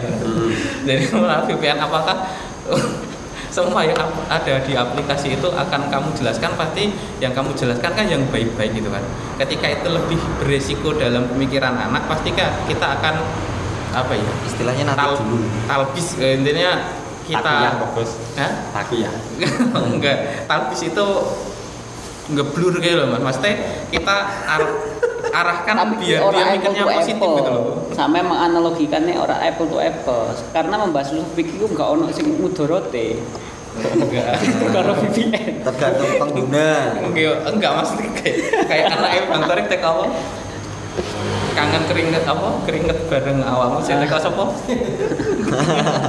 [0.86, 2.30] jadi melalui VPN apakah
[3.58, 3.98] semua yang
[4.30, 8.94] ada di aplikasi itu akan kamu jelaskan pasti yang kamu jelaskan kan yang baik-baik gitu
[8.94, 9.02] kan
[9.42, 13.18] ketika itu lebih beresiko dalam pemikiran anak pasti kan kita akan
[13.98, 15.42] apa ya Istilahnya nanti tal- dulu.
[15.66, 16.94] talbis eh, intinya
[17.26, 18.14] kita Bos.
[18.38, 18.52] Hah?
[18.78, 19.12] Takiyah.
[19.90, 21.08] enggak talbis itu
[22.30, 23.56] ngeblur gitu loh mas maksudnya
[23.90, 24.16] kita
[25.32, 27.36] arahkan Tapi biar dia orang mikirnya apple to positif apple.
[27.38, 30.24] gitu loh Sampai menganalogikannya orang apple to apple.
[30.54, 33.08] Karena membahas usul fikih itu nggak ono sing mudorote.
[33.78, 34.42] enggak
[34.74, 35.62] Karo VPN.
[35.62, 36.70] Tergantung pengguna.
[36.98, 40.06] enggak enggak mas kayak kayak anak yang bang Torik tek apa
[41.58, 42.50] kangen keringet apa?
[42.70, 44.44] Keringet bareng awalmu saya tek apa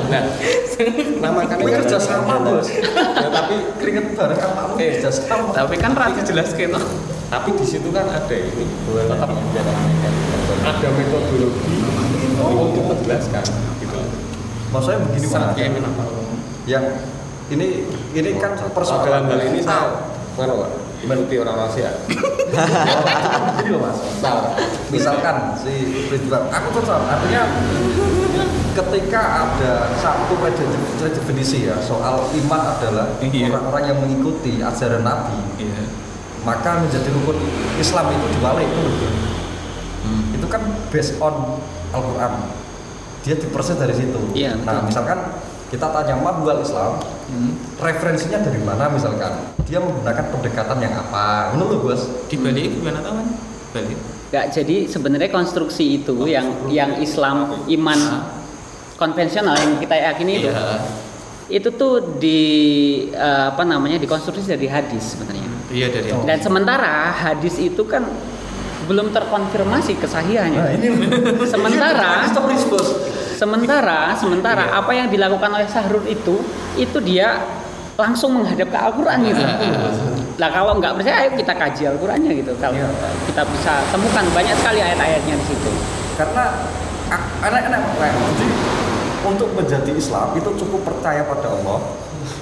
[0.08, 0.22] Nah,
[1.24, 5.56] namakan Ini kerja sama bos Ya, tapi keringet bareng apa kamu Eh, kerja sama.
[5.56, 6.76] tapi kan rati jelas gitu.
[7.28, 8.64] Tapi di situ kan ada ini
[9.08, 9.30] tetap
[10.58, 11.76] ada metodologi
[12.38, 13.44] untuk menjelaskan
[13.80, 13.98] gitu.
[14.68, 15.56] Maksudnya begini sangat
[16.68, 16.84] yang
[17.48, 21.90] ini ini kan dalam persoalan hal ini saya nganu Pak, mengikuti orang Asia
[23.58, 23.98] Gini loh mas.
[24.20, 24.52] Nah,
[24.92, 27.42] misalkan si Ridwan, aku tuh artinya
[28.76, 30.36] ketika ada satu
[31.08, 33.50] definisi ya soal iman adalah Iya.
[33.50, 35.82] orang-orang yang mengikuti ajaran Nabi, iya
[36.46, 37.38] maka menjadi rukun
[37.76, 38.84] Islam itu dibalik itu.
[40.06, 40.32] Hmm.
[40.32, 41.60] Itu kan based on
[41.92, 42.32] Al-Quran.
[43.26, 44.20] Dia diperses dari situ.
[44.32, 44.88] Iya, nah, betul.
[44.88, 45.18] misalkan
[45.68, 47.52] kita tanya mahwal Islam, Hmm.
[47.76, 49.52] referensinya dari mana misalkan?
[49.68, 51.52] Dia menggunakan pendekatan yang apa?
[51.52, 52.02] Menurut Bos?
[52.24, 53.26] di Bali gimana tahu kan
[53.76, 53.94] Bali
[54.28, 58.00] Nggak, jadi sebenarnya konstruksi itu yang yang Islam iman
[59.00, 60.80] konvensional yang kita yakini itu iya
[61.48, 62.40] itu tuh di
[63.08, 65.48] eh, apa namanya dikonstruksi dari hadis sebenarnya.
[65.72, 66.24] iya dari Oh.
[66.28, 68.04] Dan sementara hadis itu kan
[68.84, 70.60] belum terkonfirmasi kesahihannya.
[70.60, 70.88] Nah, ini
[71.44, 72.24] Sementara.
[73.38, 74.78] Sementara sementara Iya.
[74.82, 76.42] apa yang dilakukan oleh Sahrul itu
[76.74, 77.38] itu dia
[77.98, 79.42] langsung menghadap ke Al-Qur'an gitu.
[79.42, 79.58] Ah.
[80.38, 82.52] Lah kalau nggak percaya ayo kita kaji Al-Qur'annya gitu.
[82.58, 82.90] Kalau Iya.
[83.26, 85.70] kita bisa temukan banyak sekali ayat-ayatnya di situ.
[86.18, 86.66] Karena
[87.42, 88.46] anak-anak nah, jadi
[89.26, 91.78] untuk menjadi Islam itu cukup percaya pada Allah,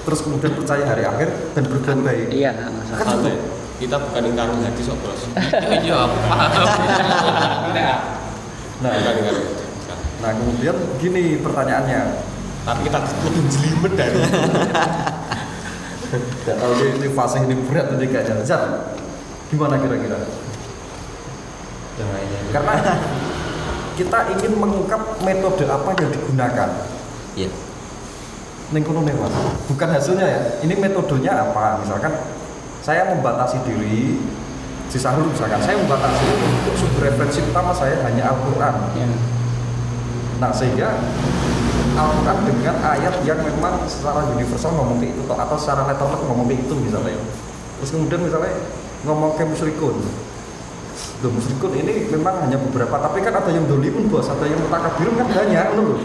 [0.04, 2.26] terus kemudian percaya hari akhir dan berbuat baik.
[2.32, 2.52] Iya.
[2.96, 3.24] Kan
[3.76, 5.20] kita bukan ingkar hadis kok bos
[5.84, 6.50] iya paham
[8.76, 9.65] Nah, bukan ingkar hadis
[10.24, 12.00] Nah kemudian gini pertanyaannya,
[12.64, 14.58] tapi kita lebih jelimet dari itu.
[16.46, 18.40] Gak tahu ini, ini fase ini berat ini kayaknya.
[18.46, 18.62] Zat,
[19.50, 20.46] gimana kira-kira?
[21.96, 22.72] yang lainnya Karena
[23.96, 26.68] kita ingin mengungkap metode apa yang digunakan.
[27.32, 27.48] iya
[28.66, 29.30] Ning kono nih, Mas.
[29.70, 30.40] Bukan hasilnya ya.
[30.66, 31.80] Ini metodenya apa?
[31.80, 32.12] Misalkan
[32.82, 34.18] saya membatasi diri
[34.90, 38.90] si Sahrul misalkan saya membatasi untuk sumber referensi utama saya hanya Al-Qur'an.
[38.98, 39.06] Ya.
[40.36, 41.00] Nah, sehingga
[41.96, 46.44] Al-Quran dengan ayat yang memang secara universal ngomong kayak itu toh, atau secara letterlek ngomong
[46.44, 47.16] kayak itu misalnya.
[47.80, 48.52] Terus kemudian misalnya
[49.08, 49.96] ngomong ke musyrikun.
[51.24, 54.28] Loh, musyrikun ini memang hanya beberapa tapi kan ada yang dolimun bos.
[54.28, 55.96] Ada yang mutakabirun kan banyak loh.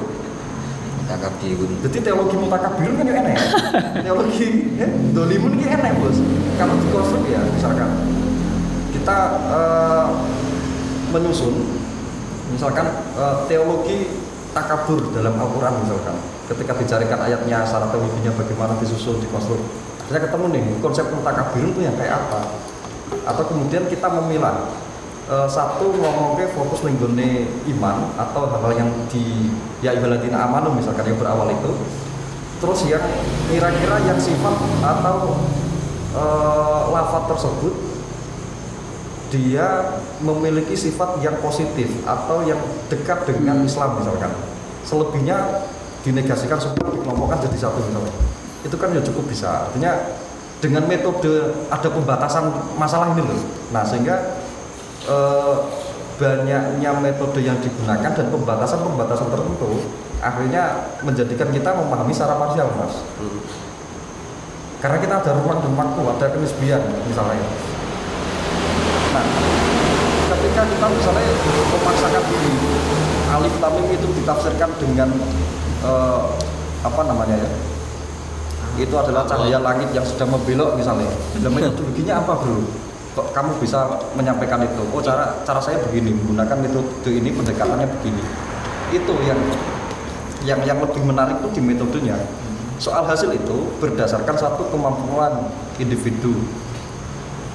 [1.11, 3.37] Takabirun jadi teologi mutakabirun kan ya enak.
[4.07, 4.47] Teologi
[4.79, 6.23] ya, dolimun ini enak bos.
[6.55, 7.89] Kalau dikonstruk ya misalkan
[8.95, 9.17] kita
[9.51, 10.07] eh,
[11.11, 11.55] menyusun
[12.55, 12.87] misalkan
[13.19, 14.20] eh, teologi
[14.51, 16.15] takabur dalam Al-Quran misalkan.
[16.51, 19.59] Ketika dicarikan ayatnya syarat teologinya bagaimana disusun dikonstruk.
[20.03, 22.39] Akhirnya ketemu nih konsep mutakabirun itu yang kayak apa?
[23.23, 24.67] Atau kemudian kita memilah
[25.31, 31.07] eh, satu ngomong ke fokus linggone iman atau hal-hal yang di ya ibaladina amanu misalkan
[31.07, 31.71] yang berawal itu.
[32.61, 33.05] Terus yang
[33.47, 35.39] kira-kira yang sifat atau
[36.11, 37.90] eh, lafaz tersebut
[39.31, 42.59] dia memiliki sifat yang positif atau yang
[42.91, 44.29] dekat dengan Islam misalkan.
[44.83, 45.63] Selebihnya
[46.03, 48.11] dinegasikan semua dikelompokkan jadi satu misalnya.
[48.67, 49.71] Itu kan ya cukup bisa.
[49.71, 50.19] Artinya
[50.59, 53.39] dengan metode ada pembatasan masalah ini loh.
[53.71, 54.35] Nah sehingga
[55.07, 55.55] eh,
[56.19, 59.89] banyaknya metode yang digunakan dan pembatasan-pembatasan tertentu
[60.21, 62.99] akhirnya menjadikan kita memahami secara parsial mas.
[64.83, 67.70] Karena kita ada ruang dan waktu ada kenisbian misalnya
[69.11, 69.25] nah
[70.31, 71.33] ketika kita misalnya
[71.75, 72.51] memaksakan diri
[73.31, 75.09] alif lam mim itu ditafsirkan dengan
[75.83, 76.21] eh,
[76.81, 77.49] apa namanya ya?
[78.79, 81.11] Itu adalah cahaya langit yang sedang membelok misalnya.
[81.37, 82.63] Dan metodologinya apa bro?
[83.11, 84.83] Kok kamu bisa menyampaikan itu?
[84.95, 88.23] Oh cara cara saya begini menggunakan metode ini pendekatannya begini.
[88.95, 89.39] Itu yang
[90.47, 92.15] yang yang lebih menarik itu di metodenya.
[92.81, 96.33] Soal hasil itu berdasarkan satu kemampuan individu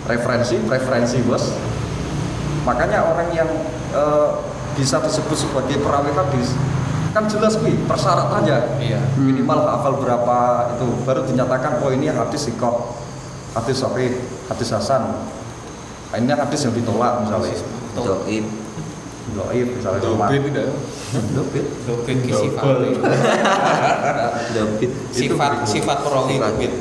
[0.07, 1.53] referensi preferensi bos.
[2.63, 3.51] Makanya orang yang
[3.93, 4.29] eh,
[4.75, 6.53] bisa disebut sebagai perawi hadis
[7.17, 9.01] kan jelas nih persyaratannya Iya.
[9.17, 10.37] minimal hafal berapa
[10.77, 12.93] itu baru dinyatakan oh ini hadis sikot
[13.57, 14.21] hadis sahih
[14.53, 15.17] hadis hasan.
[16.13, 17.57] Nah, ini hadis yang ditolak misalnya.
[17.97, 18.45] Doib.
[19.33, 20.01] Doib misalnya.
[20.05, 20.69] Dobit tidak.
[21.33, 22.65] dobit Dobit ki sifat.
[24.53, 26.53] dobit Sifat sifat perawi Sifat.
[26.53, 26.73] dobit.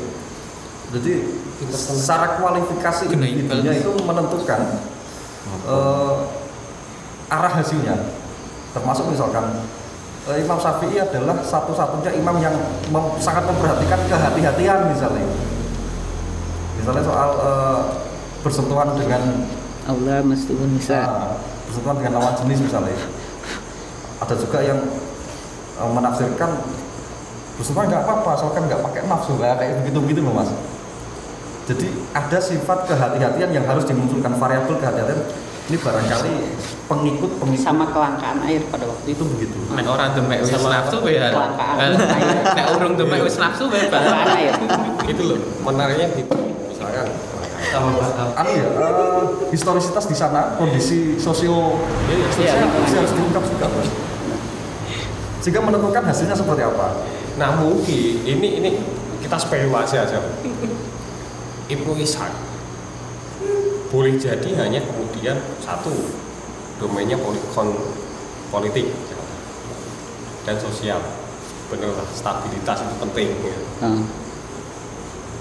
[1.72, 4.60] Secara kualifikasi individunya itu menentukan
[5.64, 6.14] eh,
[7.32, 7.96] arah hasilnya.
[8.76, 9.64] Termasuk misalkan
[10.28, 12.52] eh, Imam Syafi'i adalah satu-satunya imam yang
[12.92, 15.24] mem- sangat memperhatikan kehati-hatian misalnya.
[16.76, 17.80] Misalnya soal eh,
[18.44, 19.22] bersentuhan dengan
[19.88, 21.00] Allah mesti nisa.
[21.08, 21.34] ah,
[21.66, 22.94] bersentuhan dengan lawan jenis misalnya.
[24.20, 24.80] Ada juga yang
[25.80, 26.50] eh, menafsirkan
[27.56, 29.40] bersentuhan nggak apa-apa asalkan nggak pakai nafsu.
[29.40, 30.52] Kayak kayak begitu begitu loh mas
[31.66, 35.20] jadi ada sifat kehati-hatian yang harus dimunculkan variabel kehati-hatian
[35.66, 36.30] ini barangkali
[36.86, 39.18] pengikut pengikut Sama kelangkaan air pada waktu itu.
[39.18, 41.26] itu begitu Nek orang demek wis nafsu ya.
[41.34, 41.90] kelangkaan.
[42.54, 44.54] Nek urung demek wis nafsu ya Kelangkaan air.
[45.10, 46.38] Itu loh menariknya gitu.
[46.70, 47.10] Misalkan
[48.38, 51.82] anu ya eh, historisitas di sana kondisi sosio
[52.30, 52.82] sosial lingkungan.
[52.86, 53.88] masih harus diungkap juga Mas.
[55.42, 56.94] sehingga menentukan hasilnya seperti apa
[57.36, 58.70] Nah mungkin ini ini
[59.20, 60.22] kita spekulasi aja.
[61.66, 62.30] Ibnu Ishaq
[63.90, 65.90] boleh jadi hanya kemudian satu
[66.78, 67.74] domainnya polikon
[68.50, 68.86] politik
[70.46, 71.02] dan sosial.
[71.66, 73.28] Benar lah, stabilitas itu penting.
[73.42, 73.58] Ya.
[73.82, 74.06] Hmm.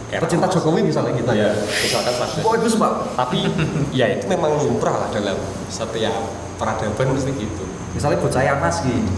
[0.09, 0.49] Era pecinta.
[0.49, 3.39] Jokowi misalnya kita Ya, ya misalkan pada oh itu pak tapi
[3.99, 5.33] ya itu memang lumrah lah dalam
[5.67, 6.13] setiap
[6.61, 7.63] peradaban mesti gitu.
[7.97, 9.11] misalnya bocah Yanas gitu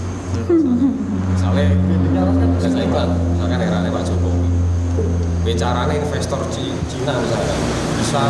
[1.37, 1.75] Misalnya
[2.15, 4.56] Yanas kan Misalnya iklan, misalkan era Pak Jokowi
[5.47, 7.55] bicaranya investor Ci- Cina misalnya
[7.95, 8.21] bisa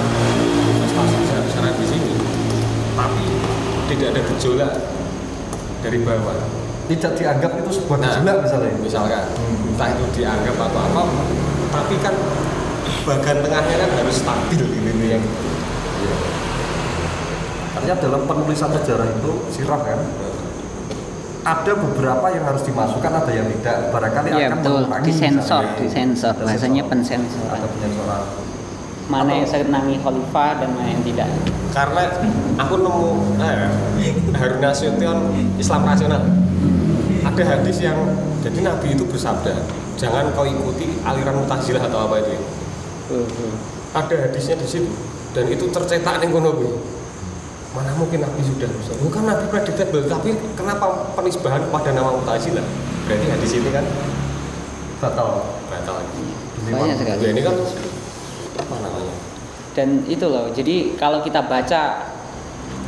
[0.70, 2.14] investasi besar-besaran di sini.
[2.94, 3.26] Tapi
[3.90, 4.74] tidak ada gejolak
[5.82, 6.38] dari bawah.
[6.88, 8.06] Tidak dianggap itu sebuah Nah.
[8.14, 8.74] gejolak misalnya?
[8.78, 9.26] misalkan.
[9.34, 9.74] Hmm.
[9.74, 11.02] entah itu dianggap atau apa
[11.70, 12.16] tapi kan
[13.06, 15.24] bagian tengahnya kan harus stabil ini yang
[17.78, 20.00] artinya dalam penulisan sejarah itu sirah kan
[21.48, 24.80] ada beberapa yang harus dimasukkan ada yang tidak barangkali Iya akan betul.
[24.84, 25.80] mengurangi Disensor, misalnya.
[25.80, 26.34] disensor.
[26.36, 26.92] Ada Bahasanya sensor.
[26.92, 27.56] pensensoran.
[27.56, 28.22] ada pensensoran
[29.08, 31.30] Mana yang senangi khalifah dan mana yang tidak.
[31.72, 32.04] karena
[32.58, 33.08] aku nemu
[33.40, 33.70] eh,
[34.36, 35.18] Harun Nasution
[35.56, 36.24] Islam rasional
[37.22, 37.96] ada hadis yang
[38.42, 39.54] jadi Nabi itu bersabda
[39.96, 42.42] jangan kau ikuti aliran mutazilah atau apa itu ya.
[43.94, 44.90] ada hadisnya di situ
[45.32, 46.52] dan itu tercetak di kono.
[47.78, 52.66] Mana mungkin Nabi sudah bisa bukan Nabi predictable tapi kenapa penisbahan pada nama mutazilah
[53.06, 53.86] berarti hadis ini kan?
[54.98, 55.46] Batal.
[55.70, 56.02] Batal.
[56.68, 57.22] Banyak sekali.
[57.22, 57.56] ya ini kan
[58.58, 59.14] apa namanya?
[59.78, 62.10] Dan itu loh, jadi kalau kita baca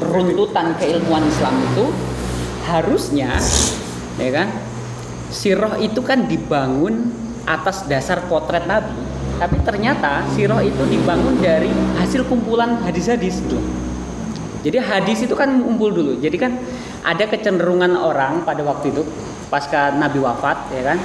[0.01, 1.85] runtutan keilmuan Islam itu
[2.65, 3.37] harusnya
[4.17, 4.47] ya kan
[5.29, 7.13] sirah itu kan dibangun
[7.45, 8.95] atas dasar potret Nabi
[9.39, 13.55] tapi ternyata sirah itu dibangun dari hasil kumpulan hadis-hadis gitu.
[14.59, 16.13] Jadi hadis itu kan ngumpul dulu.
[16.19, 16.59] Jadi kan
[17.03, 19.07] ada kecenderungan orang pada waktu itu
[19.47, 20.97] pasca Nabi wafat ya kan.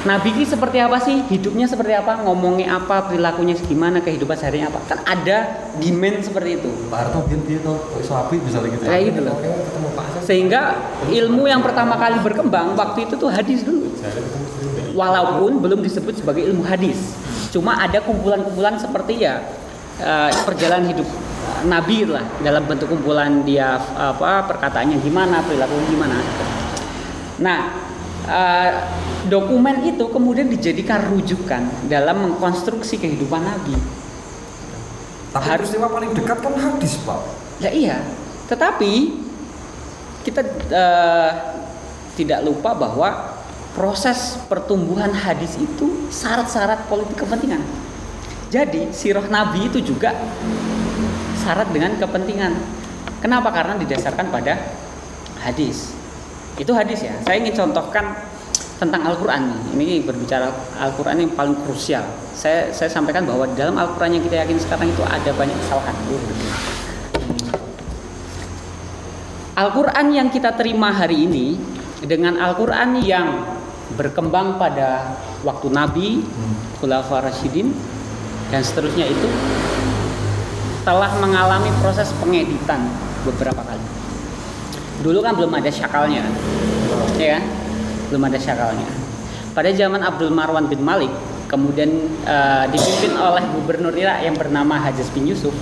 [0.00, 1.20] Nabi ini seperti apa sih?
[1.28, 2.24] Hidupnya seperti apa?
[2.24, 3.04] Ngomongnya apa?
[3.12, 4.00] Perilakunya gimana?
[4.00, 4.80] Kehidupan seharinya apa?
[4.88, 6.70] Kan ada demand seperti itu.
[6.88, 7.12] Pak
[7.44, 8.80] dia tau sapi bisa gitu.
[8.80, 9.36] Kayak gitu loh.
[10.24, 13.92] Sehingga ilmu yang pertama kali berkembang waktu itu tuh hadis dulu.
[14.96, 17.12] Walaupun belum disebut sebagai ilmu hadis.
[17.52, 19.44] Cuma ada kumpulan-kumpulan seperti ya
[20.00, 21.08] eh, perjalanan hidup
[21.66, 26.16] Nabi lah dalam bentuk kumpulan dia apa perkataannya gimana, perilakunya gimana.
[27.40, 27.60] Nah,
[28.28, 28.70] eh,
[29.28, 33.76] dokumen itu kemudian dijadikan rujukan dalam mengkonstruksi kehidupan Nabi.
[35.30, 37.20] Tapi Harus- peristiwa paling dekat kan hadis, Pak.
[37.62, 38.02] Ya iya,
[38.50, 39.20] tetapi
[40.26, 41.30] kita eh,
[42.18, 43.38] tidak lupa bahwa
[43.72, 47.62] proses pertumbuhan hadis itu syarat-syarat politik kepentingan.
[48.50, 50.10] Jadi sirah Nabi itu juga
[51.40, 52.52] syarat dengan kepentingan.
[53.24, 53.48] Kenapa?
[53.52, 54.60] Karena didasarkan pada
[55.40, 55.96] hadis.
[56.60, 57.16] Itu hadis ya.
[57.24, 58.12] Saya ingin contohkan
[58.80, 59.60] tentang Al-Quran nih.
[59.76, 60.48] Ini berbicara
[60.80, 62.04] Al-Quran yang paling krusial.
[62.32, 65.96] Saya saya sampaikan bahwa dalam Al-Quran yang kita yakin sekarang itu ada banyak kesalahan.
[69.60, 71.60] Al-Quran yang kita terima hari ini
[72.00, 73.44] dengan Al-Quran yang
[73.92, 76.08] berkembang pada waktu Nabi,
[76.80, 77.68] Khulafa Rasyidin,
[78.48, 79.28] dan seterusnya itu
[80.82, 82.88] telah mengalami proses pengeditan
[83.24, 83.84] beberapa kali.
[85.00, 86.34] Dulu kan belum ada syakalnya, kan?
[87.16, 87.44] ya kan?
[88.12, 88.88] Belum ada syakalnya.
[89.56, 91.12] Pada zaman Abdul Marwan bin Malik,
[91.48, 91.88] kemudian
[92.24, 95.52] eh, dipimpin oleh gubernur Irak yang bernama Hajjaj bin Yusuf,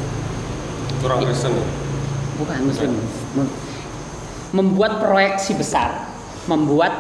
[1.00, 1.64] kurang Kristen ya.
[2.38, 2.92] bukan muslim
[3.38, 3.56] Mem-
[4.54, 6.10] membuat proyeksi besar
[6.50, 6.92] membuat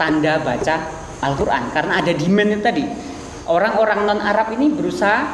[0.00, 0.76] tanda baca
[1.20, 2.84] Al-Quran karena ada demand itu tadi
[3.48, 5.26] orang-orang non Arab ini berusaha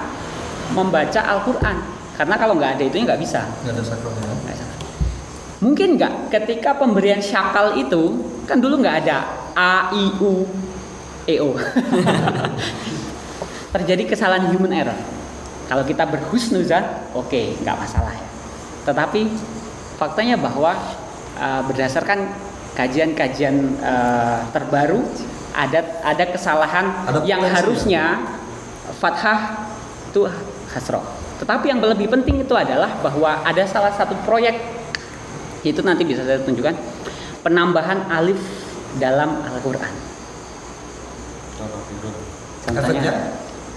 [0.72, 1.76] membaca Al-Quran
[2.12, 4.24] karena kalau nggak ada itu nggak bisa Nggak ada sakralnya.
[4.24, 4.64] Nggak bisa.
[5.62, 9.18] mungkin nggak ketika pemberian syakal itu kan dulu nggak ada
[9.54, 10.44] A I U
[11.24, 11.54] E O
[13.74, 14.98] terjadi kesalahan human error
[15.66, 16.84] kalau kita berhusnuzan
[17.14, 18.26] oke nggak masalah ya
[18.82, 19.30] tetapi
[19.96, 20.74] faktanya bahwa
[21.38, 22.26] uh, berdasarkan
[22.74, 25.06] kajian-kajian uh, terbaru
[25.52, 27.56] ada ada kesalahan Ada yang potensi.
[27.60, 28.04] harusnya
[28.98, 29.40] fathah
[30.10, 30.26] itu
[30.72, 31.04] hasroh
[31.42, 34.62] tetapi yang lebih penting itu adalah bahwa ada salah satu proyek.
[35.66, 36.70] Itu nanti bisa saya tunjukkan.
[37.42, 38.38] Penambahan alif
[39.02, 39.90] dalam Al-Quran.
[42.70, 43.12] Efeknya?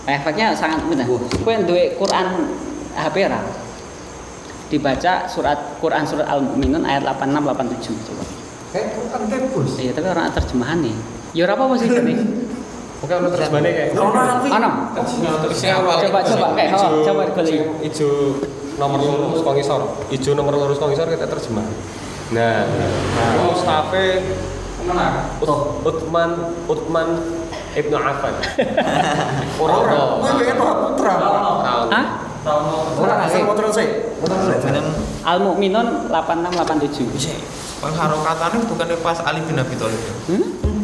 [0.05, 1.09] efeknya sangat mudah.
[1.41, 2.53] Kowe duwe Quran
[2.93, 3.41] HP ra
[4.69, 7.41] dibaca surat Quran surat Al-Mu'minun ayat 86
[7.89, 8.23] 87 coba
[8.69, 9.81] Kayak kan kampus.
[9.81, 10.93] iya tapi orang terjemahan nih.
[11.33, 12.13] Ya ora apa sih ini
[13.05, 14.69] Oke, ono terjemahannya kayak ana
[15.53, 16.01] Sing awal.
[16.01, 18.41] Coba, coba, kayak, oh, coba sing Ijo
[18.81, 19.81] nomor lurus kok ngisor.
[20.09, 21.69] Ijo nomor lurus kok ngisor kita terjemah.
[22.33, 24.05] Nah, nah Mustafa
[25.41, 26.29] Ut- Utman
[26.65, 27.07] Utman
[27.77, 28.33] Ibnu Affan.
[29.61, 30.01] Orang orang.
[30.21, 31.13] Kowe kayak Toha Putra.
[31.93, 32.05] Hah?
[32.97, 33.89] Orang asal mau terus sih.
[35.25, 40.01] Al-Mu'minun 86 87 Kan harokatane bukan pas Ali bin Abi Thalib.
[40.29, 40.74] hmm?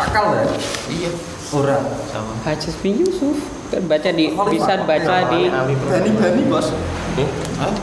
[0.00, 0.44] Sakal ya.
[0.88, 1.10] Iya,
[1.50, 1.82] Orang.
[2.06, 2.32] sama.
[2.40, 3.36] Hajjaj bin Yusuf
[3.68, 6.74] kan baca di bisa baca di Bani-bani, Bos.
[7.12, 7.26] Nih,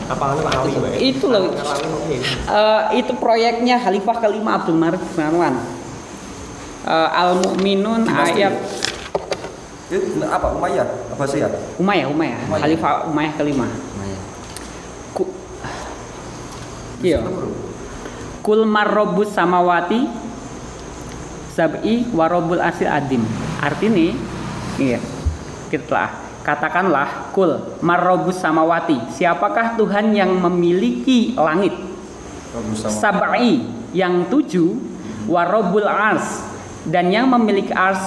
[0.08, 0.64] apa Pak?
[0.66, 0.92] Mbak?
[0.98, 1.52] itu loh
[2.48, 5.54] Eh, itu proyeknya Khalifah kelima Abdul Malik bin Marwan
[6.82, 8.32] Eh, Al-Mu'minun Dinasti.
[8.36, 8.54] ayat
[9.88, 10.52] Itu apa?
[10.52, 10.88] Umayyah?
[11.12, 11.48] Apa sih ya?
[11.76, 12.40] Umayyah Umayyah.
[12.50, 13.66] Khalifah Umayyah kelima
[15.10, 15.32] Ku-
[17.00, 17.20] iya
[18.40, 20.27] Kul marrobus samawati
[21.58, 23.26] sab'i warobul asil adim
[23.58, 24.14] artinya
[24.78, 25.02] iya
[25.68, 26.10] kita telah
[26.48, 29.12] katakanlah kul marrobus samawati.
[29.12, 31.76] Siapakah Tuhan yang memiliki langit?
[32.88, 33.60] Sab'i
[33.92, 34.80] yang tujuh
[35.28, 36.40] warobul ars
[36.88, 38.00] dan yang memiliki ars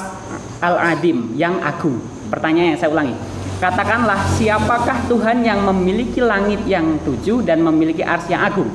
[0.57, 2.01] al adim yang agung.
[2.33, 3.13] Pertanyaan saya ulangi.
[3.61, 8.73] Katakanlah siapakah Tuhan yang memiliki langit yang tujuh dan memiliki ars yang agung?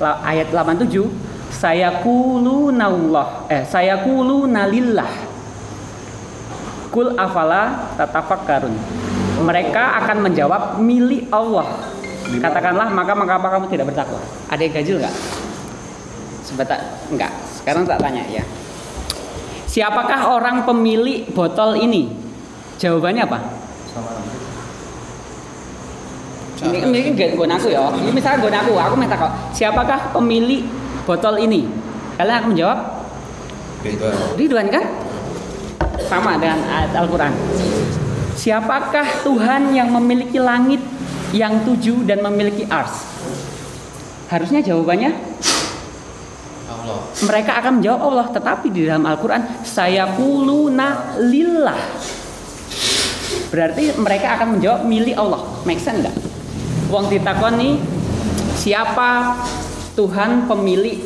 [0.00, 0.96] Ayat 87
[1.54, 5.34] saya kulunallah eh saya kulunalillah
[6.94, 8.74] kul afala tatafakkarun.
[9.42, 11.90] Mereka akan menjawab milik Allah.
[12.38, 14.22] Katakanlah maka mengapa kamu tidak bertakwa?
[14.46, 15.14] Ada yang ganjil nggak?
[16.46, 16.78] Sebentar
[17.10, 18.46] enggak sekarang tak tanya ya.
[19.66, 22.14] Siapakah orang pemilik botol ini?
[22.78, 23.38] Jawabannya apa?
[26.64, 27.90] Ini, ini gue aku ya.
[27.90, 29.32] Ini misalnya gue aku, aku minta kok.
[29.50, 30.62] Siapakah pemilik
[31.04, 31.68] botol ini?
[32.16, 32.78] Kalian akan menjawab
[33.84, 34.14] Ridwan.
[34.40, 34.84] Ridwan kan?
[36.08, 37.32] Sama dengan ayat Al-Quran.
[38.34, 40.80] Siapakah Tuhan yang memiliki langit
[41.30, 43.04] yang tujuh dan memiliki ars?
[44.32, 45.12] Harusnya jawabannya
[46.64, 48.26] Allah mereka akan menjawab Allah.
[48.32, 51.78] Tetapi di dalam Al-Quran saya kuluna lillah.
[53.48, 55.40] Berarti mereka akan menjawab milik Allah.
[55.62, 56.16] Make sense nggak?
[56.90, 57.78] Wong ditakoni
[58.58, 59.38] siapa
[59.94, 60.98] Tuhan pemilik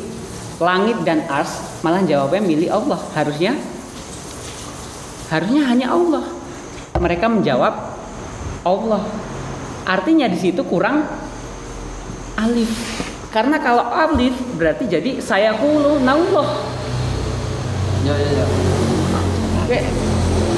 [0.57, 2.99] langit dan ars malah jawabnya milik Allah.
[3.13, 3.53] Harusnya
[5.29, 6.25] harusnya hanya Allah.
[6.97, 7.73] Mereka menjawab
[8.65, 9.03] Allah.
[9.85, 11.05] Artinya di situ kurang
[12.35, 12.69] alif.
[13.29, 16.47] Karena kalau alif berarti jadi saya kulu Allah.
[18.03, 18.45] ya ya ya
[19.69, 19.85] Oke,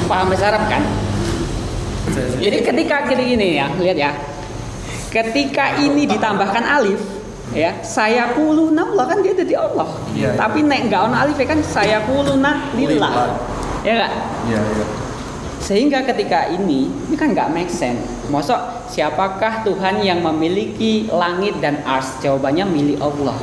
[0.08, 0.82] paham bahasa Arab kan?
[2.40, 4.12] Jadi ketika gini gini ya, lihat ya.
[5.12, 6.96] Ketika ini ditambahkan alif,
[7.52, 9.88] ya, saya kuluna Allah kan dia jadi Allah.
[10.12, 10.36] Iya.
[10.36, 13.12] Tapi nek nggak ono alif ya kan saya kuluna lillah.
[13.12, 13.12] Lillah.
[13.82, 14.12] Ya enggak?
[14.50, 14.86] ya ya
[15.62, 18.02] Sehingga ketika ini, ini kan nggak make sense.
[18.26, 22.18] Mosok siapakah Tuhan yang memiliki langit dan ars?
[22.18, 23.38] Jawabannya milik Allah.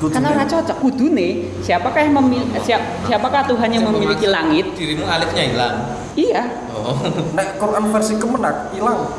[0.00, 2.56] Karena ora cocok kudune siapakah yang memiliki
[3.04, 4.72] siapakah Tuhan yang memiliki langit?
[4.72, 5.76] dirimu alifnya hilang
[6.16, 6.42] Iya.
[6.72, 6.96] oh
[7.36, 9.12] nek Quran versi kemenak hilang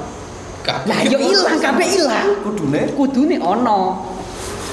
[0.64, 2.28] Lah yo ilang kabeh ilang.
[2.42, 3.80] kudune Kudune ono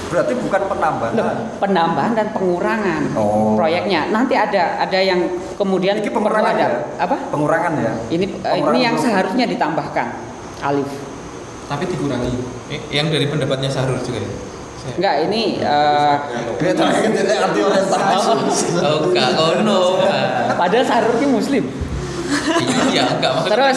[0.09, 1.13] berarti bukan Loh, penambahan
[1.61, 3.53] penambahan dan pengurangan Oh.
[3.55, 4.09] proyeknya.
[4.09, 5.21] Nanti ada ada yang
[5.53, 7.17] kemudian ini perlu pengurangan ada ya apa?
[7.29, 9.05] pengurangan ya Ini eh, Pengurangan ini yang huruf.
[9.05, 10.07] seharusnya ditambahkan
[10.65, 10.89] alif.
[11.69, 12.33] Tapi dikurangi.
[12.69, 14.33] Eh, yang dari pendapatnya Sahrul juga ya
[14.89, 16.17] Enggak, ini eh,
[19.37, 20.57] oh ono Pak.
[20.57, 21.65] padahal Sahrul ki muslim.
[22.89, 23.77] iya gak maksudnya Terus?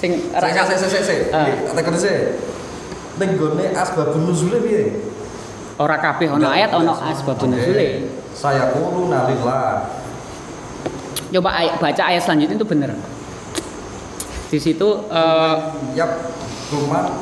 [0.00, 1.46] Sing kasih saya saya saya Ah.
[1.68, 2.40] katakan saya
[3.20, 4.96] nenggone asbabun nuzule piye?
[5.76, 8.08] Ora kabeh ono ayat ono asbabun nuzule.
[8.32, 9.92] saya kulu nalillah.
[11.30, 12.90] Coba ayat, baca ayat selanjutnya itu benar.
[14.48, 15.54] Di situ eh,
[15.94, 16.32] yap
[16.72, 17.20] rumah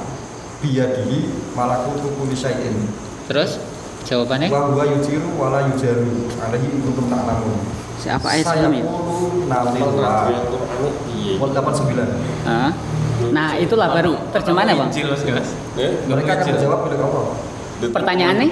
[0.62, 2.88] biyadihi malakutu kulli syai'in.
[3.26, 3.58] Terus
[4.06, 4.48] jawabannya?
[4.48, 6.30] Wa huwa yujiru wala yujaru.
[6.40, 7.58] Alaihi kuntum ta'lamun
[7.98, 8.84] siapa ayat saya sebelumnya?
[8.86, 10.14] kulu nalillah
[11.36, 12.70] wal 89 Ah.
[13.28, 14.90] Nah, itulah baru terjemahannya, Bang.
[16.06, 17.24] Mereka akan menjawab milik Allah
[17.78, 18.46] Pertanyaannya?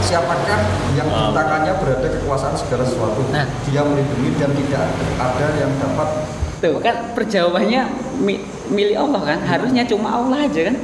[0.00, 0.58] siapakah
[0.92, 3.44] yang di tangannya berada kekuasaan segala sesuatu Nah.
[3.62, 4.84] dia melindungi dan tidak
[5.16, 6.08] ada yang dapat
[6.56, 7.82] Tuh kan perjawabannya
[8.18, 10.76] mi- milik Allah kan, harusnya cuma Allah aja kan.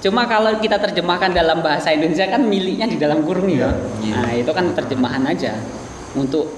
[0.00, 3.68] Cuma kalau kita terjemahkan dalam bahasa Indonesia kan miliknya di dalam kurung ya.
[4.00, 4.12] Iya.
[4.14, 5.56] Nah, itu kan terjemahan aja.
[6.12, 6.52] Untuk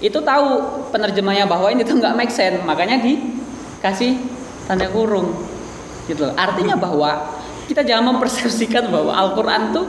[0.00, 0.48] itu tahu
[0.88, 4.16] penerjemahnya bahwa ini tuh nggak make sense, makanya dikasih
[4.64, 5.32] tanda kurung.
[6.08, 6.26] Gitu.
[6.26, 6.34] loh.
[6.34, 7.38] Artinya bahwa
[7.70, 9.86] kita jangan mempersepsikan bahwa Al-Qur'an tuh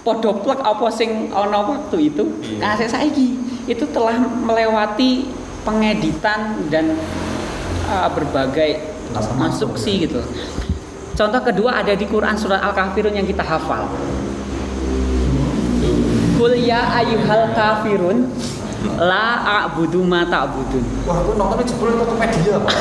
[0.00, 2.24] podoplek apa sing ono waktu itu.
[2.56, 3.36] Nah, saya saiki
[3.68, 5.28] itu telah melewati
[5.60, 6.96] pengeditan dan
[7.92, 8.80] uh, berbagai
[9.12, 10.24] konstruksi gitu.
[11.12, 13.84] Contoh kedua ada di Quran surat Al-Kafirun yang kita hafal.
[16.40, 18.32] Kul ya ayyuhal kafirun
[18.96, 21.04] la a'budu ma ta'budun.
[21.04, 22.74] wah aku nontonnya jebol Tokopedia Pak.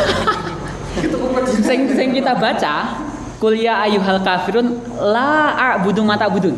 [1.03, 3.03] itu Tokopedia Sing sing kita baca
[3.35, 6.55] Kul ya ayyuhal kafirun la a'budu ma ta'budun.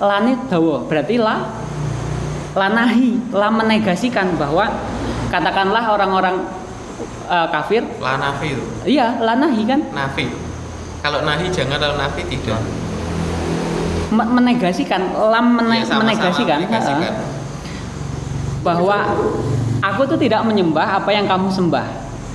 [0.00, 1.52] Lane dawa berarti la
[2.56, 4.72] lanahi, la menegasikan bahwa
[5.28, 6.48] katakanlah orang-orang
[7.28, 10.26] uh, kafir la nafi itu iya lanahi kan nafi
[11.04, 12.58] kalau nahi jangan kalau nafi tidak
[14.10, 17.02] menegasikan lam mene- Ya, sama-sama menegasikan, menegasikan.
[17.04, 17.24] ha-ha,
[18.58, 18.98] bahwa
[19.80, 21.86] aku tuh tidak menyembah apa yang kamu sembah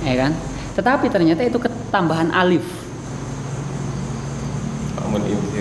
[0.02, 0.32] ya kan?
[0.74, 2.64] Tetapi ternyata itu ketambahan alif.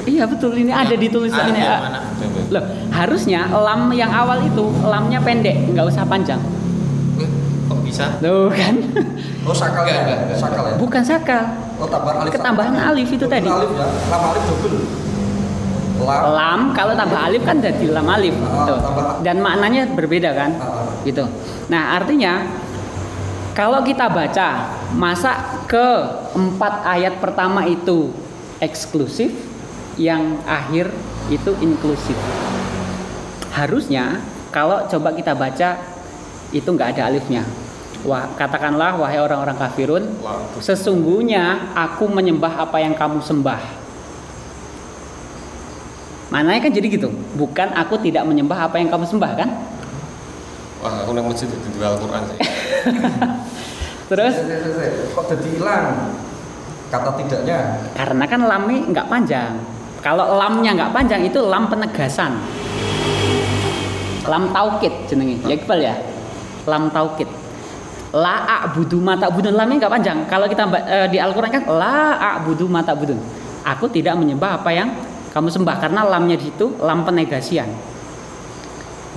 [0.03, 0.57] Iya betul.
[0.57, 2.01] Ini ada di tulisannya yang ah.
[2.49, 6.41] loh harusnya lam yang awal itu lamnya pendek nggak usah panjang.
[7.17, 7.29] Eh,
[7.65, 8.05] kok bisa?
[8.19, 8.73] Loh kan?
[9.43, 10.75] Oh sakal Enggak, ya sakal ya?
[10.75, 11.43] Bukan sakal.
[11.77, 12.31] Oh tambahan alif.
[12.35, 13.47] Ketambahan alif itu tadi.
[13.47, 13.85] alif ya?
[14.11, 15.02] Lam alif double
[15.99, 20.51] lam lam kalau tambah alif kan jadi lam alif Ah, tambah- dan maknanya berbeda kan
[20.57, 20.85] Ah, ah.
[21.05, 21.25] gitu
[21.69, 22.43] nah artinya
[23.53, 24.47] kalau kita baca
[24.97, 25.87] masa ke
[26.33, 28.09] empat ayat pertama itu
[28.57, 29.29] eksklusif
[29.93, 30.89] yang akhir
[31.29, 32.17] itu inklusif.
[33.53, 34.17] Harusnya
[34.49, 35.77] kalau coba kita baca
[36.49, 37.45] itu nggak ada alifnya.
[38.01, 40.03] Wah, katakanlah wahai orang-orang kafirun,
[40.59, 43.61] sesungguhnya aku menyembah apa yang kamu sembah.
[46.33, 49.49] Mananya kan jadi gitu, bukan aku tidak menyembah apa yang kamu sembah kan?
[50.81, 52.37] Wah, aku nang masjid di Al-Qur'an sih.
[54.09, 54.35] Terus
[55.13, 55.85] kok jadi hilang
[56.89, 59.53] kata tidaknya karena kan lamnya nggak panjang.
[60.01, 62.33] Kalau lamnya nggak panjang itu lam penegasan.
[64.25, 65.37] Lam taukid jenenge.
[65.45, 65.95] Ya Iqbal ya.
[66.65, 67.29] Lam taukid.
[68.13, 70.17] La a'budu ma ta'budun lamnya nggak panjang.
[70.25, 73.21] Kalau kita eh, di Al-Qur'an kan la a'budu ma ta'budun.
[73.63, 74.91] Aku tidak menyembah apa yang
[75.33, 77.69] kamu sembah karena lamnya di situ lam penegasian.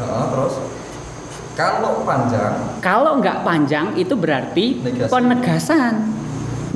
[0.01, 0.55] Nah, terus
[1.56, 5.12] kalau panjang Kalau nggak panjang itu berarti Negasi.
[5.12, 5.94] penegasan.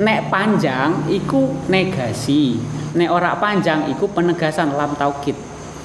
[0.01, 2.57] Nek panjang iku negasi.
[2.97, 5.37] Nek ora panjang iku penegasan lam taukid.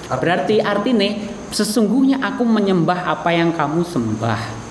[0.08, 1.12] Berarti artinya
[1.52, 4.64] sesungguhnya aku menyembah apa yang kamu sembah.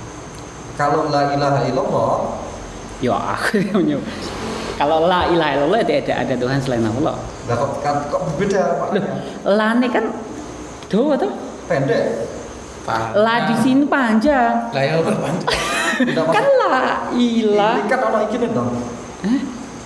[0.75, 2.15] kalau la ilaha illallah
[2.99, 4.34] Ya aku menyembah.
[4.75, 7.15] Kalau la ilaha illallah tidak ada, ada Tuhan selain Allah.
[7.47, 9.11] lah kok, kan, kok berbeda maknanya
[9.47, 10.05] La ini kan
[10.91, 11.29] do atau
[11.71, 12.03] pendek
[13.17, 14.69] la di sini panjang.
[14.69, 15.49] Lah ya apa panjang?
[16.29, 16.77] Kan la
[17.15, 18.69] ilah ini kan orang ini dong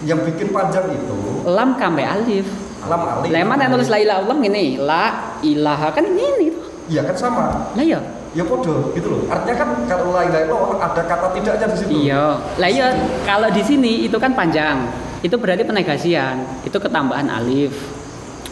[0.08, 2.48] yang bikin panjang itu lam kambe alif.
[2.88, 5.06] lam alif Leman yang tulis la ilaha illallah gini, la
[5.44, 6.66] ilaha kan ini tuh.
[6.88, 7.46] iya kan sama
[7.76, 8.00] Lah ya.
[8.38, 11.90] Ya podo gitu loh artinya kan kalau la ilaha illallah ada kata tidaknya di situ
[12.10, 12.26] Iya.
[12.62, 12.88] Lah iya
[13.26, 14.86] kalau di sini itu kan panjang.
[15.20, 16.64] Itu berarti penegasian.
[16.64, 17.74] Itu ketambahan alif.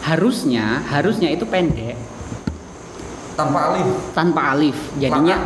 [0.04, 1.96] Harusnya harusnya itu pendek
[3.38, 3.86] tanpa alif
[4.18, 4.78] tanpa alif.
[4.98, 5.38] Jadinya.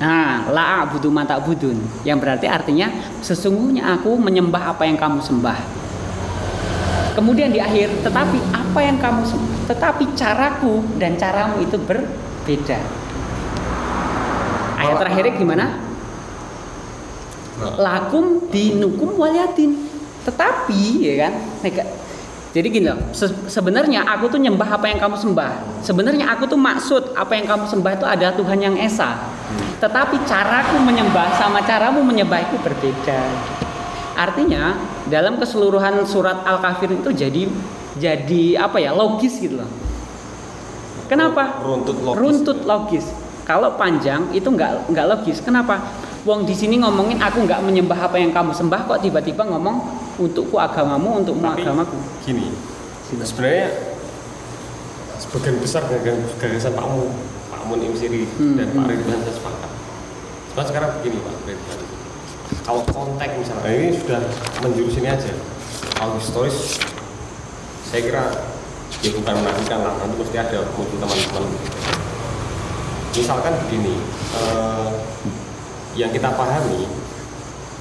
[0.00, 1.76] Nah, la budu mata budun
[2.08, 2.88] yang berarti artinya
[3.20, 5.84] sesungguhnya aku menyembah apa yang kamu sembah.
[7.14, 13.03] Kemudian di akhir, tetapi apa yang kamu sembah, tetapi caraku dan caramu itu berbeda.
[14.84, 15.66] Ayat terakhirnya gimana?
[17.54, 19.88] Nah, lakum dinukum waliyatin.
[20.26, 21.32] Tetapi ya kan?
[22.54, 25.82] Jadi gini loh se- sebenarnya aku tuh nyembah apa yang kamu sembah.
[25.82, 29.26] Sebenarnya aku tuh maksud apa yang kamu sembah itu adalah Tuhan yang esa.
[29.82, 33.20] Tetapi caraku menyembah sama caramu menyembah itu berbeda.
[34.14, 34.78] Artinya
[35.10, 37.50] dalam keseluruhan surat al-kafir itu jadi
[37.98, 39.70] jadi apa ya logis gitu loh.
[41.10, 41.58] Kenapa?
[41.58, 42.18] Runtut logis.
[42.22, 43.06] runtut logis
[43.44, 45.80] kalau panjang itu nggak nggak logis kenapa
[46.24, 49.76] Wong di sini ngomongin aku nggak menyembah apa yang kamu sembah kok tiba-tiba ngomong
[50.16, 52.48] untukku agamamu untukmu Tapi agamaku gini,
[53.20, 53.68] sebenarnya
[55.20, 55.84] sebagian besar
[56.40, 57.12] gagasan Pak Mun,
[57.52, 58.90] Pak Mun Hmm, dan Pak hmm.
[58.90, 59.70] Ridwan saya sepakat.
[60.48, 61.78] Cuma sekarang begini Pak Ridwan,
[62.64, 64.20] kalau konteks misalnya ini sudah
[64.64, 65.32] menjurus ini aja,
[65.92, 66.80] kalau historis
[67.84, 68.24] saya kira
[69.04, 71.44] ya bukan menafikan lah, nanti mesti ada muncul teman-teman.
[73.14, 73.94] Misalkan begini,
[74.42, 74.88] eh,
[75.94, 76.90] yang kita pahami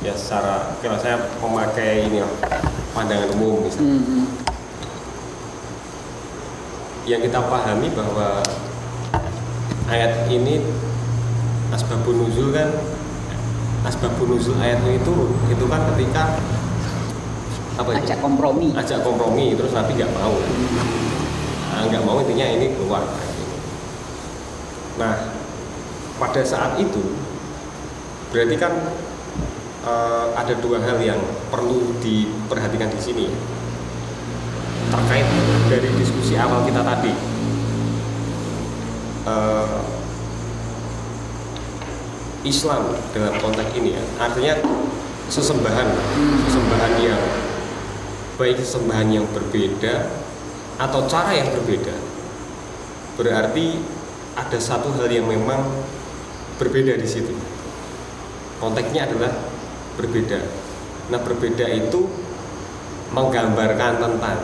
[0.05, 2.29] ya secara kalau saya memakai ini lah,
[2.93, 3.97] pandangan umum misalnya.
[3.97, 4.25] Hmm, hmm.
[7.09, 8.45] yang kita pahami bahwa
[9.89, 10.61] ayat ini
[11.73, 12.69] asbabun nuzul kan
[13.89, 16.37] asbabun nuzul ayat ini turun itu kan ketika
[17.73, 18.05] apa itu?
[18.05, 18.69] Ajak kompromi.
[18.77, 20.37] Ajak kompromi terus Nabi nggak mau.
[21.73, 23.01] Nah, nggak mau intinya ini keluar
[24.95, 25.13] nah
[26.21, 27.01] pada saat itu
[28.33, 28.73] berarti kan
[29.85, 31.21] eh, ada dua hal yang
[31.53, 33.27] perlu diperhatikan di sini.
[34.93, 35.25] Terkait
[35.69, 37.13] dari diskusi awal kita tadi.
[39.23, 39.79] Eh,
[42.43, 44.59] Islam dalam konteks ini ya artinya
[45.31, 45.87] sesembahan
[46.43, 47.21] sesembahan yang
[48.35, 50.11] baik sesembahan yang berbeda
[50.75, 51.95] atau cara yang berbeda.
[53.15, 53.79] Berarti
[54.33, 55.61] ada satu hal yang memang
[56.57, 57.33] berbeda di situ.
[58.57, 59.29] Konteksnya adalah
[59.99, 60.39] berbeda.
[61.13, 62.07] Nah berbeda itu
[63.13, 64.39] menggambarkan tentang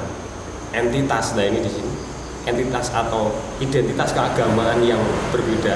[0.76, 1.94] entitas nah ini di sini.
[2.46, 5.02] Entitas atau identitas keagamaan yang
[5.34, 5.76] berbeda.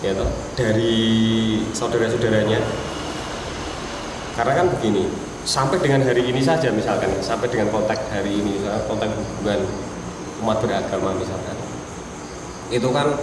[0.00, 0.96] Ya toh, dari
[1.76, 2.60] saudara-saudaranya.
[4.36, 5.04] Karena kan begini
[5.44, 9.60] sampai dengan hari ini saja misalkan sampai dengan konteks hari ini konteks hubungan
[10.40, 11.56] umat beragama misalkan.
[12.72, 13.14] Itu kan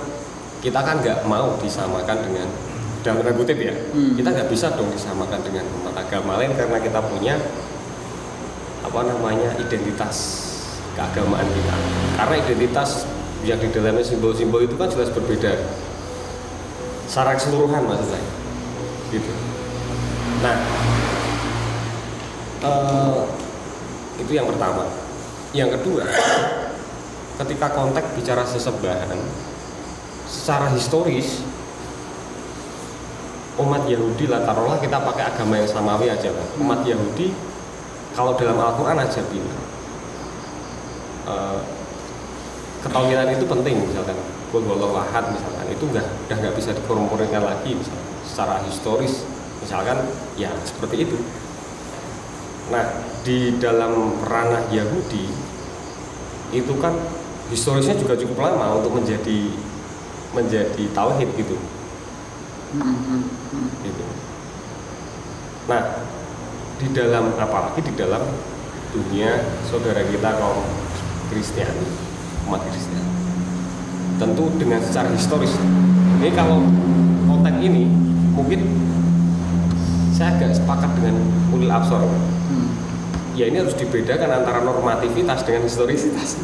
[0.61, 2.47] kita kan nggak mau disamakan dengan
[3.05, 4.17] dalam tanda kutip ya Hmm.
[4.19, 7.39] kita nggak bisa dong disamakan dengan umat agama lain karena kita punya
[8.83, 10.17] apa namanya identitas
[10.97, 11.75] keagamaan kita.
[12.17, 13.05] Karena identitas
[13.45, 15.53] yang di dalamnya simbol-simbol itu kan jelas berbeda.
[17.05, 18.27] Secara keseluruhan maksud saya.
[19.13, 19.31] Gitu.
[20.41, 20.57] Nah
[22.65, 23.17] eh,
[24.19, 24.89] itu yang pertama.
[25.55, 26.03] Yang kedua
[27.37, 29.19] ketika konteks bicara sesembahan
[30.27, 31.45] secara historis
[33.57, 36.45] umat Yahudi lah taruhlah kita pakai agama yang samawi aja lah.
[36.61, 37.33] Umat Yahudi
[38.13, 39.61] kalau dalam Al-Quran aja bilang
[42.85, 44.17] ketawilan itu penting misalkan.
[44.47, 45.67] Huwallahu ahad misalkan.
[45.73, 48.07] Itu enggak udah nggak bisa dikorumpurinkan lagi misalkan.
[48.23, 49.25] Secara historis
[49.59, 50.05] misalkan
[50.39, 51.17] ya seperti itu.
[52.71, 52.85] Nah
[53.25, 55.25] di dalam ranah Yahudi
[56.55, 56.95] itu kan
[57.51, 59.51] historisnya juga cukup lama untuk menjadi
[60.35, 61.55] menjadi tauhid gitu
[63.83, 64.05] gitu.
[65.67, 65.81] Nah,
[66.79, 68.23] di dalam apalagi di dalam
[68.91, 70.63] dunia saudara kita kaum
[71.27, 71.87] Kristiani,
[72.47, 73.11] umat Kristiani.
[74.17, 75.53] Tentu dengan secara historis.
[76.17, 76.63] Ini kalau
[77.29, 77.85] konteks ini
[78.33, 78.63] mungkin
[80.15, 81.21] saya agak sepakat dengan
[81.53, 82.01] ulil absor.
[83.37, 86.41] Ya ini harus dibedakan antara normativitas dengan historisitas.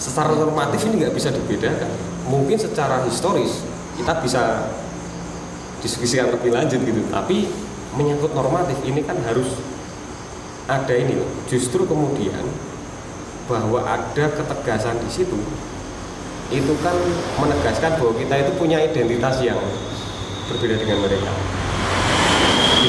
[0.00, 1.92] Secara normatif ini nggak bisa dibedakan.
[2.24, 3.60] Mungkin secara historis
[4.00, 4.72] kita bisa
[5.84, 7.04] diskusikan lebih lanjut gitu.
[7.12, 7.52] Tapi
[7.92, 9.60] menyangkut normatif ini kan harus
[10.64, 11.28] ada ini loh.
[11.52, 12.48] Justru kemudian
[13.44, 15.36] bahwa ada ketegasan di situ
[16.50, 16.96] itu kan
[17.36, 19.60] menegaskan bahwa kita itu punya identitas yang
[20.48, 21.30] berbeda dengan mereka.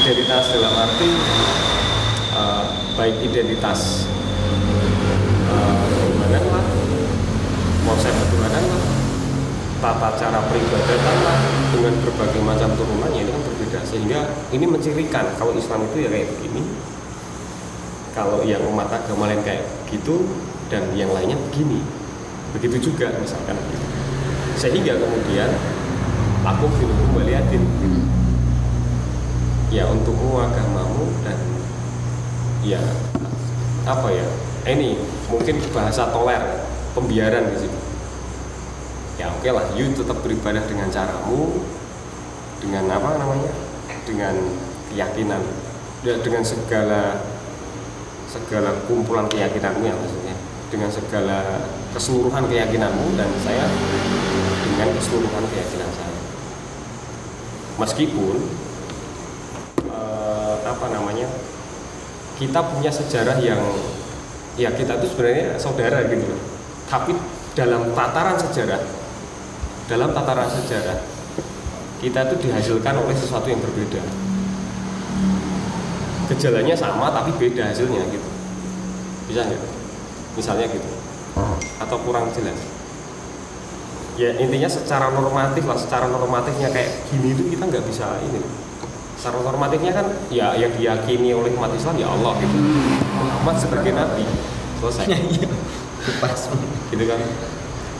[0.00, 1.10] Identitas dalam arti
[2.32, 2.64] uh,
[2.96, 4.08] baik identitas
[5.52, 6.64] uh, keimanan lah
[7.82, 8.82] konsep ketuhanan lah
[9.82, 11.38] tata cara peribadatan lah
[11.74, 13.78] dengan berbagai macam turunannya itu kan berbeda.
[13.82, 14.20] Sehingga
[14.54, 16.62] ini mencirikan kalau Islam itu ya kayak begini.
[18.14, 20.22] Kalau yang umat agama lain kayak gitu
[20.70, 21.82] dan yang lainnya begini.
[22.54, 23.58] Begitu juga misalkan.
[23.58, 23.86] Gitu.
[24.52, 25.48] sehingga kemudian
[26.44, 27.64] aku film waliatin
[29.72, 31.40] ya untukmu agamamu dan
[32.60, 32.78] ya
[33.88, 34.28] apa ya
[34.68, 35.00] ini
[35.32, 36.61] mungkin bahasa toler
[36.92, 37.68] pembiaran di
[39.20, 41.60] ya oke lah you tetap beribadah dengan caramu
[42.62, 43.50] dengan apa namanya?
[44.06, 44.34] Dengan
[44.94, 45.42] keyakinan.
[46.06, 47.26] Ya, dengan segala
[48.30, 50.36] segala kumpulan keyakinanmu ya maksudnya.
[50.70, 53.66] Dengan segala keseluruhan keyakinanmu dan saya
[54.62, 56.18] dengan keseluruhan keyakinan saya.
[57.82, 58.36] Meskipun
[59.90, 61.26] eh, apa namanya?
[62.38, 63.60] Kita punya sejarah yang
[64.58, 66.51] ya kita itu sebenarnya saudara gitu loh
[66.92, 67.16] tapi
[67.56, 68.84] dalam tataran sejarah
[69.88, 71.00] dalam tataran sejarah
[72.02, 74.02] kita itu dihasilkan oleh sesuatu yang berbeda.
[76.34, 78.28] Gejalanya sama tapi beda hasilnya gitu.
[79.30, 79.62] Bisa nggak?
[80.34, 80.90] Misalnya gitu.
[81.78, 82.58] Atau kurang jelas?
[84.18, 88.42] Ya intinya secara normatif lah secara normatifnya kayak gini itu kita nggak bisa ini.
[89.14, 92.58] Secara normatifnya kan ya yang diyakini oleh umat Islam ya Allah gitu.
[93.14, 94.26] Muhammad sebagai nabi
[94.82, 95.06] selesai
[96.18, 96.38] pas
[96.90, 97.20] gitu kan.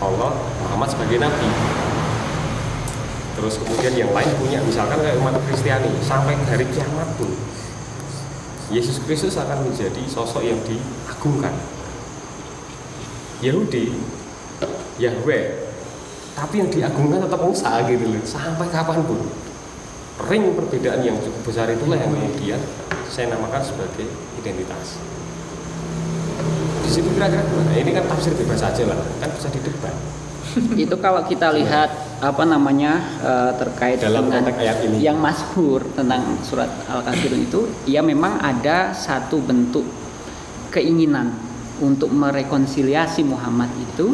[0.02, 0.30] Allah
[0.66, 1.48] Muhammad sebagai nabi.
[3.38, 7.30] Terus kemudian yang lain punya misalkan kayak umat Kristiani sampai hari kiamat pun.
[8.72, 11.54] Yesus Kristus akan menjadi sosok yang diagungkan.
[13.42, 13.94] Yahudi
[15.02, 15.44] Yahweh
[16.32, 18.22] tapi yang diagungkan tetap Musa gitu loh.
[18.24, 19.20] Sampai kapan pun.
[20.28, 22.60] Ring perbedaan yang cukup besar itulah yang kemudian
[23.08, 24.06] saya namakan sebagai
[24.38, 25.00] identitas
[26.92, 27.72] situ kira-kira gimana?
[27.72, 28.98] ini kan tafsir bebas saja lah.
[29.18, 29.94] Kan bisa didebat.
[30.84, 35.00] Itu kalau kita lihat apa namanya eh, terkait Dalam dengan ayat ini.
[35.00, 39.82] yang masyhur tentang surat al-kafirun itu ya memang ada satu bentuk
[40.70, 41.32] keinginan
[41.80, 44.12] untuk merekonsiliasi Muhammad itu.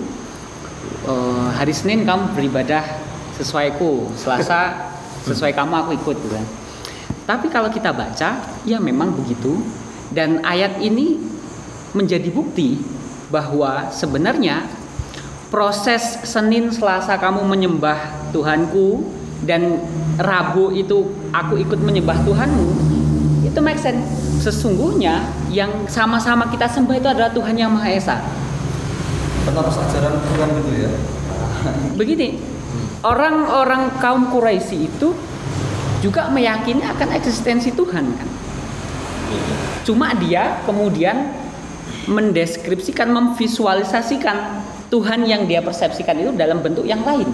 [1.04, 2.86] Eh, hari Senin kamu beribadah
[3.34, 4.88] sesuaiku Selasa
[5.28, 6.46] sesuai kamu aku ikut gitu kan.
[7.28, 9.58] Tapi kalau kita baca ya memang begitu.
[10.08, 11.20] Dan ayat ini
[11.96, 12.80] menjadi bukti
[13.28, 14.64] bahwa sebenarnya
[15.48, 19.04] proses Senin Selasa kamu menyembah Tuhanku
[19.44, 19.80] dan
[20.20, 22.98] Rabu itu aku ikut menyembah Tuhanmu
[23.48, 24.06] itu make sense.
[24.38, 28.22] Sesungguhnya yang sama-sama kita sembah itu adalah Tuhan yang Maha Esa.
[29.42, 30.90] Penerus ajaran Tuhan gitu ya.
[31.98, 32.38] begini
[33.02, 35.10] orang-orang kaum Quraisy itu
[35.98, 38.28] juga meyakini akan eksistensi Tuhan kan?
[39.82, 41.34] Cuma dia kemudian
[42.08, 47.28] mendeskripsikan memvisualisasikan Tuhan yang dia persepsikan itu dalam bentuk yang lain.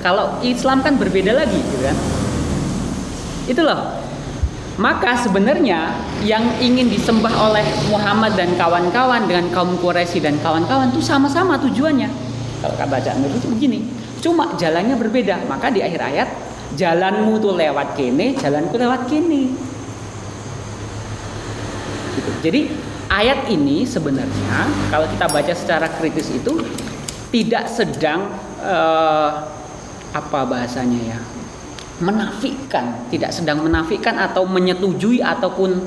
[0.00, 1.96] Kalau Islam kan berbeda lagi gitu kan?
[3.50, 3.98] Itu loh.
[4.74, 5.94] Maka sebenarnya
[6.26, 12.10] yang ingin disembah oleh Muhammad dan kawan-kawan dengan kaum Quraisy dan kawan-kawan itu sama-sama tujuannya.
[12.62, 13.78] Kalau kata bacaan itu begini
[14.24, 15.44] cuma jalannya berbeda.
[15.44, 16.28] Maka di akhir ayat
[16.80, 19.52] jalanmu tuh lewat kene jalanku lewat kene.
[22.14, 22.30] Gitu.
[22.46, 22.60] jadi
[23.14, 26.58] ayat ini sebenarnya kalau kita baca secara kritis itu
[27.30, 28.26] tidak sedang
[28.58, 29.30] eh,
[30.14, 31.18] apa bahasanya ya
[32.02, 35.78] menafikan, tidak sedang menafikan atau menyetujui ataupun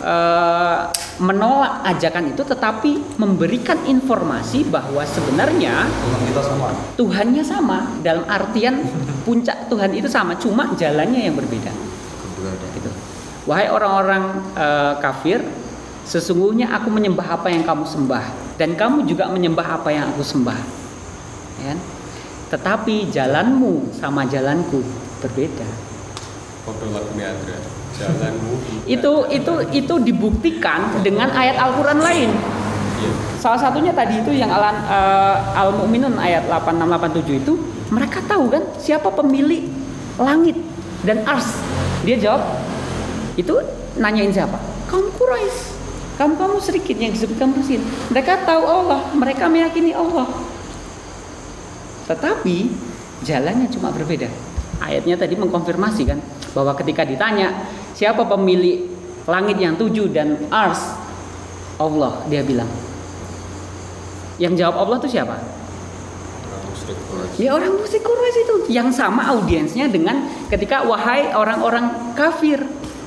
[0.00, 0.80] eh,
[1.20, 6.68] menolak ajakan itu, tetapi memberikan informasi bahwa sebenarnya Tuhan kita sama.
[6.96, 8.80] Tuhannya sama dalam artian
[9.28, 11.72] puncak Tuhan itu sama, cuma jalannya yang berbeda.
[12.74, 12.90] Gitu.
[13.44, 15.44] Wahai orang-orang eh, kafir,
[16.02, 18.24] sesungguhnya aku menyembah apa yang kamu sembah
[18.58, 20.60] dan kamu juga menyembah apa yang aku sembah.
[21.62, 21.78] Ya kan?
[22.52, 24.84] Tetapi jalanmu sama jalanku
[25.24, 25.66] berbeda.
[27.96, 28.52] Jalanmu.
[28.94, 32.30] Itu itu itu dibuktikan dengan ayat Al-Qur'an lain.
[33.02, 33.12] Iya.
[33.36, 37.52] Salah satunya tadi itu yang Al, eh, Al-Mu'minun ayat 8687 itu
[37.90, 39.66] mereka tahu kan siapa pemilik
[40.16, 40.56] langit
[41.02, 41.58] dan ars.
[42.06, 42.42] Dia jawab
[43.34, 43.54] itu
[43.98, 44.56] nanyain siapa?
[44.86, 45.71] Kaum Quraisy.
[46.22, 47.82] Kamu kamu sedikit yang disebutkan Rusin.
[48.14, 50.30] Mereka tahu Allah, mereka meyakini Allah.
[52.06, 52.70] Tetapi
[53.26, 54.30] jalannya cuma berbeda.
[54.78, 56.22] Ayatnya tadi mengkonfirmasi kan
[56.54, 57.66] bahwa ketika ditanya
[57.98, 58.86] siapa pemilik
[59.26, 60.94] langit yang tujuh dan ars
[61.82, 62.70] Allah dia bilang
[64.38, 65.42] yang jawab Allah itu siapa?
[66.70, 66.98] Musyrik.
[67.42, 72.62] Ya orang musik Quraisy itu yang sama audiensnya dengan ketika wahai orang-orang kafir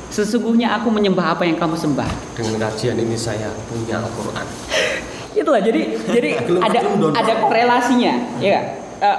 [0.09, 2.09] sesungguhnya aku menyembah apa yang kamu sembah.
[2.37, 4.45] Dengan kajian ini saya punya Al-Quran.
[5.39, 6.29] Itulah jadi jadi
[6.67, 6.79] ada
[7.11, 8.65] ada korelasinya ya nggak?
[8.95, 9.17] Eh,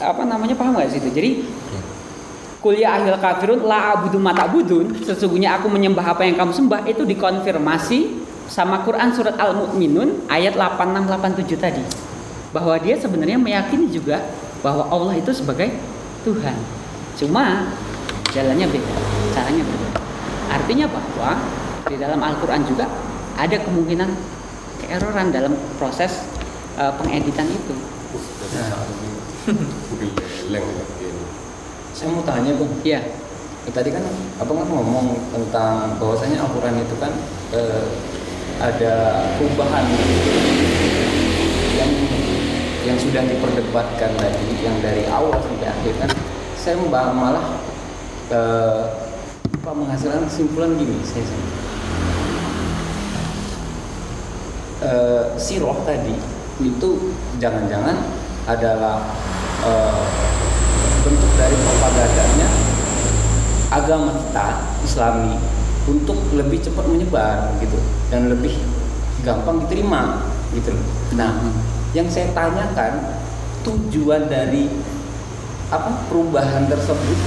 [0.00, 1.08] apa namanya paham nggak situ?
[1.12, 1.30] Jadi
[2.58, 7.06] kuliah akhir kafirun la abudu mata budun sesungguhnya aku menyembah apa yang kamu sembah itu
[7.06, 11.84] dikonfirmasi sama Quran surat Al-Mu'minun ayat 8687 tadi
[12.50, 14.24] bahwa dia sebenarnya meyakini juga
[14.64, 15.70] bahwa Allah itu sebagai
[16.26, 16.56] Tuhan
[17.14, 17.70] cuma
[18.34, 18.94] jalannya beda
[19.36, 19.88] caranya beda
[20.48, 21.30] artinya bahwa
[21.88, 22.88] di dalam Al-Quran juga
[23.38, 24.10] ada kemungkinan
[24.84, 26.24] keeroran dalam proses
[26.80, 27.74] eh, pengeditan itu.
[28.56, 28.66] Ya.
[31.92, 33.00] Saya mau tanya bang, ya
[33.68, 34.00] Eh, tadi kan
[34.40, 37.12] abang kan ngomong tentang bahwasanya Al-Quran itu kan
[37.52, 37.84] eh,
[38.56, 38.94] ada
[39.36, 39.84] perubahan
[41.76, 41.92] yang
[42.88, 46.10] yang sudah diperdebatkan tadi, yang dari awal sampai akhir kan,
[46.56, 46.80] saya
[47.12, 47.60] malah
[48.32, 48.82] eh,
[49.48, 51.24] apa menghasilkan kesimpulan gini, saya
[54.84, 56.14] eh, siroh tadi
[56.60, 57.96] itu jangan-jangan
[58.44, 59.08] adalah
[59.64, 60.04] eh,
[61.04, 62.48] bentuk dari propagandanya
[63.68, 64.48] agama kita
[64.84, 65.36] Islami
[65.88, 67.80] untuk lebih cepat menyebar gitu
[68.12, 68.52] dan lebih
[69.24, 70.72] gampang diterima gitu.
[71.16, 71.32] Nah,
[71.96, 73.20] yang saya tanyakan
[73.64, 74.68] tujuan dari
[75.68, 77.18] apa perubahan tersebut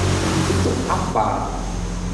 [0.50, 1.61] itu apa?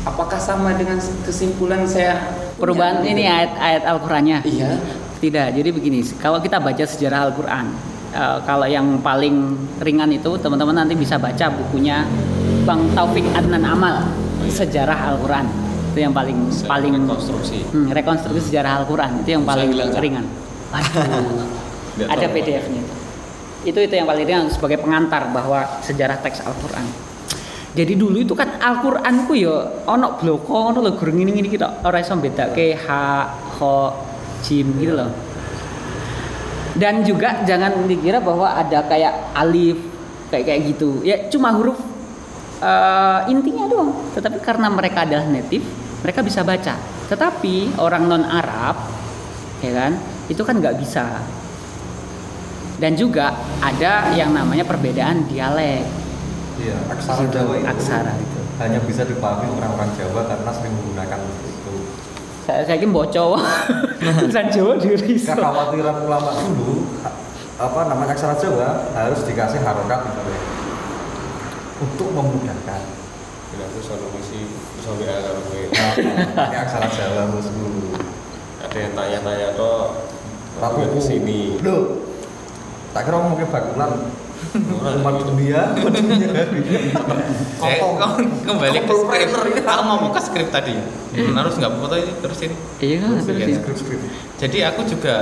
[0.08, 0.96] Apakah sama dengan
[1.28, 4.80] kesimpulan saya perubahan ini ayat-ayat Al-Qur'annya Iya.
[5.18, 7.74] Tidak, jadi begini, kalau kita baca sejarah Al-Quran,
[8.14, 12.06] eh, kalau yang paling ringan itu teman-teman nanti bisa baca bukunya
[12.70, 14.06] Bang Taufik Adnan Amal,
[14.46, 15.50] sejarah Al-Quran.
[15.92, 17.66] Itu yang paling Saya paling rekonstruksi.
[17.74, 20.26] Hmm, rekonstruksi sejarah Al-Quran itu yang paling bilang, ringan.
[22.06, 22.84] Ada PDF-nya.
[23.66, 26.86] Itu itu yang paling ringan sebagai pengantar bahwa sejarah teks Al-Quran.
[27.78, 31.86] Jadi dulu itu kan Al-Quran ku ya ono bloko ono lho gurung ini ini kita
[31.86, 33.94] ora iso bedake ha kho
[34.42, 35.14] jim gitu loh.
[36.74, 39.78] Dan juga jangan dikira bahwa ada kayak alif
[40.34, 41.06] kayak kayak gitu.
[41.06, 41.78] Ya cuma huruf
[42.66, 43.94] eh, intinya doang.
[44.18, 45.66] Tetapi karena mereka adalah native,
[46.02, 46.74] mereka bisa baca.
[47.14, 48.90] Tetapi orang non Arab,
[49.62, 51.22] ya kan, itu kan nggak bisa.
[52.78, 56.07] Dan juga ada yang namanya perbedaan dialek.
[56.58, 58.40] Iya, aksara Jawa itu Aksara itu.
[58.58, 61.76] hanya bisa dipahami orang-orang Jawa karena sering menggunakan itu.
[62.48, 63.38] Saya saya kira bocor.
[64.02, 65.30] Tulisan Jawa di riso.
[65.36, 66.98] Kekhawatiran ulama dulu
[67.58, 70.42] apa namanya aksara Jawa harus dikasih harokat misalnya
[71.78, 72.82] untuk memudahkan.
[73.54, 74.42] Bila aku selalu misi
[74.82, 75.62] sampai ada gue.
[76.34, 77.94] Pakai aksara Jawa dulu.
[78.66, 80.10] Ada yang tanya-tanya toh.
[80.58, 80.98] Rapuku.
[80.98, 81.42] ke sini.
[81.62, 82.02] Loh,
[82.90, 84.10] tak kira ngomongin bakulan
[84.56, 85.24] Itu.
[85.28, 85.62] dunia.
[87.58, 87.96] Eh, Kopong.
[88.46, 89.30] kembali ke skrip.
[89.30, 89.62] ini.
[89.66, 90.76] Aku ngomong ke skrip tadi.
[91.18, 92.52] Hmm, harus nggak foto ini terusin.
[92.80, 93.98] Iya kan, Terus terusin.
[93.98, 94.10] ya.
[94.38, 95.16] Jadi aku juga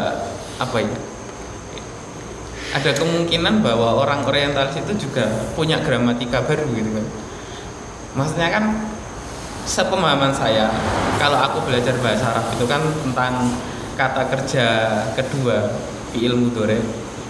[0.60, 0.96] apa ya?
[2.76, 7.06] Ada kemungkinan bahwa orang orientalis itu juga punya gramatika baru gitu kan.
[8.20, 8.64] Maksudnya kan
[9.64, 10.70] sepemahaman saya
[11.18, 13.34] kalau aku belajar bahasa Arab itu kan tentang
[13.96, 14.66] kata kerja
[15.16, 15.72] kedua
[16.14, 16.80] di ilmu dore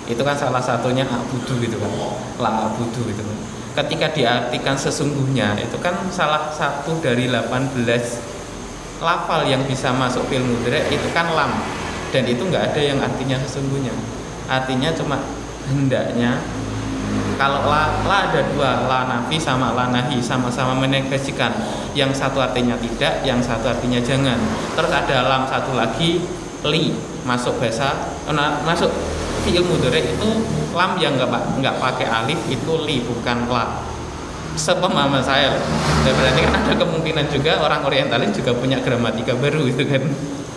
[0.05, 1.91] itu kan salah satunya abudu gitu kan.
[2.37, 3.37] La abudu gitu kan.
[3.75, 7.75] Ketika diartikan sesungguhnya itu kan salah satu dari 18
[9.03, 11.51] lafal yang bisa masuk fil mudhari itu kan lam.
[12.13, 13.91] Dan itu nggak ada yang artinya sesungguhnya.
[14.47, 15.19] Artinya cuma
[15.67, 16.39] hendaknya
[17.35, 21.51] kalau la, la ada dua la nafi sama la nahi sama-sama menegasikan
[21.91, 24.39] yang satu artinya tidak yang satu artinya jangan.
[24.77, 26.23] Terus ada lam satu lagi
[26.65, 26.95] li
[27.27, 27.93] masuk bahasa
[28.31, 28.63] nah,
[29.45, 30.29] masuk fiil mudhari itu
[30.73, 33.85] lam yang nggak nggak pakai alif itu li bukan la.
[34.57, 35.61] Sepemahaman saya loh.
[36.01, 40.01] Dan berarti kan ada kemungkinan juga orang orientalis juga punya gramatika baru itu kan.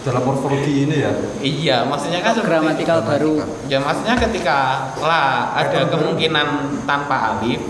[0.08, 1.12] Dalam morfologi ini ya?
[1.44, 3.44] Iya maksudnya kan seperti- gramatikal baru.
[3.68, 7.60] Ya maksudnya ketika lah ada kemungkinan tanpa alif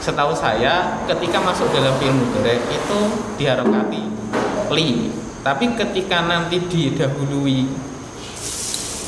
[0.00, 2.98] Setahu saya ketika masuk dalam fi'il mudhari itu
[3.36, 4.02] diharokati
[4.72, 5.12] li.
[5.40, 7.89] Tapi ketika nanti didahului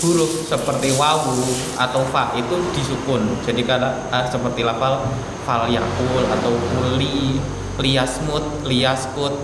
[0.02, 1.38] huruf seperti wawu
[1.78, 3.22] atau fa itu disukun.
[3.46, 5.06] Jadi kalau ah, seperti lafal
[5.46, 6.52] fal yakul atau
[6.98, 7.38] li
[7.78, 9.34] liyasmut liyaskut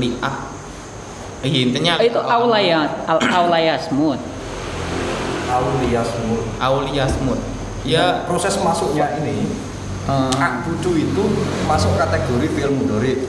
[0.00, 0.36] li'ah.
[1.40, 4.20] Iya, intinya Oh, itu aulaya al aulayasmut
[5.50, 7.40] Auliasmul Auliyasmut.
[7.82, 9.48] Ya, proses masuknya ini
[10.10, 11.24] Eh, ak bucu itu
[11.70, 13.20] masuk kategori fi'il mudhari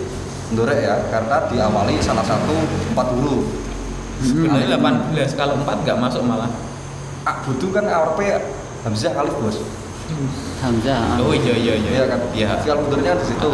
[0.50, 2.58] mudhari ya karena diawali salah satu
[2.90, 3.44] empat huruf
[4.22, 6.50] sebenarnya 18 kalau 4 nggak masuk malah.
[7.22, 8.26] ak bucu kan arpe
[8.82, 9.58] hamzah alif bos.
[10.62, 11.90] Hamzah Oh iya iya iya.
[12.02, 12.20] Iya kan?
[12.34, 12.48] Iya.
[12.66, 13.52] fi'il mudharinya di situ.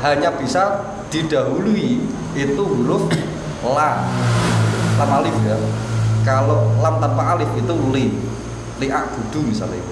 [0.00, 0.80] Hanya bisa
[1.12, 2.00] didahului
[2.32, 3.12] itu huruf
[3.60, 4.00] la
[4.96, 5.56] lam alif ya.
[6.24, 8.16] Kalau lam tanpa alif itu li.
[8.80, 9.84] Li ak budu misalnya.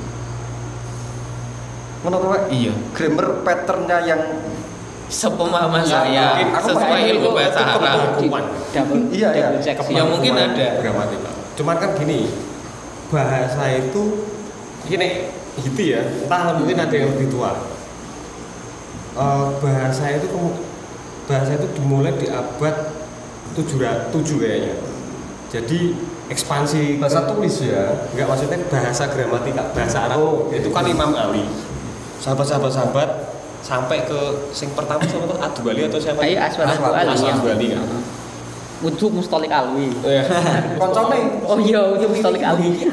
[1.98, 2.72] Menurut Pak, Iya.
[2.94, 4.22] grammar patternnya yang
[5.08, 6.46] Sepemahaman Ya, saya mungkin.
[6.52, 8.20] Aku sesuai ilmu bahasa Arab.
[9.08, 9.46] Iya, iya.
[9.88, 10.68] Ya, mungkin ada.
[10.84, 12.30] gramatikal cuman kan gini
[13.10, 14.30] bahasa itu
[14.86, 15.26] gini
[15.58, 17.50] gitu ya entah mungkin ada yang lebih tua
[19.18, 20.30] Eh, bahasa itu
[21.26, 22.94] bahasa itu dimulai di abad
[23.58, 24.78] 7 tujuh kayaknya
[25.50, 25.98] jadi
[26.30, 30.22] ekspansi bahasa tulis ya Enggak maksudnya bahasa gramatika, bahasa Arab.
[30.22, 31.42] Oh, itu kan Imam Ali.
[32.22, 33.08] Sahabat-sahabat sahabat
[33.68, 34.20] sampai ke
[34.56, 36.24] sing pertama siapa tuh Adu Ali atau siapa?
[36.24, 37.84] Ayo Aswad Aswad, Ali Aswad yang Ali kan.
[38.78, 39.92] Untuk Mustolik Alwi.
[40.00, 40.22] Iya.
[40.80, 42.88] koncone Oh iya, untuk Mustolik Alwi.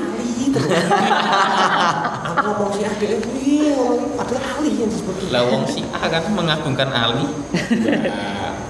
[2.25, 5.31] Aku ngomong si Ade ini ngomong padahal Ali yang disebut.
[5.31, 7.23] Lah wong si A kan mengagungkan Ali.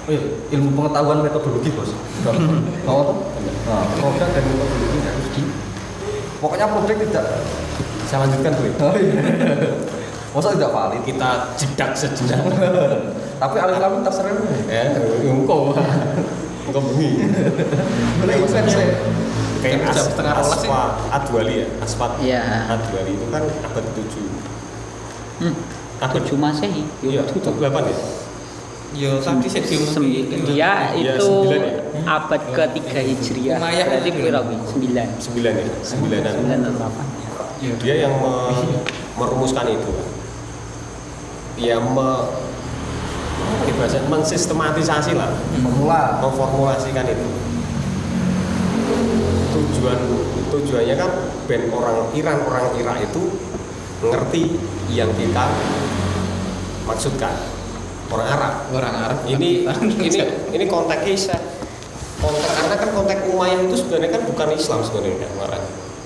[0.06, 0.22] Oh iya,
[0.54, 1.90] ilmu pengetahuan metodologi bos
[2.86, 3.18] mau tuh
[3.66, 5.44] nah, produk dan metodologi harus di
[6.38, 7.26] pokoknya produk tidak
[8.06, 8.70] Saya lanjutkan dulu.
[8.86, 9.18] oh iya
[10.36, 12.44] masa tidak valid Kita jedak sejenak.
[13.42, 14.36] tapi alif lam terserah
[14.68, 14.84] ya,
[15.26, 15.72] engkau.
[16.66, 17.24] Engkau bengi.
[18.20, 18.90] Boleh insight saya.
[19.64, 20.58] Kayak Jam as, setengah rolas ya?
[20.62, 22.12] asfa, Adu Ali ya, asfat.
[22.22, 22.42] Iya.
[22.70, 24.30] Adu Ali itu kan abad 7
[25.36, 25.52] Hmm.
[25.98, 26.84] Abad Tujuh Masehi.
[27.02, 27.52] Iya, Yo, tujuh.
[27.58, 27.98] 8 ya?
[28.96, 30.48] Yo tadi saya Sem- diomongin.
[30.48, 31.74] dia Iya, itu sembilan ya?
[32.08, 34.56] abad ketiga hijriah Umayyah berarti Wi?
[34.64, 36.32] sembilan 9 ya, 9-an.
[36.32, 37.06] sembilan atau delapan
[37.76, 38.84] dia yang me-
[39.16, 39.92] merumuskan itu
[41.56, 42.10] ya me
[43.76, 45.36] bahasa mensistematisasi lah.
[45.60, 47.28] Memula memformulasikan itu.
[49.52, 50.00] Tujuan
[50.52, 51.12] tujuannya kan
[51.48, 53.22] ben orang Iran orang Irak itu
[54.00, 54.44] ngerti
[54.92, 55.52] yang kita
[56.88, 57.36] maksudkan.
[58.08, 58.54] Orang Arab.
[58.72, 59.18] Orang Arab.
[59.28, 59.68] ini
[60.00, 60.20] ini
[60.56, 61.38] ini konteksnya Isa.
[62.22, 65.64] konteks karena kan konteks Umayyah itu sebenarnya kan bukan Islam sebenarnya kan Marah.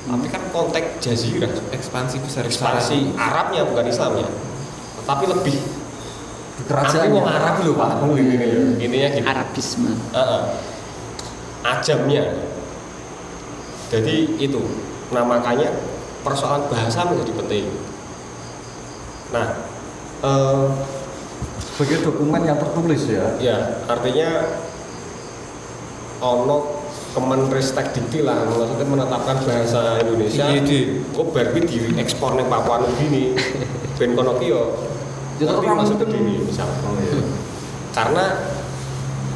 [0.10, 1.54] tapi kan konteks Jazirah.
[1.70, 4.26] Ekspansi besar ekspansi Arabnya bukan Islamnya
[5.10, 5.58] tapi lebih
[6.70, 7.90] kerajaan aku wong Arab lho Pak.
[8.06, 8.48] Oh, ini ya.
[8.78, 9.26] Intinya gitu.
[9.26, 9.92] Arabisme.
[10.14, 10.44] Heeh.
[11.60, 12.24] ajamnya.
[13.90, 14.62] Jadi itu
[15.10, 15.74] nah makanya
[16.22, 17.66] persoalan bahasa menjadi penting.
[19.34, 19.48] Nah
[20.22, 20.66] eh,
[21.74, 23.34] sebagai dokumen yang tertulis ya.
[23.42, 23.58] Ya
[23.90, 24.46] artinya
[26.22, 26.80] ono
[27.10, 30.46] Kemenristek Dikti lah maksudnya menetapkan bahasa Indonesia.
[30.46, 31.02] Iya, Di.
[31.10, 33.34] kok berarti diekspor ning Papua Nugini.
[33.98, 34.48] Ben kono ki
[35.48, 37.24] ngerti orang maksudnya itu- gini misal oh iya
[37.96, 38.26] karena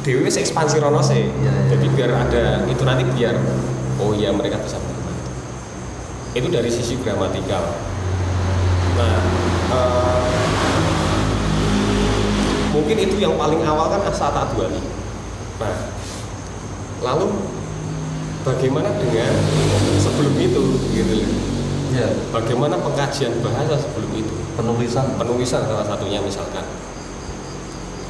[0.04, 1.32] Dewi wis ekspansi rono sih.
[1.32, 1.52] Iya, iya.
[1.72, 3.40] jadi biar ada itu nanti biar
[3.96, 5.12] oh iya mereka bisa menerima
[6.36, 7.72] itu dari sisi gramatikal.
[9.00, 9.16] Nah
[9.72, 10.28] eh,
[12.74, 14.82] mungkin itu yang paling awal kan asata duali
[15.56, 15.72] nah
[17.00, 17.30] lalu
[18.44, 19.32] bagaimana dengan
[20.02, 20.62] sebelum itu
[20.92, 21.30] gitu loh?
[21.94, 25.06] Ya bagaimana pengkajian bahasa sebelum itu penulisan?
[25.18, 26.64] Penulisan salah satunya misalkan.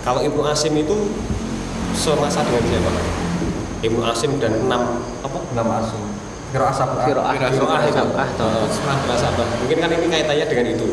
[0.05, 1.13] Kalau Ibnu Asim itu
[1.97, 2.91] semasa dengan siapa?
[3.85, 5.39] Ibnu Asim dan enam apa?
[5.53, 6.03] Nggak masuk
[6.55, 6.89] kira asap.
[7.03, 7.99] Kiroah Kiroah Kiroah itu.
[7.99, 8.47] Sabah toh.
[8.47, 10.89] Eh, Setelah sahabat mungkin kan ini kaitannya dengan itu.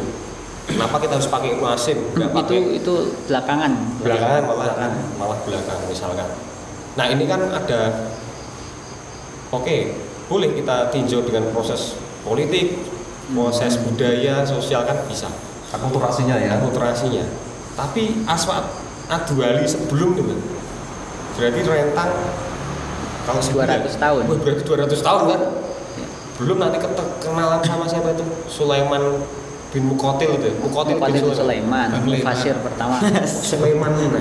[0.61, 1.97] Kenapa kita harus pakai Ibnu Asim?
[2.17, 2.59] Itu pakai.
[2.81, 2.93] itu
[3.29, 3.71] belakangan.
[4.01, 4.67] Belakangan malah
[5.21, 6.27] malah belakang misalkan.
[6.97, 8.09] Nah ini kan ada
[9.53, 9.77] oke
[10.25, 11.93] boleh kita tinjau dengan proses
[12.25, 12.81] politik
[13.31, 15.27] proses budaya sosial kan bisa.
[15.71, 16.59] Akulturasinya ya.
[16.59, 17.23] Akulturasinya.
[17.79, 18.67] Tapi aswat
[19.07, 20.23] adwali sebelum itu
[21.35, 22.11] berarti rentang
[23.23, 24.21] kalau 200 tahun.
[24.27, 25.41] Wah, berarti 200 tahun kan?
[26.41, 26.77] Belum nanti
[27.21, 28.25] kenalan sama siapa itu?
[28.49, 29.21] Sulaiman
[29.71, 30.55] bin Mukotil itu ya?
[30.57, 31.87] Mukotil bin Mukotil bin Sulaiman.
[31.93, 32.95] Sulaiman, Mufasir pertama.
[33.49, 34.19] Sulaiman ini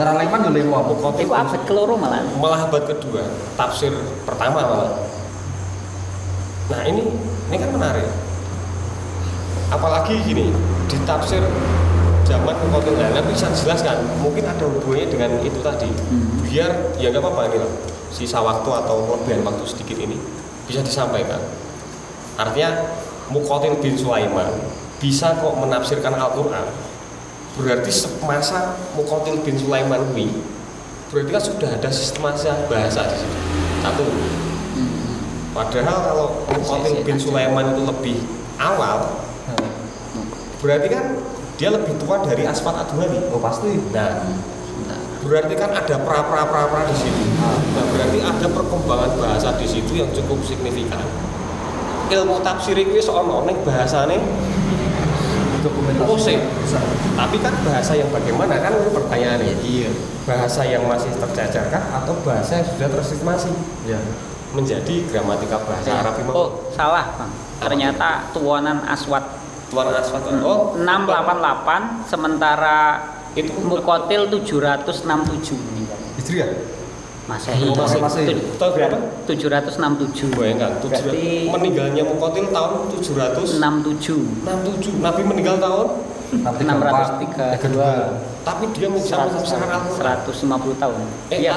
[0.00, 2.24] Leman yo lewat Mukotil Itu abad keloro malah.
[2.40, 3.22] malah abad kedua
[3.54, 3.92] tafsir
[4.24, 5.09] pertama malah
[6.70, 7.02] nah ini
[7.50, 8.06] ini kan menarik.
[9.70, 10.54] Apalagi gini
[10.86, 11.42] di tafsir
[12.30, 14.22] zaman nah, nanti bisa dijelaskan.
[14.22, 15.90] Mungkin ada hubungannya dengan itu tadi.
[15.90, 16.46] Hmm.
[16.46, 17.70] biar ya nggak apa-apa ini lah.
[18.10, 20.14] Sisa waktu atau kelebihan waktu sedikit ini
[20.66, 21.42] bisa disampaikan.
[22.38, 22.86] Artinya
[23.30, 24.50] Mukotil bin Sulaiman
[25.02, 26.66] bisa kok menafsirkan Al-Quran.
[27.58, 30.30] Berarti semasa Mukotil bin Sulaiman ini
[31.10, 33.38] berarti kan sudah ada sistemasi bahasa di situ.
[33.82, 34.06] Satu
[35.50, 38.16] padahal kalau Mukotil bin Sulaiman itu lebih
[38.60, 39.20] awal
[40.60, 41.04] berarti kan
[41.60, 43.68] dia lebih tua dari Asfat Adwali oh pasti.
[43.92, 44.24] Nah
[45.20, 47.24] berarti kan ada pra pra pra pra di situ.
[47.36, 51.04] Nah berarti ada perkembangan bahasa di situ yang cukup signifikan.
[52.08, 54.16] Ilmu tafsir itu soal ning bahasane
[56.00, 56.40] Musik.
[57.12, 58.56] tapi kan bahasa yang bagaimana?
[58.64, 59.54] Kan itu pertanyaannya.
[59.60, 59.92] Iya.
[60.24, 63.50] bahasa yang masih tercecerkah atau bahasa yang sudah tersistemasi
[63.84, 64.00] ya
[64.50, 67.30] menjadi gramatika bahasa Arab Imam Oh, salah, Bang.
[67.60, 69.22] Ternyata tuanan Aswad
[69.70, 72.78] Tuan Aswad oh 688 sementara
[73.32, 75.98] itu Mukotil 767 meninggal.
[76.18, 76.50] Hijriah
[77.24, 77.70] Masehi.
[77.70, 78.34] Oh, Masehi, Masehi.
[78.58, 78.98] Tahun berapa
[79.30, 80.34] 767.
[80.34, 84.98] bayangkan tujuh- Berarti meninggalnya Mukotil tahun 767 67.
[84.98, 85.86] Nabi meninggal tahun
[86.32, 88.18] nanti 632.
[88.40, 90.98] tapi dia bisa 100 menafsirkan tahun, Al-Quran 150 tahun.
[91.28, 91.54] eh Iya.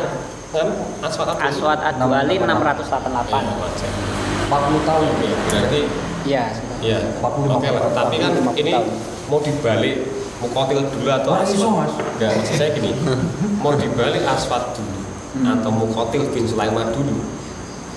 [0.53, 0.67] Kan
[1.01, 3.33] Aswad Adwali Aswad Adwali 688.
[3.33, 3.91] Iya, wajar.
[4.45, 5.81] 40 tahun Iya, berarti
[6.23, 6.43] Iya,
[6.79, 7.91] ya 45 oke tahun.
[7.91, 8.87] tapi kan 45 ini tahun.
[9.25, 9.95] mau dibalik
[10.39, 11.91] Mukotil dulu atau Wah, iso, Aswad Mas.
[12.13, 12.91] enggak maksud saya gini
[13.63, 14.91] mau dibalik Aswad dulu
[15.33, 15.49] Hmm.
[15.49, 17.17] atau Mukotil bin Sulaiman dulu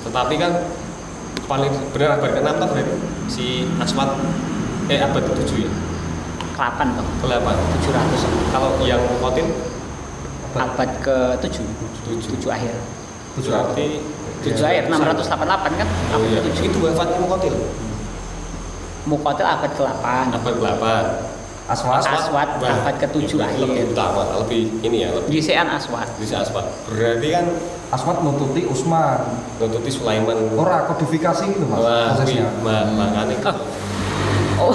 [0.03, 0.57] tetapi kan
[1.45, 2.95] paling benar abad ke-6 kan berarti
[3.29, 3.47] si
[3.77, 4.09] Aswad
[4.87, 5.71] eh abad ke-7 ya
[6.57, 7.05] 8 Bang.
[7.21, 7.47] ke-8
[7.85, 9.53] 700 kalau yang Mukotil
[10.57, 11.61] abad ke-7.
[12.07, 12.75] 7 7 akhir.
[13.37, 13.87] berarti
[14.41, 15.89] 7 akhir 688 kan?
[16.15, 16.59] Oh iya, ke-7.
[16.65, 17.55] itu wafatnya Mukotil
[19.05, 20.07] Mukotil abad ke-8.
[20.33, 20.85] abad ke-8
[21.67, 23.59] Aswas Aswad Wah, abad ke-7 lebih- akhir.
[23.61, 26.07] lebih utama lebih ini ya lebih Gisean Aswad.
[26.17, 27.47] bisa aspat berarti kan
[27.89, 29.19] Aswad nututi Usman
[29.59, 33.51] nuntuti Sulaiman ora kodifikasi gitu mas Wah, prosesnya ma- makanya gitu.
[34.67, 34.75] Oh,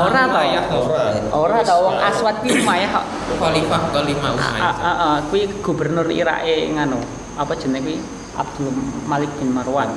[0.00, 0.62] ora tau ya.
[0.68, 1.02] Ora.
[1.30, 3.04] Ora tau wong Aswad ki lumayan kok.
[3.36, 4.60] Khalifah kelima Ah, Utsman.
[4.60, 6.98] ah, ah, kuwi gubernur Irake nganu.
[7.34, 7.98] Apa jenenge kuwi?
[8.30, 8.70] Abdul
[9.04, 9.90] Malik bin Marwan.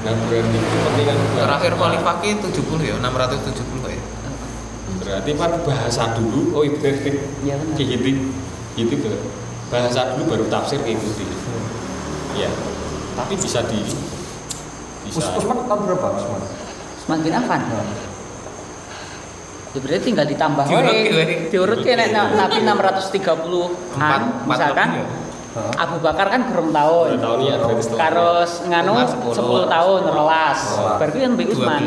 [0.00, 4.02] Nah, berarti kepentingan Terakhir khalifah ki 70 ya, 670 kok ya.
[5.00, 6.52] berarti kan bahasa dulu.
[6.52, 7.24] Oh, iya benar benar.
[7.40, 7.74] Iya benar.
[7.78, 8.10] Gitu.
[8.76, 9.08] Gitu.
[9.70, 11.24] Bahasa dulu baru tafsir ngikuti.
[12.34, 12.50] Ya.
[13.14, 13.80] Tapi bisa di
[15.00, 16.40] bisa Us- Usman tahun berapa Usman
[17.10, 17.60] makin afan?
[19.70, 21.50] Ya berarti tinggal ditambah wae.
[21.50, 24.88] Diurut kan, ya nek nabi 630 an misalkan.
[25.50, 27.18] Abu Bakar kan belum tahun.
[27.18, 27.58] tahun ya,
[27.98, 30.78] Karos nganu 10, 10 tahun, rolas.
[30.94, 31.82] Berarti yang lebih Usman.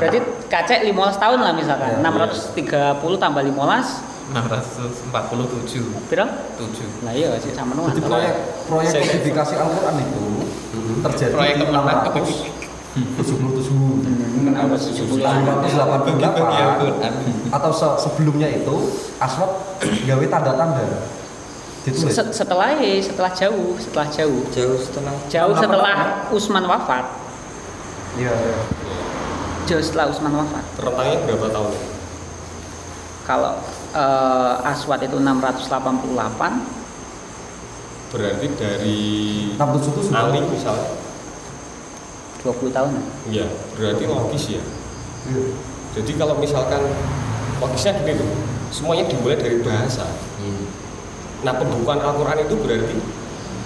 [0.00, 0.18] Berarti
[0.48, 2.00] kacek 15 tahun lah misalkan.
[2.00, 6.32] Ya, 630 tambah 15 647 Berapa?
[6.56, 8.34] 7 Nah iya sih sama nunggu Jadi proyek,
[8.64, 10.24] proyek edifikasi Al-Quran itu
[11.04, 12.16] terjadi proyek 600
[13.20, 13.91] 77
[14.54, 17.10] 1978 iya, iya,
[17.52, 19.50] atau sebelumnya itu Aswad
[19.82, 21.08] gawe tanda-tanda.
[21.82, 22.14] Ditulis.
[22.14, 24.42] Setelah setelah jauh setelah jauh.
[24.54, 25.96] Jauh setelah jauh setelah
[26.30, 27.04] Usman wafat.
[28.14, 28.60] Iya, iya
[29.66, 30.64] jauh setelah Usman wafat.
[30.78, 31.72] Rentangnya berapa tahun?
[33.22, 33.54] Kalau
[33.94, 36.82] uh, Aswad itu 688
[38.12, 39.00] berarti dari
[39.56, 40.90] 67 itu sudah Ali misalnya.
[42.42, 42.90] 20 tahun.
[43.30, 43.46] Iya,
[43.78, 44.62] berarti logis ya.
[45.30, 45.44] Iya.
[45.98, 46.82] Jadi kalau misalkan
[47.62, 48.30] logisnya gini tuh,
[48.74, 50.06] semuanya dimulai dari bahasa.
[51.42, 52.96] Nah pembukuan Al-Quran itu berarti?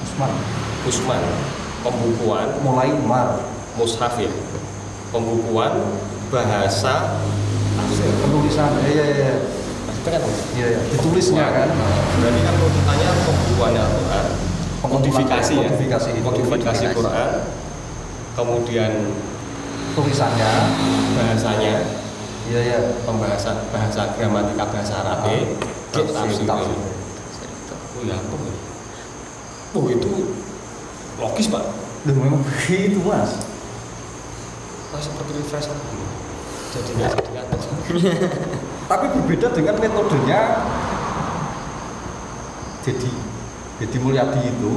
[0.05, 0.32] Usman.
[0.89, 1.23] Usman,
[1.85, 2.48] pembukuan?
[2.65, 3.40] Mulai Umar.
[3.77, 4.32] Mushaf ya,
[5.12, 5.77] pembukuan
[6.32, 7.20] bahasa
[7.77, 8.09] tafsir.
[8.24, 8.73] penulisan.
[8.89, 9.36] Iya iya iya.
[10.07, 10.23] Kan?
[10.57, 10.81] Iya iya.
[10.97, 11.69] Ditulisnya kan?
[12.16, 14.24] Berarti kan tuntutannya pembukuan Al-Quran,
[14.81, 16.24] kodifikasi ya, Kodifikasi itu.
[16.24, 17.31] kodifikasi Quran,
[18.37, 18.93] kemudian
[19.97, 20.53] tulisannya.
[21.17, 21.75] Bahasanya,
[22.53, 22.79] iya iya.
[23.09, 25.25] Pembahasan bahasa gramatika bahasa Arab,
[25.91, 26.45] Tafsir, tafsir.
[26.45, 26.77] tafsir.
[27.97, 28.37] Oh ya apa?
[29.73, 30.37] Oh itu
[31.17, 31.65] logis pak.
[32.05, 33.41] Loh, memang begitu mas.
[34.93, 35.69] Nah, seperti refresh
[36.77, 38.11] jadi nggak jadi
[38.91, 40.41] tapi berbeda dengan metodenya.
[42.85, 43.11] Jadi
[43.83, 44.73] jadi Mulyadi itu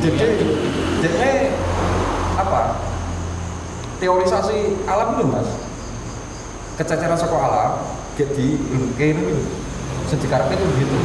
[0.00, 0.26] jadi
[1.04, 1.30] jadi
[2.40, 2.80] apa?
[4.00, 5.48] Teorisasi alam itu mas.
[6.80, 7.84] Kececeran soko alam
[8.14, 8.46] jadi
[8.94, 9.24] kayak ini
[10.06, 10.98] sejak karakter itu begitu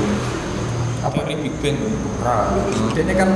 [0.99, 1.15] apa?
[1.23, 1.77] Teori Big Bang
[2.19, 2.51] nah
[2.91, 3.29] ini kan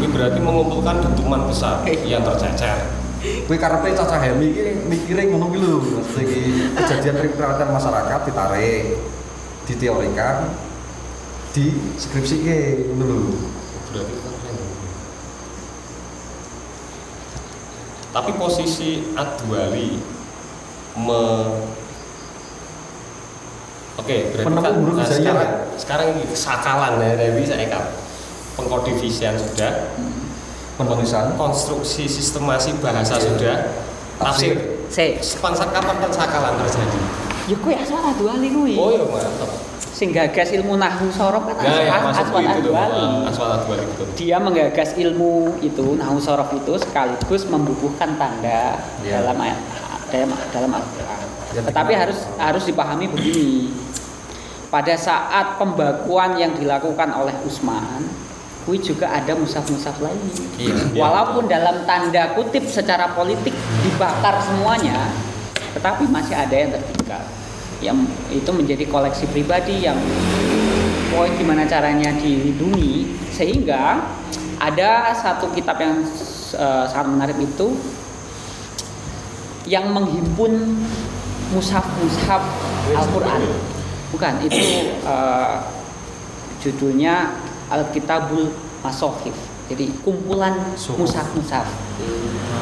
[0.00, 3.04] ini berarti mengumpulkan dentuman besar yang tercecer.
[3.48, 5.80] Kue karepe Caca Hemi iki mikire ngono ki lho.
[6.12, 9.00] Iki kejadian perawatan masyarakat ditarik,
[9.64, 10.52] diteorikan,
[11.56, 13.20] di skripsike ngono lho.
[13.94, 14.14] Berarti
[18.14, 19.98] tapi posisi Adwali
[20.98, 21.22] me
[23.94, 25.78] Oke, berarti Penemu kan nah, sekarang, ya?
[25.78, 27.94] sekarang ini sakalan ya, Dewi saya kan
[28.58, 29.94] pengkodifisian sudah,
[30.74, 33.70] Penulisan konstruksi sistemasi bahasa sudah,
[34.18, 34.82] tafsir.
[34.90, 37.00] Se, Sepansa kapan pensakalan terjadi?
[37.44, 38.74] ya kowe asal Adwali kuwi.
[38.74, 39.50] Oh iya mantap.
[39.94, 42.02] Sing gagas ilmu nahwu sorof kan ya.
[42.02, 42.98] Adwali.
[42.98, 44.06] Ah, Aswad Adwali betul.
[44.18, 48.74] Dia menggagas ilmu itu nahwu sorof itu sekaligus membubuhkan tanda
[49.06, 49.22] Iya.
[49.22, 49.38] dalam
[50.10, 51.22] dalam dalam Al-Qur'an.
[51.54, 53.70] Ya, Tetapi harus harus dipahami begini.
[54.66, 58.02] Pada saat pembakuan yang dilakukan oleh Usman,
[58.66, 60.18] kui juga ada musaf-musaf lain.
[60.58, 60.90] Iya.
[60.98, 63.54] Walaupun dalam tanda kutip secara politik
[63.86, 65.14] dibakar semuanya,
[65.78, 67.22] tetapi masih ada yang tertinggal.
[67.84, 70.00] Yang itu menjadi koleksi pribadi yang
[71.12, 74.00] poin gimana caranya dilindungi sehingga
[74.56, 76.00] ada satu kitab yang
[76.56, 77.76] eh, sangat menarik itu
[79.68, 80.80] yang menghimpun
[81.52, 82.40] mushaf-mushaf
[82.96, 83.44] Al-Qur'an.
[84.12, 84.64] Bukan, itu
[85.04, 85.56] eh,
[86.64, 87.36] judulnya
[87.68, 88.48] Alkitabul
[88.80, 89.36] Masohif.
[89.68, 91.64] Jadi kumpulan mushaf-mushaf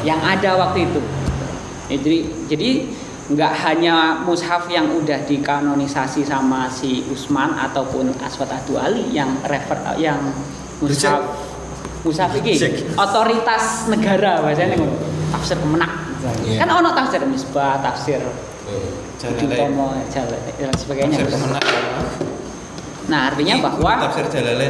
[0.07, 1.01] yang ada waktu itu.
[1.91, 2.69] Ya, jadi jadi
[3.23, 9.79] nggak hanya mushaf yang udah dikanonisasi sama si Usman ataupun Aswad Adu Ali yang refer
[9.95, 10.19] yang
[10.83, 11.23] mushaf
[12.03, 12.59] mushaf ini
[12.93, 14.95] otoritas negara bahasanya ngono.
[15.31, 15.91] tafsir kemenak
[16.43, 16.63] Iya.
[16.63, 18.19] kan ono tafsir misbah tafsir
[19.19, 19.71] Jalalain.
[19.71, 22.31] Utomo Jala- dan sebagainya Tafsir.
[23.11, 23.99] Nah artinya bahwa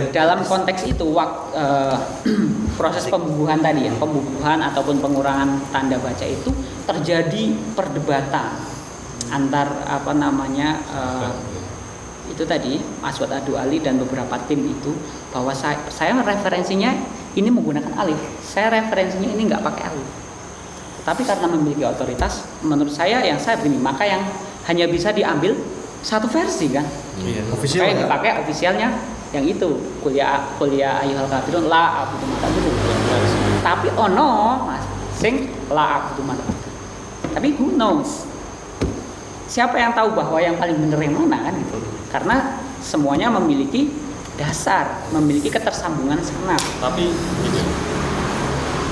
[0.09, 1.97] dalam konteks itu wak- eh,
[2.79, 6.49] proses pembubuhan tadi ya pembubuhan ataupun pengurangan tanda baca itu
[6.89, 8.57] terjadi perdebatan
[9.29, 11.31] antar apa namanya eh,
[12.33, 14.95] itu tadi Aswad Adu Ali dan beberapa tim itu
[15.29, 16.89] bahwa saya, saya referensinya
[17.35, 18.17] ini menggunakan alif.
[18.41, 20.07] Saya referensinya ini nggak pakai alif.
[21.03, 24.23] Tapi karena memiliki otoritas menurut saya yang saya begini maka yang
[24.71, 25.51] hanya bisa diambil
[26.03, 26.83] satu versi kan
[27.17, 27.47] Iya.
[27.49, 28.03] official Kayak yang ya.
[28.05, 28.87] dipakai ofisialnya
[29.31, 32.69] yang itu kuliah kuliah ayuhal kafirun la aku mata dulu.
[33.63, 34.29] Tapi ono
[34.67, 34.83] mas
[35.15, 36.43] sing la aku mata.
[37.33, 38.29] Tapi who knows?
[39.47, 41.77] Siapa yang tahu bahwa yang paling benar yang mana kan gitu.
[42.11, 42.35] Karena
[42.77, 43.89] semuanya memiliki
[44.35, 46.61] dasar, memiliki ketersambungan sangat.
[46.77, 47.09] Tapi
[47.41, 47.61] gitu.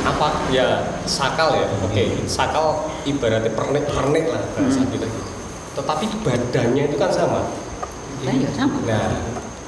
[0.01, 1.67] Apa ya sakal ya?
[1.85, 4.89] Oke, sakal ibaratnya pernik-pernik lah bahasa Hmm.
[4.89, 5.21] kita gitu.
[5.71, 7.47] Tetapi badannya itu kan sama.
[8.21, 8.77] Nah, ya sama.
[8.83, 9.07] Nah,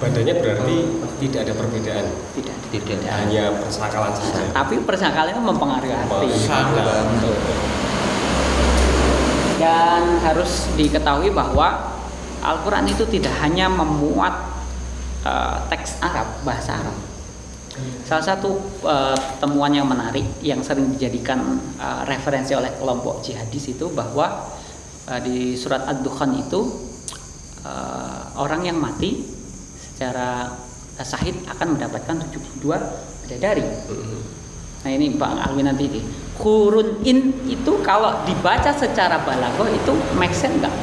[0.04, 0.78] badannya berarti
[1.24, 2.06] tidak ada perbedaan.
[2.36, 3.00] Tidak, Tidak.
[3.08, 4.52] Hanya persakalan saja.
[4.52, 6.28] Tapi persakalan itu mempengaruhi arti.
[6.28, 7.36] Betul.
[9.64, 11.96] Dan harus diketahui bahwa
[12.44, 14.36] Al-Quran itu tidak hanya memuat
[15.24, 16.98] eh, teks Arab, bahasa Arab.
[18.04, 23.88] Salah satu eh, temuan yang menarik yang sering dijadikan eh, referensi oleh kelompok jihadis itu
[23.96, 24.52] bahwa
[25.10, 26.62] eh, di surat Ad-Dukhan itu
[27.66, 29.24] eh, orang yang mati
[29.76, 30.52] secara
[31.00, 33.66] eh, sahid akan mendapatkan 72 bidadari.
[34.84, 36.02] Nah ini Bang Alwin nanti ini.
[36.36, 40.76] Kurun in itu kalau dibaca secara balaghah itu make sense enggak?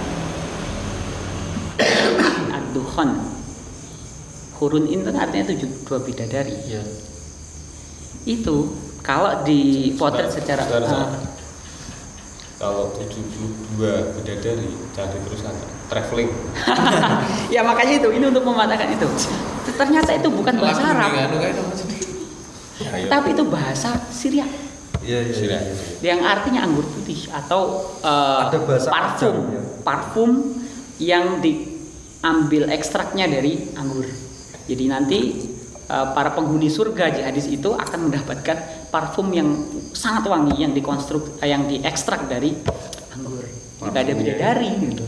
[2.56, 3.10] Ad-Dukhan.
[4.56, 6.55] Kurun in itu artinya 72 bidadari.
[6.64, 6.82] Iya.
[8.24, 8.72] Itu
[9.05, 11.09] kalau dipotret secara sebentar.
[11.09, 11.09] ah,
[12.61, 13.81] Kalau 72
[14.20, 15.55] bidadari, jangan diteruskan.
[15.89, 16.28] Traveling.
[17.57, 19.09] ya makanya itu ini untuk mematahkan itu.
[19.81, 21.41] Ternyata itu bukan bahasa Arab, anu
[21.74, 22.01] sih?
[22.81, 23.09] Ya, iya.
[23.12, 24.49] tapi itu bahasa Syria
[25.05, 25.35] Iya iya.
[25.37, 25.59] Sila.
[25.61, 25.74] iya.
[26.01, 29.61] yang artinya anggur putih atau eh, Ada bahasa parfum ya?
[29.85, 30.31] parfum
[30.97, 34.09] yang diambil ekstraknya dari anggur
[34.65, 35.19] jadi nanti
[35.90, 38.56] para penghuni surga jihadis itu akan mendapatkan
[38.94, 39.48] parfum yang
[39.90, 42.54] sangat wangi yang dikonstruk eh, yang diekstrak dari
[43.10, 44.14] anggur tidak ada Parfumnya.
[44.38, 45.04] bidadari gitu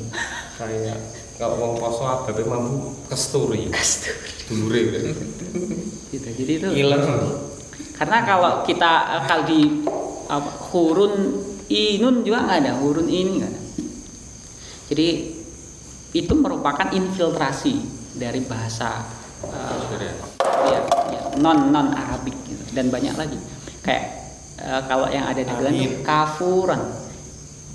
[0.58, 0.98] Kayak
[1.38, 3.66] kalau wong poso ababe mampu kesturi.
[3.70, 4.30] Kesturi.
[4.46, 4.82] Dulure.
[6.12, 7.00] gitu jadi itu Iler.
[7.96, 9.60] karena kalau kita eh, kalau di
[10.26, 11.14] apa, hurun
[11.70, 13.60] inun juga nggak ada hurun ini nggak ada
[14.92, 15.08] jadi
[16.12, 17.80] itu merupakan infiltrasi
[18.12, 20.78] dari bahasa ya,
[21.10, 22.62] ya, non non Arabik gitu.
[22.72, 23.38] dan banyak lagi.
[23.80, 24.04] Kayak
[24.58, 26.80] eh, kalau yang ada di Bilan itu kafuran.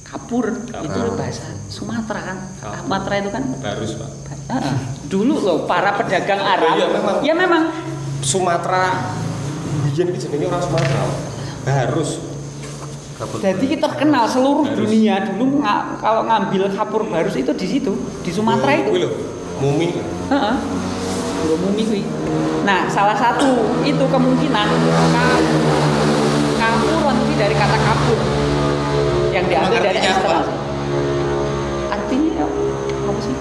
[0.01, 2.37] Kapur itu bahasa Sumatera kan?
[2.79, 3.43] Sumatera itu kan?
[3.59, 4.09] Barus, Pak.
[4.47, 7.15] Ah, dulu loh para pedagang Arab Iya, memang.
[7.19, 7.63] ya memang.
[8.23, 9.11] Sumatera.
[9.83, 11.03] Biyen iki jenenge orang Sumatera.
[11.67, 12.23] Harus
[13.17, 17.91] jadi kita kenal seluruh dunia dulu nga- kalau ngambil kapur barus itu di situ
[18.21, 18.93] di Sumatera itu.
[19.57, 19.89] mumi.
[20.29, 20.55] Heeh.
[21.43, 22.01] Belum mumi kuwi.
[22.65, 24.67] Nah, salah satu itu kemungkinan
[25.13, 25.45] ka-
[26.57, 28.19] kapuron itu dari kata kapur
[29.31, 30.45] yang diambil dari eksternal.
[31.93, 32.45] Artinya
[33.07, 33.35] apa sih?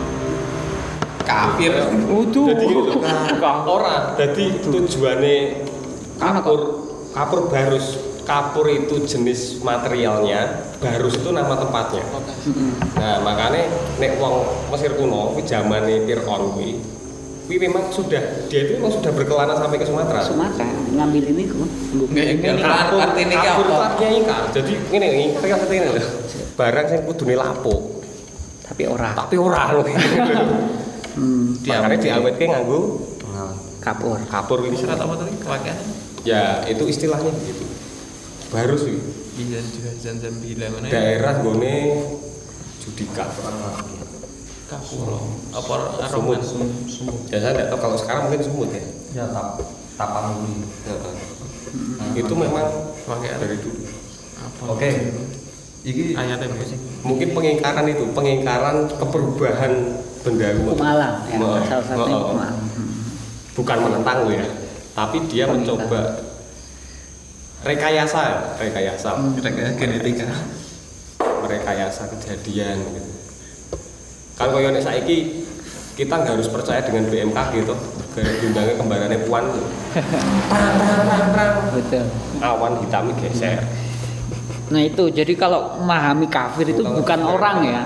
[1.27, 1.73] Kafir.
[2.07, 2.47] Utuh.
[2.55, 3.03] Jadi gitu loh.
[3.67, 5.37] Ora, jadi tujuannya
[6.21, 6.61] kapur
[7.11, 7.87] kapur barus.
[8.27, 12.03] Kapur itu jenis materialnya, barus itu nama tempatnya.
[12.99, 13.71] Nah, makanya
[14.03, 14.43] nek wong
[14.75, 16.75] Mesir kuno kuwi zamane Fir'aun kuwi
[17.47, 20.21] kuwi memang sudah dia itu memang sudah berkelana sampai ke Sumatera.
[20.21, 21.57] Sumatera ngambil ini kok.
[22.11, 23.71] Nggak, Ini kapur, Artinya iki kapur apa?
[23.71, 24.43] itu artinya ikan.
[24.51, 26.03] Jadi ngene iki, seperti ini lho.
[26.53, 27.75] Barang sing kudune lapo,
[28.63, 29.11] tapi ora.
[29.15, 29.83] tapi ora lho.
[31.17, 33.01] Hmm, Makanya diawetke nganggo
[33.81, 34.21] kapur.
[34.29, 34.77] kapur ini.
[34.77, 35.33] Surat apa tadi?
[35.41, 35.79] Kewakilan.
[36.29, 37.65] Ya, itu istilahnya begitu.
[38.53, 39.01] Baru sih
[39.33, 40.93] Bisa juga zam-zam bila mana?
[40.93, 42.05] daerah gone
[42.79, 43.25] judika.
[44.67, 45.19] Kapulo.
[45.55, 45.75] Apa
[46.11, 46.39] Sumut.
[46.39, 46.41] aroman?
[47.31, 48.85] Ya saya nggak tahu kalau sekarang mungkin sumut ya.
[49.15, 49.63] Ya tap
[49.95, 50.67] tapanuli.
[52.19, 52.67] Itu memang
[53.07, 53.39] Kewakilan.
[53.39, 53.83] dari dulu.
[54.43, 54.63] Apa?
[54.75, 54.91] Oke.
[55.87, 56.79] Iki Ayatnya apa sih?
[57.07, 61.39] Mungkin pengingkaran itu, pengingkaran keperubahan benda alam ya,
[61.71, 62.35] salah satunya oh.
[62.35, 62.91] Hmm.
[63.55, 64.47] bukan menentang lo ya
[64.99, 66.19] tapi dia mencoba
[67.63, 70.27] rekayasa ya rekayasa Kira-kira genetika.
[71.23, 73.11] merekayasa kejadian gitu
[74.37, 75.45] kan koyo nek saiki
[75.97, 77.75] kita nggak harus percaya dengan BMKG gitu
[78.13, 79.45] gara diundangnya kembarannya puan.
[81.71, 82.05] Betul.
[82.39, 83.61] awan hitamnya geser
[84.67, 87.83] Nah itu jadi kalau memahami kafir itu bukan orang ya.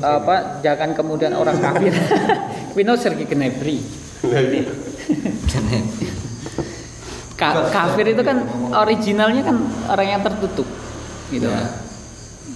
[0.00, 1.92] Apa jangan kemudian orang kafir.
[2.72, 3.84] Pino sergi kenebri.
[4.24, 4.72] Nah, iya.
[7.36, 8.40] Ka- kafir itu kan
[8.72, 9.56] originalnya kan
[9.86, 10.66] orang yang tertutup
[11.28, 11.70] gitu Ya.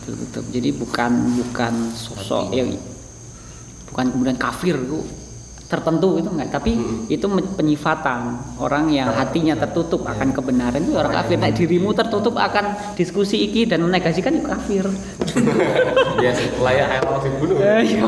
[0.03, 2.73] tertutup jadi bukan bukan sosok yang
[3.93, 5.05] bukan kemudian kafir itu
[5.69, 6.53] tertentu gitu enggak.
[6.53, 6.77] Tapi
[7.09, 8.21] itu men- penyifatan
[8.57, 11.37] orang yang hatinya tertutup akan kebenaran itu orang kafir.
[11.37, 14.85] Nah dirimu tertutup akan diskusi iki dan menegasikan itu kafir.
[16.21, 18.05] Ya layak air laut dibunuh Eh, iya.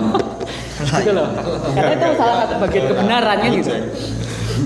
[1.00, 1.28] gitu loh.
[1.72, 3.72] Karena itu salah satu bagian kebenaran kan gitu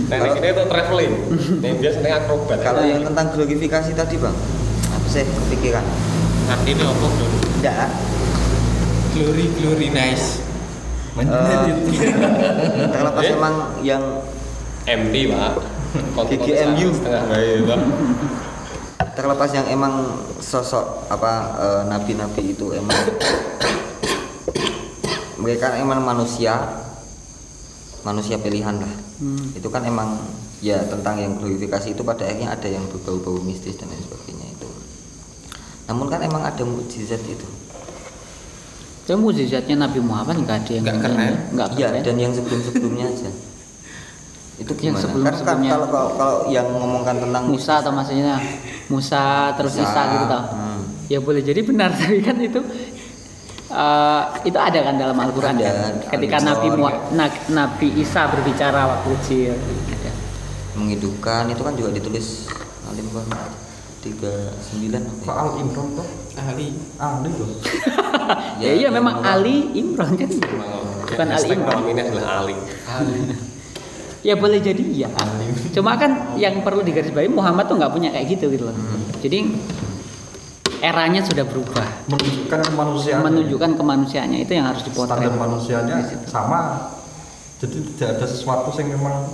[0.09, 1.13] nah ini kita itu traveling.
[1.61, 4.37] Yang biasanya akrobat Kalau yang tentang glorifikasi tadi bang,
[4.85, 5.85] apa sih kepikiran?
[6.45, 7.33] Artinya apa dong?
[7.57, 7.89] Enggak.
[9.13, 10.45] Glory, glory, nice.
[11.19, 11.67] Eh,
[12.95, 13.35] terlepas Eh?
[13.35, 14.03] emang yang
[14.87, 15.53] MT pak.
[16.95, 17.23] Setengah.
[17.27, 17.79] Bayi pak.
[19.19, 19.95] Terlepas yang emang
[20.39, 22.95] sosok apa eh, nabi-nabi itu emang
[25.43, 26.55] mereka emang manusia
[28.07, 28.95] manusia pilihan lah.
[29.19, 29.51] Hmm.
[29.51, 30.15] itu kan emang
[30.63, 34.71] ya tentang yang glorifikasi itu pada akhirnya ada yang berbau-bau mistis dan lain sebagainya itu.
[35.91, 37.58] Namun kan emang ada mukjizat itu
[39.09, 41.35] Itu mujizatnya Nabi Muhammad nggak ada yang Nggak keren.
[41.51, 42.03] nggak iya keren.
[42.05, 43.31] dan yang sebelum-sebelumnya aja
[44.61, 45.71] itu Yang gimana kan, kan sebelum-sebelumnya.
[45.73, 48.37] kalau, kalau kalau yang ngomongkan tentang Musa atau maksudnya
[48.87, 49.25] Musa
[49.57, 50.81] terus Isa, Isa gitu tau hmm.
[51.09, 52.61] ya boleh jadi benar tapi kan itu
[53.71, 55.95] eh, itu ada kan dalam Al-Quran kan?
[56.11, 56.99] ketika Al-Quran, Nabi Mu- ya.
[57.15, 59.53] Na- Nabi Isa berbicara waktu kecil
[60.75, 62.45] menghidupkan itu kan juga ditulis
[62.87, 63.09] Alim
[64.03, 65.01] 39 apa ya?
[65.27, 66.09] Kok Al Imran tuh?
[66.39, 66.69] Ahli.
[67.03, 67.51] Ahli loh.
[68.63, 70.31] ya, iya memang Ali Imran kan
[71.09, 72.57] bukan Ali malam ini adalah Ali
[74.29, 75.09] ya boleh jadi iya
[75.73, 78.77] cuma kan yang perlu digarisbawahi Muhammad tuh nggak punya kayak gitu gitu loh
[79.23, 79.47] jadi
[80.79, 83.23] eranya sudah berubah Menunjukkan kemanusiaan.
[83.27, 85.97] menunjukkan kemanusiaannya itu yang harus dipotret standar manusianya
[86.31, 86.61] sama.
[87.59, 89.27] Jadi tidak ada sesuatu yang memang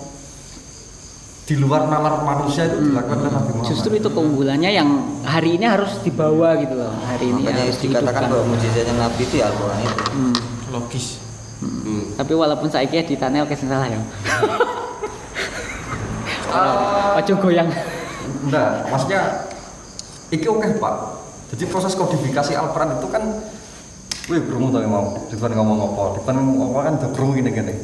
[1.45, 3.69] di luar nalar manusia itu dilakukan oleh Nabi Muhammad.
[3.69, 4.89] Justru itu keunggulannya yang
[5.29, 6.89] hari ini harus dibawa gitu loh.
[7.05, 10.35] Hari ini makanya harus dikatakan bahwa mujizatnya Nabi itu ya Al-Quran itu Hmm.
[10.73, 11.07] Logis.
[11.61, 12.17] Hmm.
[12.17, 14.01] Tapi walaupun saya kira di tanel kesan salah ya.
[17.21, 17.69] Ojo goyang.
[18.49, 19.21] Enggak, maksudnya
[20.33, 20.95] iki oke Pak.
[21.53, 23.25] Jadi proses kodifikasi Al-Quran itu kan
[24.25, 25.13] Wih, krungu to mau.
[25.29, 26.17] Dipan ngomong apa?
[26.17, 27.77] Dipan ngomong apa kan udah krungu gini gini.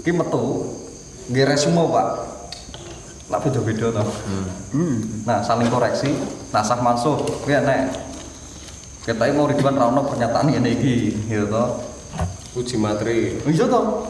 [0.00, 0.72] Ki metu
[1.28, 2.31] nggih resume, Pak.
[3.30, 4.04] Lah beda-beda to.
[4.74, 4.96] Hmm.
[5.22, 6.16] Nah, saling koreksi,
[6.50, 7.22] nasah mansuh.
[7.44, 7.92] Kuwi nek
[9.02, 10.94] kita mau Ridwan ra ono pernyataan ngene iki,
[11.26, 11.64] gitu to.
[12.52, 14.04] uji materi Iya toh.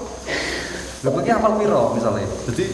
[1.07, 2.27] Lah bagi apal piro misalnya.
[2.51, 2.65] Jadi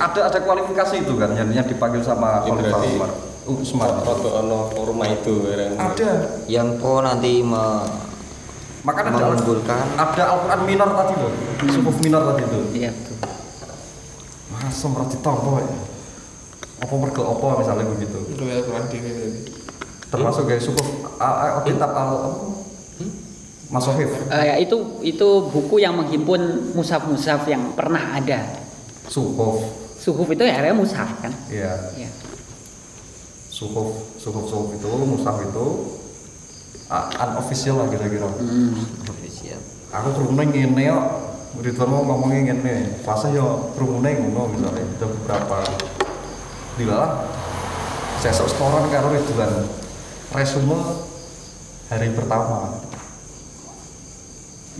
[0.00, 3.10] ada ada kualifikasi itu kan yang, yang dipanggil sama Ya, Khalifah berarti- Umar.
[3.44, 3.60] Uh.
[4.08, 5.92] Roto ono forma itu kan.
[5.92, 6.10] Ada.
[6.48, 7.84] yang po nanti me
[8.84, 11.32] Makanya ada, mengunggulkan ada Al-Quran minor tadi loh.
[11.72, 12.60] Sukuf minor tadi itu.
[12.72, 13.16] Iya betul.
[14.62, 15.78] Masa merah ditampa ya.
[16.84, 18.18] Apa mergo apa misalnya begitu.
[18.28, 19.40] Itu ya kurang dhewe berarti.
[20.12, 20.86] Termasuk kayak sukuf
[21.18, 22.30] a- a- kitab al apa?
[23.72, 24.06] Masohif.
[24.30, 28.46] Eh, ya, itu itu buku yang menghimpun mushaf-mushaf yang pernah ada.
[29.10, 29.64] Sukuf.
[29.98, 31.32] Suhuf itu ya area mushaf kan.
[31.50, 31.72] Iya.
[31.98, 32.10] Ya.
[33.50, 35.66] Sukuf, sukuf, sukuf itu, musaf itu
[36.90, 38.26] uh, unofficial lah kira-kira.
[38.26, 38.74] Hmm.
[39.08, 39.58] official
[39.94, 41.06] aku kerumunan ngene kok
[41.54, 45.58] Ridwan mau ngomongnya ngene fase yo kerumunan ngono misalnya ada beberapa
[46.74, 47.10] dilalah
[48.18, 49.52] saya sok setoran karo Ridwan.
[50.34, 50.78] Resume
[51.92, 52.74] hari pertama.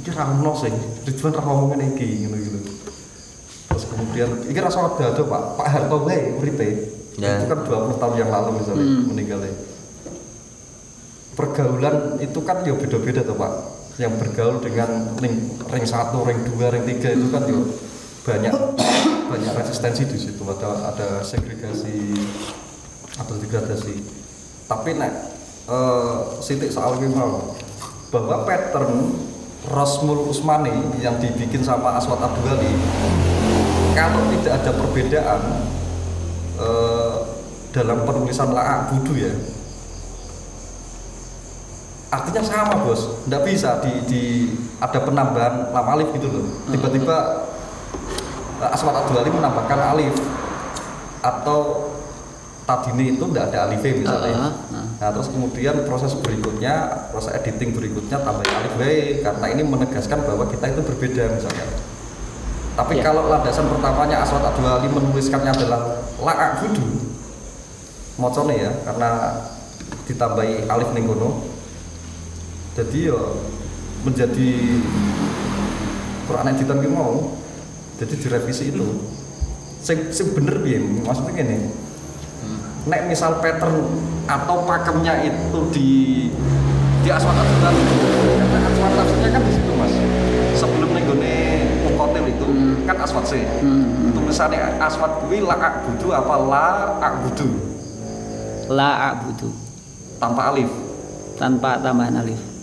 [0.02, 0.74] Iki ra ono sing
[1.06, 2.58] Ridwan ra ngomong ngene iki ngono gitu.
[3.70, 5.42] Terus kemudian iki rasa ada Pak.
[5.54, 6.90] Pak Harto wae uripe.
[7.14, 7.38] Ya.
[7.38, 9.06] itu kan 20 tahun yang lalu misalnya Hmm.
[9.14, 9.54] meninggalnya.
[11.38, 13.52] Pergaulan itu kan ya beda-beda tuh pak
[13.94, 17.62] yang bergaul dengan ring ring satu ring dua ring tiga itu kan ya
[18.24, 18.54] banyak
[19.30, 20.42] banyak resistensi di situ.
[20.42, 22.16] Ada ada segregasi
[23.14, 23.94] atau degradasi.
[24.66, 25.12] Tapi nek
[25.70, 27.54] eh, sitik soal mau
[28.10, 29.14] bahwa pattern
[29.64, 32.68] Rosmul Usmani yang dibikin sama Aswad Abdulali
[33.96, 35.40] kalau tidak ada perbedaan
[36.58, 37.14] eh,
[37.74, 39.32] dalam penulisan laak budu ya
[42.14, 43.26] artinya sama bos.
[43.26, 44.22] Nggak bisa di, di
[44.78, 46.44] ada penambahan lam alif gitu loh.
[46.70, 47.16] Tiba-tiba
[48.62, 50.14] uh, Aswad Abdul Ali menambahkan alif.
[51.24, 51.90] Atau
[52.64, 54.36] tadini itu nggak ada alifnya misalnya.
[54.40, 54.86] Ah, ah.
[54.96, 58.72] nah terus kemudian proses berikutnya proses editing berikutnya tambah alif.
[58.78, 61.66] Baik karena ini menegaskan bahwa kita itu berbeda misalnya.
[62.74, 63.06] Tapi Ya.
[63.06, 66.02] kalau landasan pertamanya Aswad Abdul Ali menuliskannya adalah
[66.58, 67.06] budu
[68.18, 69.10] mocone ya karena
[70.06, 71.53] ditambahi alif ning kono
[72.74, 73.20] jadi ya
[74.02, 74.50] menjadi
[76.26, 77.38] Quran editan ki mau
[77.96, 78.86] jadi direvisi itu.
[79.84, 80.80] Sing sing bener piye?
[80.80, 81.70] Maksudnya gini.
[82.84, 83.80] Nek misal pattern
[84.28, 85.90] atau pakemnya itu di
[87.04, 89.94] di aswat aturan karena aswat tafsirnya kan di situ mas.
[90.54, 91.34] Sebelum nenggone
[91.84, 92.86] mukotil itu Hmm.
[92.88, 94.12] kan aswat sih Hmm.
[94.16, 96.66] tulisannya aswat kuwi la budu apa la
[97.24, 97.48] budu
[98.64, 99.52] La a'budu.
[100.16, 100.72] Tanpa alif.
[101.36, 102.53] Tanpa tambahan alif.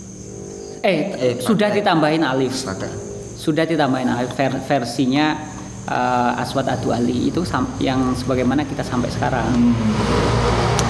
[0.82, 1.78] Eh, Eh, sudah pakai.
[1.78, 2.54] ditambahin alif.
[2.60, 2.90] Pakai.
[3.32, 5.38] Sudah ditambahin alif Ver- versinya
[5.82, 7.42] eh, Aswad Adu Ali itu
[7.78, 9.74] yang sebagaimana kita sampai sekarang.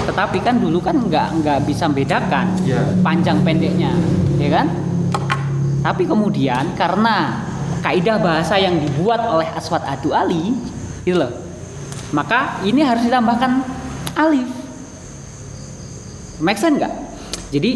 [0.03, 2.81] Tetapi kan dulu kan nggak nggak bisa bedakan Iya.
[2.99, 3.93] panjang pendeknya,
[4.35, 4.67] ya kan?
[5.81, 7.41] Tapi kemudian karena
[7.81, 10.53] kaidah bahasa yang dibuat oleh Aswad Adu Ali,
[11.03, 11.31] gitu loh,
[12.11, 13.63] maka ini harus ditambahkan
[14.13, 14.47] alif.
[16.37, 16.93] Make sense nggak?
[17.49, 17.71] Jadi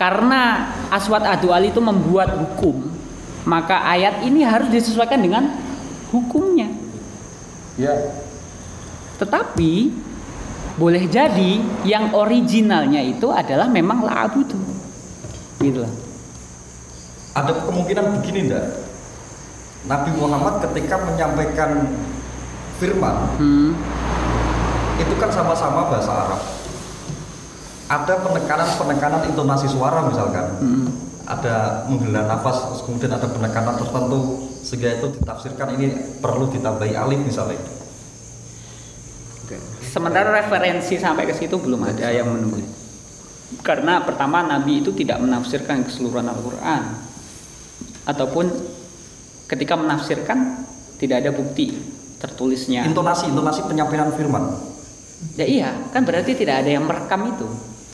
[0.00, 2.88] karena Aswad Adu Ali itu membuat hukum,
[3.44, 5.52] maka ayat ini harus disesuaikan dengan
[6.08, 6.72] hukumnya.
[7.76, 7.92] ya
[9.20, 9.92] Tetapi
[10.80, 14.56] boleh jadi yang originalnya itu adalah memang la'abudu.
[15.60, 15.92] Gitu loh.
[17.30, 18.64] ada kemungkinan begini ndak
[19.86, 21.86] Nabi Muhammad ketika menyampaikan
[22.82, 23.76] firman Hmm.
[24.98, 26.40] itu kan sama-sama bahasa Arab
[27.90, 30.88] ada penekanan-penekanan intonasi suara misalkan Hmm.
[31.26, 35.86] ada menghela nafas terus kemudian ada penekanan tertentu sehingga itu ditafsirkan ini
[36.22, 37.58] perlu ditambahi alif misalnya
[39.90, 42.62] Sementara referensi sampai ke situ belum ada yang menemui.
[43.66, 46.94] Karena pertama Nabi itu tidak menafsirkan keseluruhan Al-Qur'an.
[48.06, 48.46] Ataupun
[49.50, 50.62] ketika menafsirkan
[51.02, 51.74] tidak ada bukti
[52.22, 52.86] tertulisnya.
[52.86, 54.54] intonasi intonasi penyampaian firman
[55.34, 57.48] Ya iya, kan berarti tidak ada yang merekam itu.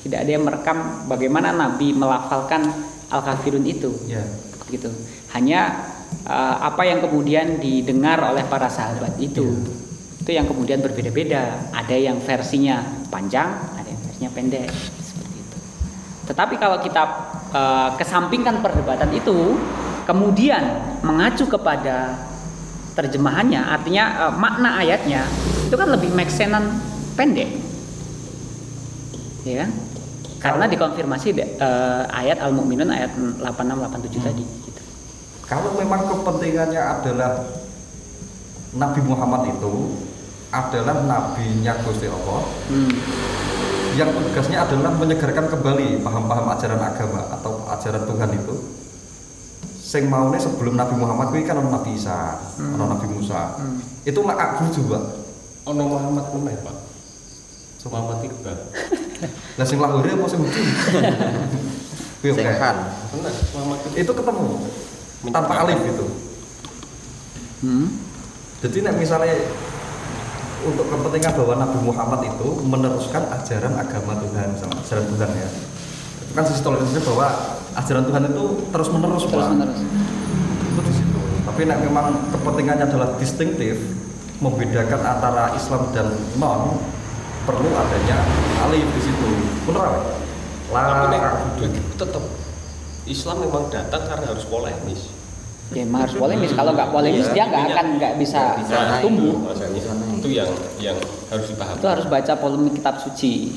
[0.06, 2.62] Tidak ada yang merekam bagaimana Nabi melafalkan
[3.10, 3.90] Al-Kafirun itu.
[4.06, 4.22] ya
[4.70, 4.86] Gitu.
[5.34, 5.90] Hanya
[6.22, 9.66] eh, apa yang kemudian didengar oleh para sahabat itu.
[10.22, 11.70] Itu yang kemudian berbeda-beda.
[11.74, 14.70] Ada yang versinya panjang, ada yang versinya pendek.
[15.02, 15.58] Seperti itu.
[16.30, 17.02] Tetapi kalau kita
[17.50, 19.58] eh, kesampingkan perdebatan itu,
[20.06, 20.62] kemudian
[21.02, 22.14] mengacu kepada
[22.94, 25.26] terjemahannya, artinya eh, makna ayatnya
[25.66, 26.54] itu kan lebih make sense
[27.18, 27.50] pendek,
[29.46, 29.70] ya kan?
[30.46, 34.24] karena dikonfirmasi uh, ayat Al Mukminun ayat 86 87 hmm.
[34.24, 34.80] tadi gitu.
[35.46, 37.32] Kalau memang kepentingannya adalah
[38.76, 39.96] Nabi Muhammad itu
[40.52, 42.40] adalah nabinya Gusti Allah.
[42.70, 42.92] Hmm.
[43.96, 48.54] Yang tugasnya adalah menyegarkan kembali paham-paham ajaran agama atau ajaran Tuhan itu.
[49.80, 52.76] Sing maune sebelum Nabi Muhammad itu kan Nabi Isa, hmm.
[52.76, 53.56] Nabi Musa.
[53.56, 53.80] Hmm.
[54.04, 55.00] Itu lah aku juga.
[55.66, 56.85] Ono Muhammad mana Pak?
[57.88, 58.58] Muhammad Iqbal.
[59.56, 60.62] Lah sing lahore apa sing mesti?
[62.20, 62.76] Sing kan.
[63.94, 64.46] Itu ketemu
[65.32, 66.06] tanpa alif itu.
[67.66, 67.88] Hmm.
[68.60, 69.32] Jadi nek misalnya
[70.66, 75.48] untuk kepentingan bahwa Nabi Muhammad itu meneruskan ajaran agama Tuhan, misalnya ajaran Tuhan ya.
[76.26, 77.26] Itu kan sisi toleransinya bahwa
[77.78, 79.80] ajaran Tuhan itu terus menerus, terus menerus.
[80.66, 81.20] Itu di situ.
[81.46, 83.78] Tapi nek memang kepentingannya adalah distinktif,
[84.42, 86.80] membedakan antara Islam dan non,
[87.46, 88.18] perlu adanya
[88.66, 89.28] alif di situ.
[89.70, 90.02] Benar
[90.66, 91.06] Tapi
[91.94, 92.24] tetap
[93.06, 95.14] Islam memang datang karena harus polemis.
[95.70, 96.50] Ya harus polemis.
[96.54, 99.46] Kalau nggak polemis dia nggak akan nggak bisa, bisa tumbuh.
[100.18, 100.50] Itu, yang
[100.82, 100.98] yang
[101.30, 101.78] harus dipahami.
[101.78, 103.54] Itu harus baca polemik kitab suci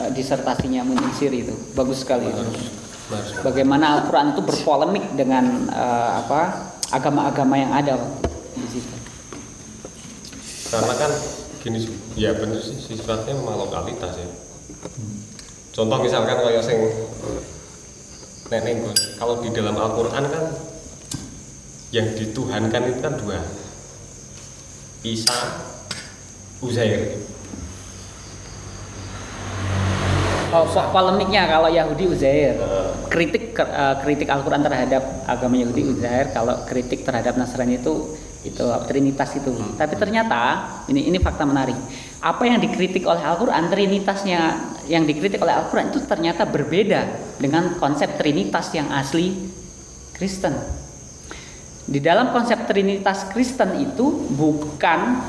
[0.00, 2.28] uh, disertasinya Munsir itu bagus sekali.
[2.28, 2.72] Harus,
[3.12, 3.30] harus.
[3.44, 8.00] Bagaimana Al-Quran itu berpolemik dengan uh, apa agama-agama yang ada
[8.56, 8.96] di situ.
[10.72, 11.10] Karena kan
[11.66, 11.82] gini
[12.14, 12.78] ya benar sih.
[12.78, 14.28] Sifatnya memang lokalitas ya.
[15.74, 16.78] Contoh misalkan kayak sing
[18.46, 18.86] nenek
[19.18, 20.44] kalau di dalam Al-Quran kan
[21.90, 23.42] yang dituhankan itu kan dua.
[25.02, 25.66] Isa
[26.62, 27.18] Uzair.
[30.54, 32.56] Oh, polemiknya kalau Yahudi Uzair,
[33.10, 38.14] kritik uh, kritik Al-Qur'an terhadap agama Yahudi Uzair, kalau kritik terhadap Nasrani itu
[38.50, 39.50] itu trinitas itu.
[39.50, 39.74] Hmm.
[39.74, 41.76] Tapi ternyata ini ini fakta menarik.
[42.22, 44.40] Apa yang dikritik oleh Al-Qur'an trinitasnya
[44.86, 47.06] yang dikritik oleh Al-Qur'an itu ternyata berbeda
[47.38, 49.34] dengan konsep trinitas yang asli
[50.16, 50.56] Kristen.
[51.86, 55.22] Di dalam konsep trinitas Kristen itu bukan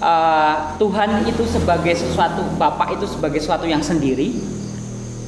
[0.00, 4.40] uh, Tuhan itu sebagai sesuatu Bapak itu sebagai sesuatu yang sendiri,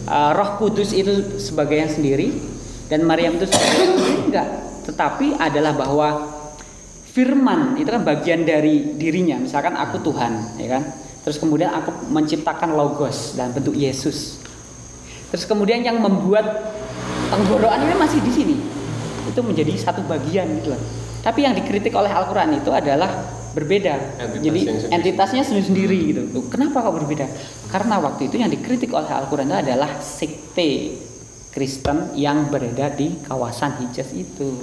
[0.08, 2.32] uh, Roh Kudus itu sebagai yang sendiri
[2.88, 3.92] dan Maryam itu sebagai
[4.24, 4.48] enggak,
[4.88, 6.08] tetapi adalah bahwa
[7.14, 9.38] firman itu kan bagian dari dirinya.
[9.38, 10.82] Misalkan aku Tuhan ya kan?
[11.22, 14.42] Terus kemudian aku menciptakan logos dan bentuk Yesus.
[15.30, 16.74] Terus kemudian yang membuat
[17.30, 18.56] tenggorokan ini masih di sini.
[19.30, 20.82] Itu menjadi satu bagian gitu loh.
[21.22, 23.08] Tapi yang dikritik oleh Al-Quran itu adalah
[23.56, 24.20] berbeda.
[24.20, 24.60] Entitas jadi
[24.92, 26.22] entitasnya sendiri-sendiri gitu.
[26.50, 27.24] Kenapa kok berbeda?
[27.70, 30.98] Karena waktu itu yang dikritik oleh Al-Quran itu adalah sekte
[31.54, 34.60] Kristen yang berada di kawasan Hijaz itu.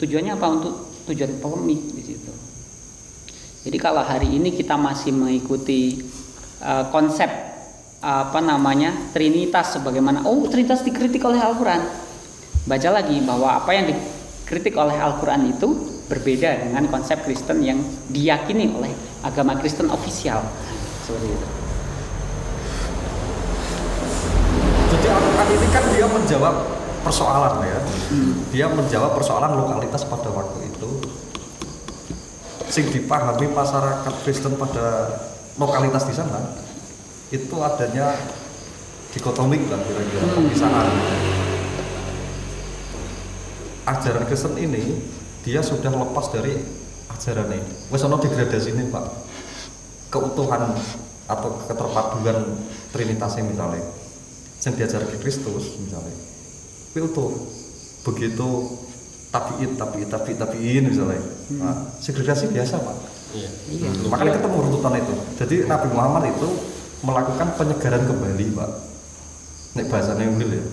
[0.00, 0.46] Tujuannya apa?
[0.50, 2.32] Untuk tujuan polemik di situ.
[3.62, 6.02] Jadi kalau hari ini kita masih mengikuti
[6.62, 7.30] uh, konsep
[8.02, 11.82] uh, apa namanya Trinitas sebagaimana oh Trinitas dikritik oleh Al-Quran,
[12.66, 15.68] baca lagi bahwa apa yang dikritik oleh Al-Quran itu
[16.10, 17.78] berbeda dengan konsep Kristen yang
[18.10, 18.90] diyakini oleh
[19.22, 20.42] agama Kristen ofisial
[21.06, 21.48] seperti itu.
[24.90, 26.54] Jadi Al-Quran ini kan dia menjawab
[27.02, 27.78] persoalan ya.
[28.10, 28.32] Hmm.
[28.54, 30.90] Dia menjawab persoalan lokalitas pada waktu itu.
[32.72, 35.12] Sing dipahami masyarakat Kristen pada
[35.60, 36.40] lokalitas di sana
[37.28, 38.16] itu adanya
[39.12, 40.56] dikotomik lah kira-kira hmm.
[43.82, 45.04] Ajaran Kristen ini
[45.44, 46.56] dia sudah lepas dari
[47.12, 47.92] ajaran ini.
[47.92, 49.04] Wes ono degradasi ini pak
[50.08, 50.72] keutuhan
[51.28, 52.56] atau keterpaduan
[52.92, 53.80] Trinitasnya misalnya
[54.62, 56.31] yang diajarkan Kristus misalnya
[56.92, 57.30] filter
[58.04, 58.48] begitu
[59.32, 61.22] tabiin tabiin tabiin tabiin misalnya.
[61.48, 61.58] Hmm.
[61.58, 62.96] nah, segregasi biasa pak.
[63.32, 63.48] Iya.
[63.72, 63.88] iya.
[64.12, 65.14] makanya ketemu runtutan itu.
[65.40, 66.48] Jadi Nabi Muhammad itu
[67.00, 68.70] melakukan penyegaran kembali pak.
[69.72, 70.64] Nek bahasanya Ulil ya.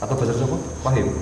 [0.00, 0.56] Atau bahasa siapa?
[0.80, 1.12] Wahim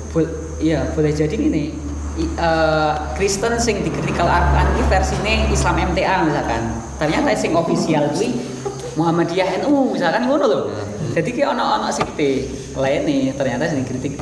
[0.62, 1.74] iya boleh jadi ini.
[2.18, 6.62] Uh, Kristen sing dikritik Al-Quran ini versinya Islam MTA misalkan.
[6.98, 8.34] Ternyata sing official gue
[8.98, 12.30] Muhammadiyah NU misalkan ngono loh iya jadi kayak ono-ono sekte
[12.78, 14.20] nih ternyata sing kritik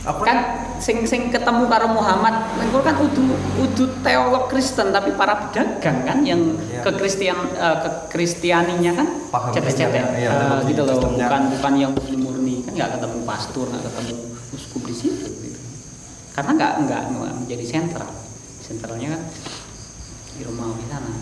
[0.00, 0.22] apa?
[0.24, 0.38] kan
[0.80, 6.18] sing sing ketemu karo Muhammad mengko kan udu udu teolog Kristen tapi para pedagang kan
[6.24, 6.80] yang ya.
[6.80, 9.08] ke Kristian uh, ke Kristianinya kan
[9.52, 14.14] cetek-cetek ya, uh, gitu loh bukan bukan yang murni kan nggak ketemu pastor nggak ketemu
[14.56, 15.60] uskup di situ gitu.
[16.32, 17.02] karena nggak nggak
[17.44, 18.10] menjadi sentral
[18.64, 19.22] sentralnya kan
[20.38, 21.12] di rumah di sana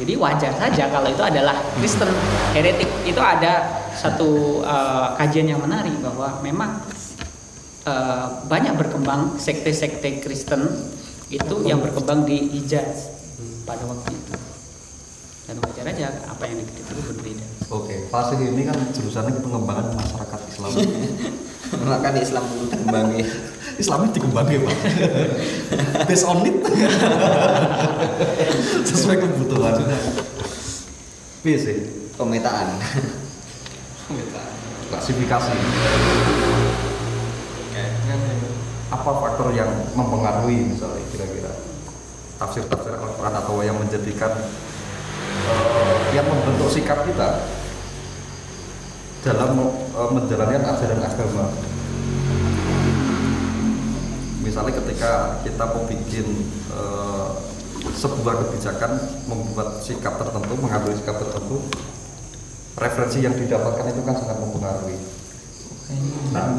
[0.00, 2.08] jadi wajar saja kalau itu adalah Kristen
[2.56, 2.88] heretik.
[3.04, 6.80] Itu ada satu uh, kajian yang menarik bahwa memang
[7.84, 10.64] uh, banyak berkembang sekte-sekte Kristen
[11.28, 13.12] itu yang berkembang di Hijaz
[13.68, 14.34] pada waktu itu.
[15.50, 17.42] dan wajar aja apa yang negatif itu berbeda
[17.74, 20.70] Oke, Fasih ini kan jurusannya pengembangan masyarakat Islam.
[21.90, 23.26] Makan Islam dulu kembangnya.
[23.80, 24.76] Islamnya dikembangin pak.
[26.08, 26.56] Based on it.
[28.88, 29.80] Sesuai kebutuhan.
[31.40, 31.76] Iya sih.
[32.20, 32.76] Pemetaan.
[34.92, 35.54] Klasifikasi.
[38.90, 41.56] Apa faktor yang mempengaruhi misalnya kira-kira
[42.36, 44.34] tafsir-tafsir Al-Quran atau yang menjadikan
[45.46, 47.48] eh, yang membentuk sikap kita
[49.24, 49.56] dalam
[49.94, 51.44] eh, menjalankan ajaran agama
[54.50, 56.26] misalnya ketika kita mau bikin
[56.74, 57.28] eh,
[57.94, 58.98] sebuah kebijakan
[59.30, 61.62] membuat sikap tertentu mengambil sikap tertentu
[62.74, 64.98] referensi yang didapatkan itu kan sangat mempengaruhi.
[66.34, 66.54] Nah,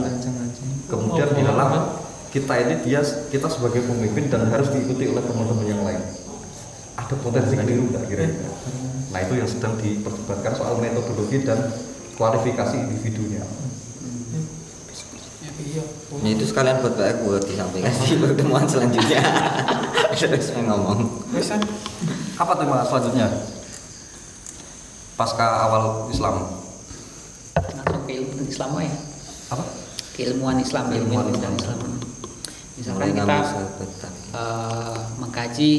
[0.88, 1.72] kemudian di dalam
[2.32, 6.00] kita ini dia kita sebagai pemimpin dan harus diikuti oleh teman-teman yang lain.
[6.96, 8.52] Ada potensi keliru nggak kira-kira?
[9.12, 11.60] Nah itu yang sedang diperdebatkan soal metodologi dan
[12.16, 13.44] kualifikasi individunya
[15.72, 17.92] Ya itu sekalian buat Pak buat disampaikan.
[18.04, 19.22] Di pertemuan selanjutnya.
[20.20, 21.00] Terus saya ngomong.
[22.36, 23.28] apa tema selanjutnya?
[25.16, 26.50] Pasca awal Islam.
[27.56, 28.92] Langsung ke ilmu Islam ya
[29.52, 29.64] apa?
[30.16, 31.54] Keilmuan Islam Keilmuan ilmuwan Islam.
[31.56, 31.80] Islam.
[32.80, 34.22] Misalkan kita sahabat tadi.
[34.34, 35.72] eh, mengkaji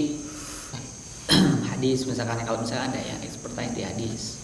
[1.73, 1.99] hadis.
[2.09, 4.37] Misalkan kalau misalkan ada yang expert di hadis.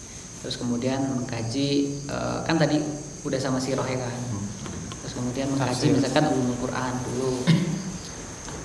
[0.44, 1.68] Terus kemudian mengkaji
[2.08, 2.80] eh, kan tadi
[3.24, 4.12] udah sama sirah ya kan?
[4.12, 4.37] terus
[5.18, 5.90] kemudian mengkaji Tafsir.
[5.90, 7.32] misalkan ulumul Quran dulu.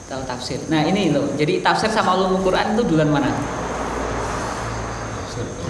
[0.04, 0.60] Atau tafsir.
[0.70, 1.34] Nah ini loh.
[1.34, 3.34] Jadi tafsir sama ulumul Quran itu duluan mana?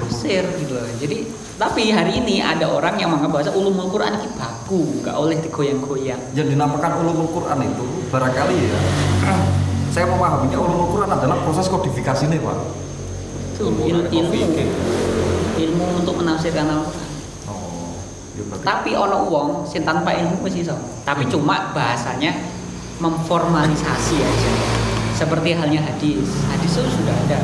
[0.04, 0.44] Tafsir.
[0.60, 0.84] Gitu loh.
[1.00, 1.18] Jadi
[1.54, 6.20] tapi hari ini ada orang yang menganggap bahwa ulumul Quran itu baku nggak oleh digoyang-goyang.
[6.36, 8.78] Yang dinamakan ulumul Quran itu barangkali ya
[9.94, 12.58] saya memahaminya ulumul Quran adalah proses kodifikasi nih pak.
[13.56, 14.34] Itu il- ilmu
[15.54, 17.13] ilmu untuk menafsirkan Al-Quran
[18.66, 20.74] tapi ono wong sing tanpa ilmu wis iso.
[21.06, 22.34] Tapi cuma bahasanya
[22.98, 24.52] memformalisasi aja.
[25.14, 26.26] Seperti halnya hadis.
[26.50, 27.40] Hadis itu sudah ada.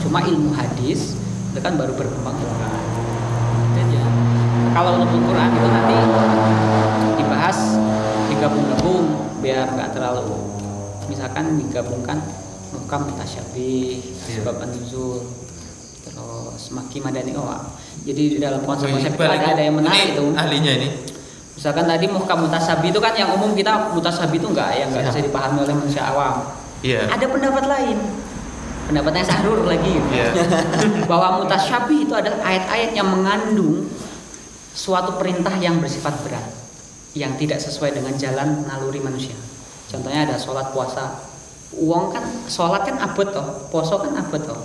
[0.00, 1.20] Cuma ilmu hadis
[1.50, 2.84] itu kan baru berkembang belakangan
[3.90, 4.06] ya
[4.70, 5.96] kalau ilmu Quran itu nanti
[7.18, 7.58] dibahas
[8.30, 9.04] digabung-gabung
[9.42, 10.38] biar nggak terlalu
[11.10, 12.22] misalkan digabungkan
[12.70, 14.46] muhkam mutasyabih Iya.
[14.46, 15.26] sebab nuzul
[16.06, 17.50] terus maki madani oh
[18.00, 20.88] jadi di dalam Oh, konsep-konsep itu Iqbal ada, ada yang menarik ini itu ahlinya ini
[21.60, 25.20] Misalkan tadi muhkam mutasabi itu kan yang umum kita mutasabi itu enggak yang enggak bisa
[25.20, 26.56] dipahami oleh manusia awam.
[26.80, 28.00] iya Ada pendapat lain.
[28.88, 30.00] Pendapatnya Sahrur lagi.
[30.08, 30.32] iya
[31.10, 33.92] Bahwa mutasyabi itu adalah ayat-ayat yang mengandung
[34.72, 36.48] suatu perintah yang bersifat berat
[37.12, 39.36] yang tidak sesuai dengan jalan naluri manusia.
[39.92, 41.28] Contohnya ada sholat puasa.
[41.76, 44.58] Uang kan sholat kan abot toh, poso kan abot toh.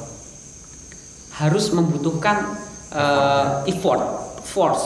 [1.35, 2.55] Harus membutuhkan
[2.95, 4.03] eh, effort,
[4.47, 4.85] force,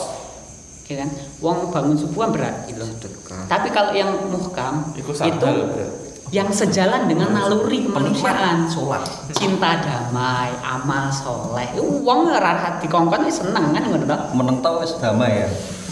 [0.89, 1.09] ya kan?
[1.45, 2.81] Uang bangun subuh kan berat gitu.
[2.81, 3.45] Sedekah.
[3.45, 5.85] Tapi kalau yang muhkam itu bro.
[6.29, 9.01] yang sejalan dengan naluri kemanusiaan, sholat
[9.33, 11.69] cinta damai, amal soleh.
[11.77, 14.19] Uang rahat dikongkon wis seneng kan ngono toh.
[14.33, 15.49] menentang wis damai ya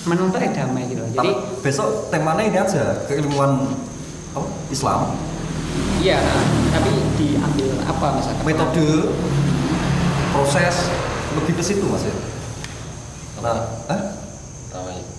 [0.08, 1.04] Menuntut ya damai gitu.
[1.04, 3.76] Jadi Tapi besok temanya ini aja keilmuan
[4.34, 5.12] apa, Islam
[6.02, 6.22] iya,
[6.72, 8.44] tapi diambil apa misalkan?
[8.46, 8.88] metode
[10.34, 10.76] proses
[11.38, 12.16] lebih ke situ mas ya?
[13.38, 13.54] Karena
[13.94, 14.02] eh,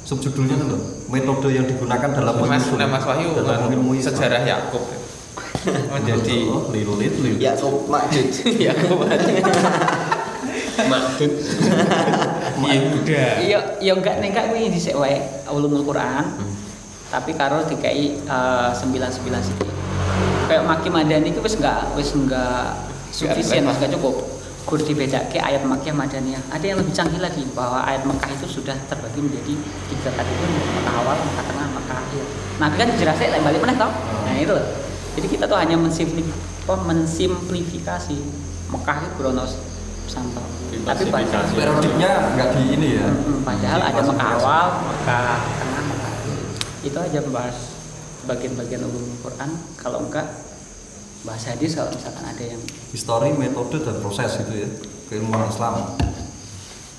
[0.08, 0.80] subjudulnya itu loh
[1.12, 4.16] metode yang digunakan dalam Mas menyusun, Mas Wahyu dalam ilmu Islam.
[4.16, 4.84] sejarah Yakub.
[5.94, 8.26] Menjadi Oh, lilit lilit Ya kok makjud.
[8.56, 8.98] Yakub
[10.78, 11.32] Makdud.
[12.58, 15.18] Yehuda Iya, ya enggak nek kuwi dhisik wae
[15.50, 16.24] ulumul Quran.
[17.08, 19.56] Tapi karo dikai eh, sembilan-sembilan sih.
[20.48, 22.78] Kayak Maki Madani itu wis enggak wis enggak
[23.12, 24.37] sufisien, wis enggak cukup.
[24.68, 26.44] Gur dibedake ayat Makkiyah Madaniyah.
[26.52, 29.56] Ada yang lebih canggih lagi bahwa ayat Mekah itu sudah terbagi menjadi
[29.88, 32.20] tiga kategori, Mekah awal, Mekah tengah, Mekah akhir.
[32.60, 33.88] Nabi kan jelasnya lain balik meneh toh.
[33.88, 34.52] Nah, itu.
[34.52, 34.60] loh.
[35.16, 38.16] Jadi kita tuh hanya mensimplifikasi
[38.68, 39.56] Mekah itu Kronos
[40.04, 40.44] Santo.
[40.84, 41.02] Tapi
[41.56, 44.04] periodiknya nggak di ini ya Hmm, padahal ada.
[44.04, 46.44] Mekah awal, Mekah tengah, Mekah akhir.
[46.84, 47.56] Itu aja membahas
[48.28, 49.48] bagian-bagian ulum Quran.
[49.80, 50.28] Kalau enggak
[51.26, 52.60] bahas hadis kalau misalkan ada yang
[52.94, 54.68] histori metode dan proses itu ya.
[55.08, 55.98] Keilmuan Islam.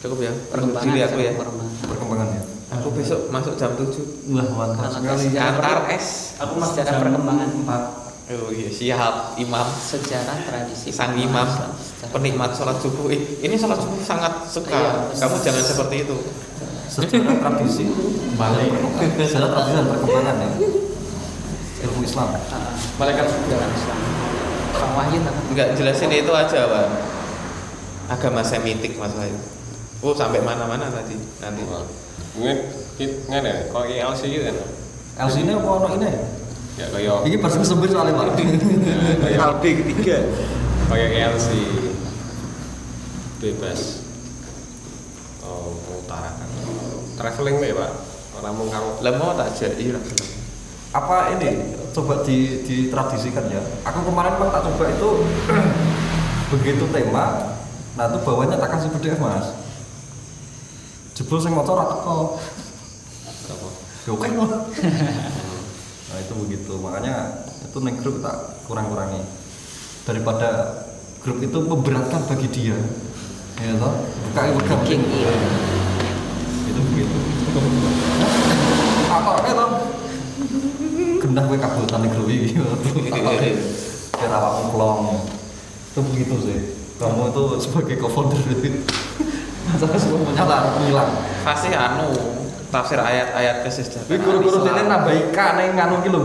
[0.01, 0.33] Cukup ya?
[0.49, 1.31] Perkembangan diri aku ya?
[1.35, 1.75] perkembangan.
[1.85, 5.29] perkembangannya aku besok masuk jam 7 wah mantap sekali.
[5.29, 6.37] sejarah antar es.
[6.37, 7.49] Aku masuk sejarah perkembangan.
[8.29, 9.67] oh iya siap imam.
[9.73, 11.49] Sejarah tradisi sang imam.
[11.49, 13.09] Sejarah penikmat sholat subuh.
[13.13, 14.79] Ini sholat subuh sangat Iya, suka
[15.17, 16.17] kamu jangan seperti itu.
[16.89, 17.85] Sejarah tradisi.
[18.37, 18.69] Balik.
[19.17, 20.49] Sejarah tradisi dan perkembangan ya
[21.83, 22.35] ilmu Islam.
[22.51, 23.99] Ah, malaikat dalam Islam.
[24.69, 26.87] Bang Wahyu tak nggak jelasin itu aja pak.
[28.09, 29.59] Agama semitik masalah itu
[30.03, 31.61] oh sampai mana-mana tadi nanti.
[32.35, 32.57] Mungkin
[33.27, 34.55] nggak ada, kalau LC gitu kan?
[35.27, 36.11] LC ini apa ono ini?
[36.79, 38.39] Ya kayak Ini versi sempit soalnya pak.
[39.59, 40.17] LD ketiga.
[40.87, 41.47] kayak LC
[43.43, 43.79] bebas.
[45.43, 46.47] Oh, mengutarakan
[47.19, 47.91] traveling nih pak.
[48.39, 49.99] Orang mau karo lah mau tak jadi
[50.89, 51.77] Apa ini?
[51.93, 53.61] Coba di ditradisikan ya.
[53.85, 55.09] Aku kemarin memang tak coba itu
[56.53, 57.57] begitu tema.
[57.93, 59.53] Nah itu bawahnya tak kasih PDF mas.
[61.13, 62.41] Jebul sing motor teko.
[63.49, 63.67] apa
[64.05, 64.27] Ya oke.
[66.09, 66.73] Nah itu begitu.
[66.81, 69.21] Makanya itu neng grup tak kurang-kurangi.
[70.09, 70.49] Daripada
[71.21, 72.77] grup itu memberatkan bagi dia.
[73.59, 73.91] Ya toh,
[74.31, 74.41] buka
[74.87, 75.33] iya.
[76.71, 77.17] itu begitu.
[79.11, 79.98] Apa ya toh?
[81.19, 82.57] Gendah gue kabutan grup iki.
[84.17, 85.01] Biar awakmu plong.
[85.93, 86.59] Itu begitu sih.
[86.97, 88.41] Kamu itu sebagai co-founder
[89.69, 91.13] Masa semuanya lah hilang.
[91.45, 92.09] pasti anu
[92.73, 94.73] tafsir ayat-ayat kesejahteraan Wih guru-guru Islam.
[94.73, 96.19] ini nambah ikan nih nganu ki lho.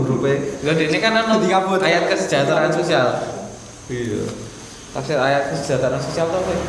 [0.65, 1.37] Lah ini kan anu
[1.85, 3.21] ayat kesejahteraan sosial.
[3.85, 4.25] Iya.
[4.97, 6.51] Tafsir ayat kesejahteraan sosial tuh apa?
[6.57, 6.61] ya?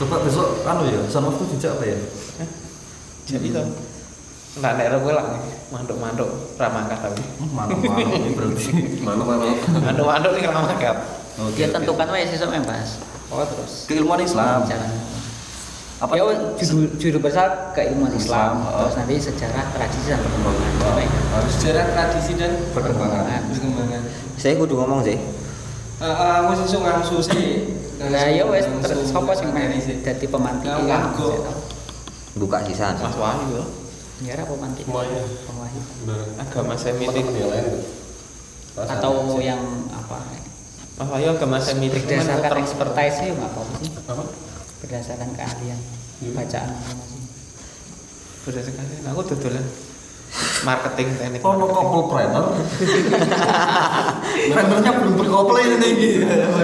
[0.00, 1.98] Coba besok anu ya, sana waktu dijak apa ya?
[3.28, 3.68] Jadi tuh.
[4.56, 5.26] Nggak nek kowe lah
[5.70, 7.22] manduk-manduk ramangkat tapi.
[7.40, 8.64] Ini berarti.
[9.06, 9.46] mana-mana
[9.86, 10.96] Manduk-manduk ning ramangkat.
[11.40, 12.98] Oke, Dia tentukan wae sesuk membahas.
[13.30, 13.86] Oh terus.
[13.86, 14.66] keilmuan Islam.
[14.66, 14.90] Jalan.
[16.00, 16.12] Apa?
[16.16, 16.24] Ya
[16.58, 20.70] judul, judul besar keilmuan Islam, Islam, terus nanti sejarah tradisi dan perkembangan.
[20.80, 21.10] Apa ya?
[21.46, 23.42] sejarah tradisi dan Perkembangan.
[23.52, 24.02] perkembangan
[24.40, 25.16] Saya kudu ngomong sih.
[26.00, 29.52] Eh, eh, aku sesuk ngangsu sih Lah ya wes terus sapa sing
[29.84, 30.00] sih.
[30.00, 30.80] dadi pemantik Nah?
[30.88, 31.44] Wahgo.
[32.40, 32.96] Buka sisan.
[32.96, 33.60] Mas Wahyu
[34.20, 34.84] Ya apa pemantik?
[34.84, 35.22] Semuanya.
[36.04, 37.24] Bareng agama semitik.
[38.76, 40.18] Atau yang apa?
[40.94, 43.88] Mas Wahyu agama semitik kan Berdasarkan expertise sih nggak apa sih?
[44.04, 44.22] apa
[44.78, 45.80] Berdasarkan keahlian
[46.30, 47.22] bacaan masing-masing.
[48.40, 49.64] berdasarkan aku dodolan
[50.60, 52.44] marketing teknik Oh, no couple planner.
[54.46, 56.20] Plannernya belum berkopel ini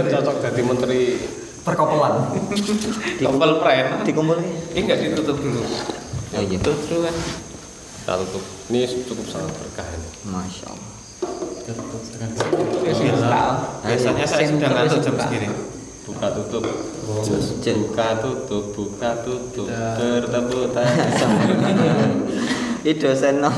[0.06, 1.00] cocok jadi menteri
[1.64, 2.14] Perkopelan.
[3.18, 5.64] Couple friend Dikumpul ini nggak ditutup dulu
[6.36, 6.60] Oh iya.
[6.60, 7.16] tutup dulu kan
[8.06, 10.94] kita tutup ini cukup sangat berkah ini Masya Allah.
[12.86, 12.94] Ya
[13.82, 15.24] biasanya saya sudah ngantuk jam buka.
[15.26, 15.48] segini
[16.06, 16.62] buka tutup
[17.66, 19.66] buka tutup buka tutup
[19.98, 20.70] bertepuk
[22.86, 23.50] Ini dosen no.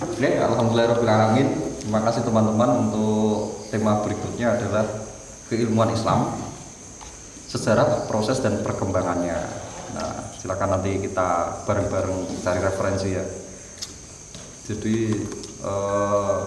[0.00, 1.48] Oke, alhamdulillah rabbil alamin.
[1.84, 4.88] Terima kasih teman-teman untuk tema berikutnya adalah
[5.52, 6.32] keilmuan Islam,
[7.44, 9.63] sejarah, proses dan perkembangannya.
[9.94, 13.24] Nah, silakan nanti kita bareng-bareng cari referensi ya.
[14.66, 14.96] Jadi
[15.62, 16.40] eh,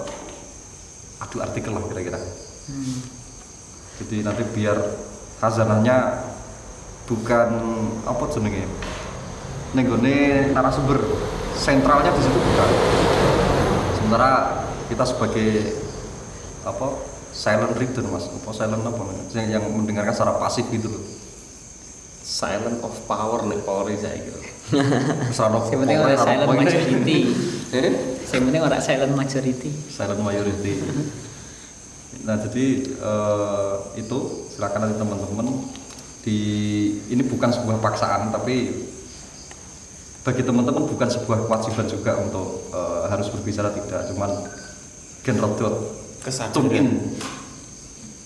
[1.24, 2.20] adu artikel lah kira-kira.
[2.68, 2.98] Hmm.
[4.04, 4.78] Jadi nanti biar
[5.40, 6.28] khazanahnya
[7.08, 7.50] bukan
[8.04, 8.68] apa jenenge?
[9.72, 11.00] Nenggone narasumber
[11.56, 12.70] sentralnya di situ bukan.
[13.96, 14.32] Sementara
[14.92, 15.50] kita sebagai
[16.68, 16.88] apa
[17.32, 19.02] silent reader mas, apa silent apa
[19.40, 21.04] yang, yang mendengarkan secara pasif gitu loh.
[22.28, 27.20] Silent of power nih power saya gitu Yang penting orang silent majority.
[27.72, 27.94] Eh?
[28.28, 29.72] Yang penting orang silent majority.
[29.88, 30.84] silent majority.
[32.28, 34.18] Nah jadi eh, itu
[34.52, 35.48] silakan nanti teman-teman
[36.28, 36.40] di
[37.08, 38.76] ini bukan sebuah paksaan tapi
[40.28, 44.52] bagi teman-teman bukan sebuah kewajiban juga untuk eh, harus berbicara tidak cuman
[45.24, 45.76] general dot
[46.28, 46.60] Kesadaran.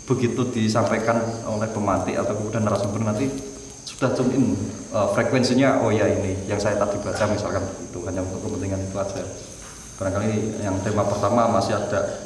[0.09, 3.29] begitu disampaikan oleh pemantik atau kemudian narasumber nanti
[3.91, 4.45] sudah tune in
[4.95, 8.97] eh, frekuensinya oh ya ini yang saya tadi baca misalkan itu hanya untuk kepentingan itu
[8.97, 9.23] aja.
[10.01, 12.23] Barangkali yang tema pertama masih ada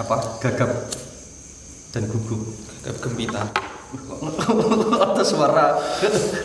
[0.00, 0.70] apa gagap
[1.92, 2.40] dan gugup.
[2.82, 3.44] Gagap gempita.
[5.06, 5.78] Ada suara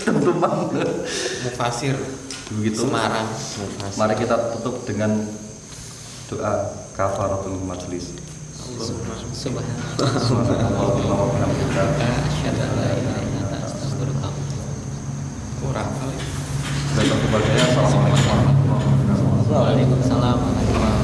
[0.06, 0.70] dentuman
[1.42, 1.98] mufasir.
[2.54, 2.86] Begitu.
[2.86, 3.26] Semarang.
[3.98, 5.26] Mari kita tutup dengan
[6.30, 8.14] doa kafaratul majlis.
[9.34, 10.14] Subhanallah.
[10.14, 10.94] Subhanallah.
[10.94, 13.29] Wa bihamdika Asyhadu an la ilaha illa anta astaghfiruka.
[15.70, 16.18] Kurang kali
[16.98, 18.18] Assalamualaikum
[20.02, 20.99] warahmatullahi wabarakatuh.